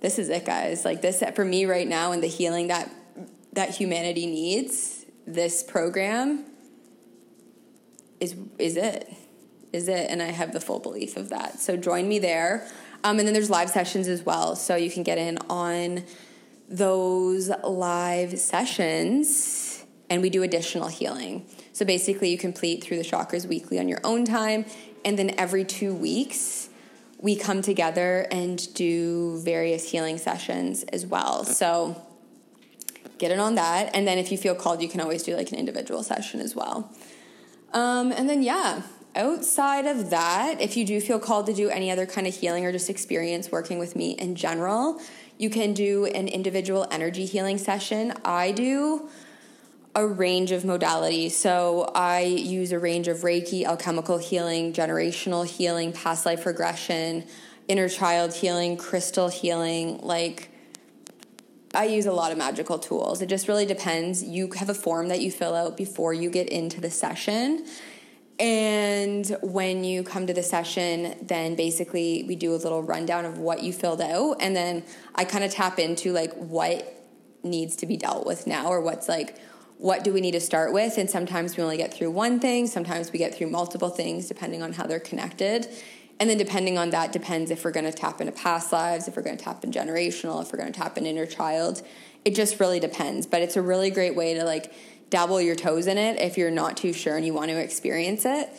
this 0.00 0.18
is 0.18 0.28
it, 0.28 0.44
guys. 0.44 0.84
Like 0.84 1.02
this 1.02 1.22
for 1.34 1.44
me 1.44 1.64
right 1.64 1.88
now, 1.88 2.12
and 2.12 2.22
the 2.22 2.28
healing 2.28 2.68
that 2.68 2.90
that 3.54 3.70
humanity 3.70 4.26
needs. 4.26 5.04
This 5.26 5.62
program 5.62 6.44
is 8.20 8.36
is 8.58 8.76
it, 8.76 9.12
is 9.72 9.88
it, 9.88 10.10
and 10.10 10.22
I 10.22 10.26
have 10.26 10.52
the 10.52 10.60
full 10.60 10.78
belief 10.78 11.16
of 11.16 11.30
that. 11.30 11.58
So 11.58 11.76
join 11.76 12.08
me 12.08 12.18
there, 12.18 12.68
um, 13.02 13.18
and 13.18 13.26
then 13.26 13.32
there's 13.32 13.50
live 13.50 13.70
sessions 13.70 14.06
as 14.06 14.22
well, 14.22 14.54
so 14.54 14.76
you 14.76 14.90
can 14.90 15.02
get 15.02 15.18
in 15.18 15.38
on 15.48 16.04
those 16.68 17.50
live 17.64 18.38
sessions 18.38 19.84
and 20.08 20.22
we 20.22 20.30
do 20.30 20.42
additional 20.42 20.88
healing. 20.88 21.46
So 21.72 21.84
basically, 21.84 22.30
you 22.30 22.38
complete 22.38 22.82
through 22.82 22.98
the 22.98 23.04
chakras 23.04 23.46
weekly 23.46 23.78
on 23.78 23.88
your 23.88 24.00
own 24.04 24.24
time, 24.24 24.64
and 25.04 25.18
then 25.18 25.34
every 25.36 25.64
two 25.64 25.94
weeks, 25.94 26.68
we 27.20 27.36
come 27.36 27.62
together 27.62 28.26
and 28.30 28.72
do 28.74 29.40
various 29.40 29.90
healing 29.90 30.18
sessions 30.18 30.84
as 30.84 31.06
well. 31.06 31.44
So 31.44 32.00
get 33.18 33.30
in 33.30 33.40
on 33.40 33.54
that. 33.54 33.90
And 33.94 34.06
then 34.06 34.18
if 34.18 34.30
you 34.30 34.38
feel 34.38 34.54
called, 34.54 34.82
you 34.82 34.88
can 34.88 35.00
always 35.00 35.22
do 35.22 35.34
like 35.34 35.50
an 35.50 35.58
individual 35.58 36.02
session 36.02 36.40
as 36.40 36.54
well. 36.54 36.92
Um, 37.72 38.12
and 38.12 38.28
then, 38.28 38.42
yeah, 38.42 38.82
outside 39.14 39.86
of 39.86 40.10
that, 40.10 40.60
if 40.60 40.76
you 40.76 40.84
do 40.84 41.00
feel 41.00 41.18
called 41.18 41.46
to 41.46 41.54
do 41.54 41.68
any 41.68 41.90
other 41.90 42.06
kind 42.06 42.26
of 42.26 42.34
healing 42.34 42.64
or 42.64 42.72
just 42.72 42.90
experience 42.90 43.50
working 43.50 43.78
with 43.78 43.96
me 43.96 44.12
in 44.12 44.34
general, 44.34 45.00
you 45.38 45.50
can 45.50 45.74
do 45.74 46.06
an 46.06 46.28
individual 46.28 46.86
energy 46.90 47.26
healing 47.26 47.58
session. 47.58 48.12
I 48.24 48.52
do 48.52 49.08
a 49.94 50.06
range 50.06 50.52
of 50.52 50.62
modalities. 50.62 51.32
So 51.32 51.90
I 51.94 52.20
use 52.20 52.72
a 52.72 52.78
range 52.78 53.08
of 53.08 53.18
Reiki, 53.18 53.64
alchemical 53.64 54.18
healing, 54.18 54.72
generational 54.72 55.46
healing, 55.46 55.92
past 55.92 56.26
life 56.26 56.44
regression, 56.44 57.24
inner 57.66 57.88
child 57.88 58.34
healing, 58.34 58.76
crystal 58.76 59.28
healing, 59.28 59.98
like 60.02 60.50
I 61.74 61.84
use 61.84 62.06
a 62.06 62.12
lot 62.12 62.32
of 62.32 62.38
magical 62.38 62.78
tools. 62.78 63.20
It 63.20 63.28
just 63.28 63.48
really 63.48 63.66
depends. 63.66 64.22
You 64.22 64.50
have 64.52 64.70
a 64.70 64.74
form 64.74 65.08
that 65.08 65.20
you 65.20 65.30
fill 65.30 65.54
out 65.54 65.76
before 65.76 66.14
you 66.14 66.30
get 66.30 66.48
into 66.48 66.80
the 66.80 66.90
session 66.90 67.66
and 68.38 69.34
when 69.40 69.82
you 69.82 70.02
come 70.02 70.26
to 70.26 70.34
the 70.34 70.42
session, 70.42 71.14
then 71.22 71.54
basically 71.54 72.24
we 72.28 72.36
do 72.36 72.54
a 72.54 72.56
little 72.56 72.82
rundown 72.82 73.24
of 73.24 73.38
what 73.38 73.62
you 73.62 73.72
filled 73.72 74.02
out. 74.02 74.36
And 74.40 74.54
then 74.54 74.84
I 75.14 75.24
kind 75.24 75.42
of 75.42 75.50
tap 75.50 75.78
into 75.78 76.12
like 76.12 76.34
what 76.34 76.92
needs 77.42 77.76
to 77.76 77.86
be 77.86 77.96
dealt 77.96 78.26
with 78.26 78.46
now 78.46 78.66
or 78.66 78.80
what's 78.80 79.08
like, 79.08 79.38
what 79.78 80.04
do 80.04 80.12
we 80.12 80.20
need 80.20 80.32
to 80.32 80.40
start 80.40 80.72
with? 80.72 80.98
And 80.98 81.08
sometimes 81.08 81.56
we 81.56 81.62
only 81.62 81.76
get 81.76 81.94
through 81.94 82.10
one 82.10 82.40
thing, 82.40 82.66
sometimes 82.66 83.12
we 83.12 83.18
get 83.18 83.34
through 83.34 83.48
multiple 83.48 83.90
things 83.90 84.26
depending 84.26 84.62
on 84.62 84.72
how 84.72 84.86
they're 84.86 85.00
connected. 85.00 85.68
And 86.18 86.30
then 86.30 86.38
depending 86.38 86.78
on 86.78 86.90
that 86.90 87.12
depends 87.12 87.50
if 87.50 87.62
we're 87.64 87.72
going 87.72 87.84
to 87.84 87.92
tap 87.92 88.20
into 88.20 88.32
past 88.32 88.72
lives, 88.72 89.06
if 89.06 89.16
we're 89.16 89.22
going 89.22 89.36
to 89.36 89.44
tap 89.44 89.64
in 89.64 89.70
generational, 89.70 90.42
if 90.42 90.50
we're 90.50 90.58
going 90.58 90.72
to 90.72 90.78
tap 90.78 90.96
in 90.96 91.04
inner 91.04 91.26
child. 91.26 91.82
It 92.24 92.34
just 92.34 92.58
really 92.58 92.80
depends, 92.80 93.26
but 93.26 93.42
it's 93.42 93.56
a 93.56 93.62
really 93.62 93.90
great 93.90 94.16
way 94.16 94.34
to 94.34 94.44
like 94.44 94.72
dabble 95.10 95.40
your 95.40 95.54
toes 95.54 95.86
in 95.86 95.98
it 95.98 96.20
if 96.20 96.36
you're 96.36 96.50
not 96.50 96.76
too 96.76 96.92
sure 96.92 97.16
and 97.16 97.24
you 97.24 97.32
want 97.32 97.50
to 97.50 97.56
experience 97.56 98.24
it. 98.24 98.50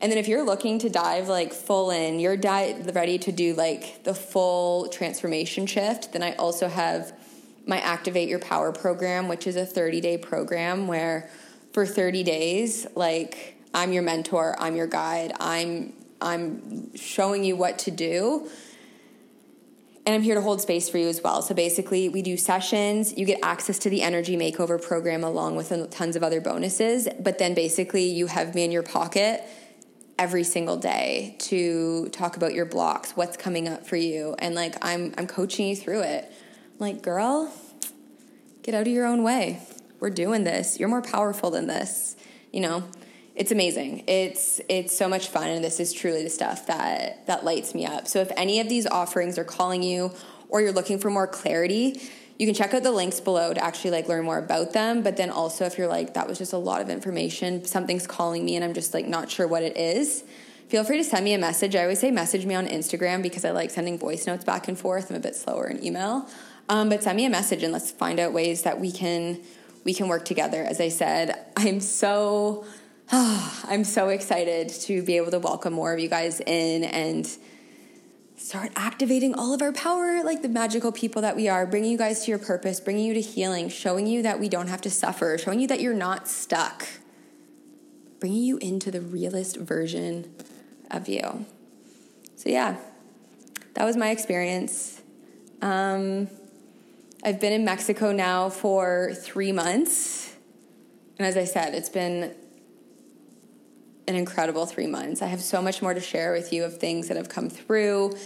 And 0.00 0.12
then 0.12 0.18
if 0.18 0.28
you're 0.28 0.44
looking 0.44 0.78
to 0.80 0.90
dive 0.90 1.28
like 1.28 1.52
full 1.52 1.90
in, 1.90 2.20
you're 2.20 2.36
di- 2.36 2.74
ready 2.92 3.18
to 3.18 3.32
do 3.32 3.54
like 3.54 4.04
the 4.04 4.14
full 4.14 4.88
transformation 4.88 5.66
shift, 5.66 6.12
then 6.12 6.22
I 6.22 6.34
also 6.34 6.68
have 6.68 7.18
my 7.66 7.80
Activate 7.80 8.28
Your 8.28 8.38
Power 8.38 8.72
program, 8.72 9.26
which 9.26 9.46
is 9.46 9.56
a 9.56 9.64
30 9.64 10.00
day 10.00 10.18
program 10.18 10.86
where 10.86 11.30
for 11.72 11.86
30 11.86 12.22
days, 12.22 12.86
like 12.94 13.56
I'm 13.74 13.92
your 13.92 14.02
mentor, 14.02 14.54
I'm 14.58 14.76
your 14.76 14.86
guide, 14.86 15.32
I'm 15.40 15.92
I'm 16.20 16.94
showing 16.96 17.44
you 17.44 17.56
what 17.56 17.78
to 17.80 17.90
do 17.90 18.48
and 20.06 20.14
I'm 20.14 20.22
here 20.22 20.36
to 20.36 20.40
hold 20.40 20.60
space 20.60 20.88
for 20.88 20.98
you 20.98 21.08
as 21.08 21.20
well. 21.20 21.42
So 21.42 21.52
basically, 21.52 22.08
we 22.08 22.22
do 22.22 22.36
sessions. 22.36 23.18
You 23.18 23.26
get 23.26 23.40
access 23.42 23.78
to 23.80 23.90
the 23.90 24.02
energy 24.02 24.36
makeover 24.36 24.80
program 24.80 25.24
along 25.24 25.56
with 25.56 25.72
tons 25.90 26.14
of 26.14 26.22
other 26.22 26.40
bonuses. 26.40 27.08
But 27.18 27.38
then 27.38 27.54
basically, 27.54 28.04
you 28.04 28.28
have 28.28 28.54
me 28.54 28.64
in 28.64 28.70
your 28.70 28.84
pocket 28.84 29.42
every 30.16 30.44
single 30.44 30.76
day 30.76 31.36
to 31.38 32.08
talk 32.10 32.36
about 32.36 32.54
your 32.54 32.64
blocks, 32.64 33.12
what's 33.16 33.36
coming 33.36 33.68
up 33.68 33.86
for 33.86 33.96
you, 33.96 34.36
and 34.38 34.54
like 34.54 34.76
I'm 34.80 35.12
I'm 35.18 35.26
coaching 35.26 35.66
you 35.66 35.76
through 35.76 36.02
it. 36.02 36.24
I'm 36.30 36.78
like, 36.78 37.02
girl, 37.02 37.52
get 38.62 38.74
out 38.74 38.82
of 38.82 38.88
your 38.88 39.06
own 39.06 39.24
way. 39.24 39.60
We're 39.98 40.10
doing 40.10 40.44
this. 40.44 40.78
You're 40.78 40.88
more 40.88 41.02
powerful 41.02 41.50
than 41.50 41.66
this. 41.66 42.16
You 42.52 42.60
know, 42.60 42.84
it's 43.36 43.52
amazing. 43.52 44.02
It's 44.06 44.60
it's 44.68 44.96
so 44.96 45.08
much 45.08 45.28
fun 45.28 45.48
and 45.48 45.62
this 45.62 45.78
is 45.78 45.92
truly 45.92 46.22
the 46.22 46.30
stuff 46.30 46.66
that 46.66 47.26
that 47.26 47.44
lights 47.44 47.74
me 47.74 47.84
up. 47.84 48.08
So 48.08 48.20
if 48.20 48.32
any 48.34 48.60
of 48.60 48.68
these 48.68 48.86
offerings 48.86 49.38
are 49.38 49.44
calling 49.44 49.82
you 49.82 50.10
or 50.48 50.62
you're 50.62 50.72
looking 50.72 50.98
for 50.98 51.10
more 51.10 51.26
clarity, 51.26 52.00
you 52.38 52.46
can 52.46 52.54
check 52.54 52.72
out 52.72 52.82
the 52.82 52.90
links 52.90 53.20
below 53.20 53.52
to 53.52 53.62
actually 53.62 53.90
like 53.90 54.08
learn 54.08 54.24
more 54.24 54.38
about 54.38 54.72
them, 54.72 55.02
but 55.02 55.18
then 55.18 55.28
also 55.28 55.66
if 55.66 55.76
you're 55.76 55.86
like 55.86 56.14
that 56.14 56.26
was 56.26 56.38
just 56.38 56.54
a 56.54 56.58
lot 56.58 56.80
of 56.80 56.88
information, 56.88 57.66
something's 57.66 58.06
calling 58.06 58.42
me 58.42 58.56
and 58.56 58.64
I'm 58.64 58.72
just 58.72 58.94
like 58.94 59.06
not 59.06 59.30
sure 59.30 59.46
what 59.46 59.62
it 59.62 59.76
is, 59.76 60.24
feel 60.68 60.82
free 60.82 60.96
to 60.96 61.04
send 61.04 61.22
me 61.22 61.34
a 61.34 61.38
message. 61.38 61.76
I 61.76 61.82
always 61.82 62.00
say 62.00 62.10
message 62.10 62.46
me 62.46 62.54
on 62.54 62.66
Instagram 62.66 63.22
because 63.22 63.44
I 63.44 63.50
like 63.50 63.70
sending 63.70 63.98
voice 63.98 64.26
notes 64.26 64.44
back 64.44 64.66
and 64.66 64.78
forth. 64.78 65.10
I'm 65.10 65.16
a 65.16 65.20
bit 65.20 65.36
slower 65.36 65.66
in 65.66 65.84
email. 65.84 66.26
Um, 66.70 66.88
but 66.88 67.02
send 67.02 67.16
me 67.16 67.26
a 67.26 67.30
message 67.30 67.62
and 67.62 67.72
let's 67.72 67.90
find 67.92 68.18
out 68.18 68.32
ways 68.32 68.62
that 68.62 68.80
we 68.80 68.90
can 68.90 69.40
we 69.84 69.94
can 69.94 70.08
work 70.08 70.24
together. 70.24 70.64
As 70.64 70.80
I 70.80 70.88
said, 70.88 71.46
I'm 71.56 71.78
so 71.78 72.64
I'm 73.12 73.84
so 73.84 74.08
excited 74.08 74.68
to 74.68 75.00
be 75.00 75.16
able 75.16 75.30
to 75.30 75.38
welcome 75.38 75.72
more 75.72 75.94
of 75.94 76.00
you 76.00 76.08
guys 76.08 76.40
in 76.40 76.82
and 76.82 77.28
start 78.36 78.72
activating 78.74 79.32
all 79.32 79.54
of 79.54 79.62
our 79.62 79.72
power 79.72 80.24
like 80.24 80.42
the 80.42 80.48
magical 80.48 80.90
people 80.90 81.22
that 81.22 81.36
we 81.36 81.48
are, 81.48 81.66
bringing 81.66 81.92
you 81.92 81.98
guys 81.98 82.24
to 82.24 82.32
your 82.32 82.40
purpose, 82.40 82.80
bringing 82.80 83.06
you 83.06 83.14
to 83.14 83.20
healing, 83.20 83.68
showing 83.68 84.08
you 84.08 84.22
that 84.24 84.40
we 84.40 84.48
don't 84.48 84.66
have 84.66 84.80
to 84.80 84.90
suffer, 84.90 85.38
showing 85.38 85.60
you 85.60 85.68
that 85.68 85.80
you're 85.80 85.94
not 85.94 86.26
stuck, 86.26 86.84
bringing 88.18 88.42
you 88.42 88.58
into 88.58 88.90
the 88.90 89.00
realest 89.00 89.56
version 89.56 90.34
of 90.90 91.06
you. 91.08 91.46
So, 92.34 92.48
yeah, 92.48 92.76
that 93.74 93.84
was 93.84 93.96
my 93.96 94.10
experience. 94.10 95.00
Um, 95.62 96.26
I've 97.22 97.40
been 97.40 97.52
in 97.52 97.64
Mexico 97.64 98.10
now 98.10 98.50
for 98.50 99.12
three 99.14 99.52
months. 99.52 100.34
And 101.18 101.26
as 101.26 101.36
I 101.36 101.44
said, 101.44 101.72
it's 101.72 101.88
been 101.88 102.34
an 104.08 104.14
incredible 104.14 104.66
three 104.66 104.86
months. 104.86 105.22
I 105.22 105.26
have 105.26 105.40
so 105.40 105.60
much 105.60 105.82
more 105.82 105.94
to 105.94 106.00
share 106.00 106.32
with 106.32 106.52
you 106.52 106.64
of 106.64 106.78
things 106.78 107.08
that 107.08 107.16
have 107.16 107.28
come 107.28 107.50
through 107.50 108.16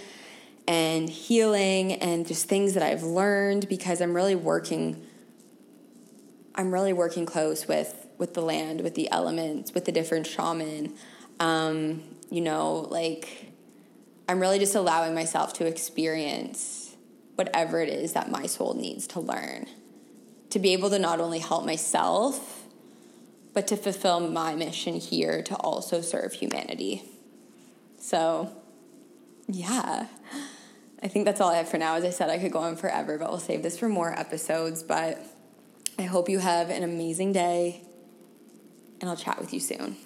and 0.69 1.09
healing 1.09 1.95
and 1.95 2.27
just 2.27 2.49
things 2.49 2.75
that 2.75 2.83
I've 2.83 3.03
learned 3.03 3.69
because 3.69 4.01
I'm 4.01 4.15
really 4.15 4.35
working 4.35 5.07
I'm 6.55 6.73
really 6.73 6.93
working 6.93 7.27
close 7.27 7.67
with 7.67 8.07
with 8.19 8.35
the 8.35 8.43
land, 8.43 8.83
with 8.83 8.95
the 8.95 9.11
elements, 9.11 9.73
with 9.73 9.87
the 9.87 9.93
different 9.93 10.27
shaman. 10.27 10.95
Um, 11.39 12.03
you 12.29 12.43
know, 12.43 12.87
like 12.91 13.53
I'm 14.29 14.41
really 14.41 14.59
just 14.59 14.75
allowing 14.75 15.15
myself 15.15 15.55
to 15.55 15.67
experience 15.67 16.95
whatever 17.37 17.81
it 17.81 17.89
is 17.89 18.13
that 18.13 18.31
my 18.31 18.47
soul 18.47 18.75
needs 18.75 19.07
to 19.09 19.21
learn. 19.21 19.67
To 20.51 20.59
be 20.59 20.73
able 20.75 20.91
to 20.91 20.99
not 20.99 21.21
only 21.21 21.39
help 21.39 21.65
myself 21.65 22.60
but 23.53 23.67
to 23.69 23.77
fulfill 23.77 24.21
my 24.21 24.55
mission 24.55 24.95
here 24.95 25.43
to 25.43 25.55
also 25.57 26.01
serve 26.01 26.33
humanity. 26.33 27.03
So, 27.99 28.51
yeah. 29.49 30.07
I 31.03 31.09
think 31.09 31.25
that's 31.25 31.41
all 31.41 31.51
I 31.51 31.57
have 31.57 31.69
for 31.69 31.79
now. 31.79 31.97
As 31.97 32.05
I 32.05 32.11
said, 32.11 32.31
I 32.31 32.39
could 32.39 32.53
go 32.53 32.59
on 32.59 32.77
forever, 32.77 33.19
but 33.19 33.31
we'll 33.31 33.39
save 33.39 33.63
this 33.63 33.79
for 33.79 33.89
more 33.89 34.13
episodes. 34.19 34.83
But 34.83 35.19
I 35.99 36.03
hope 36.03 36.29
you 36.29 36.39
have 36.39 36.71
an 36.71 36.83
amazing 36.83 37.33
day, 37.33 37.83
and 39.01 39.09
I'll 39.09 39.17
chat 39.17 39.41
with 39.41 39.53
you 39.53 39.61
soon. 39.61 39.97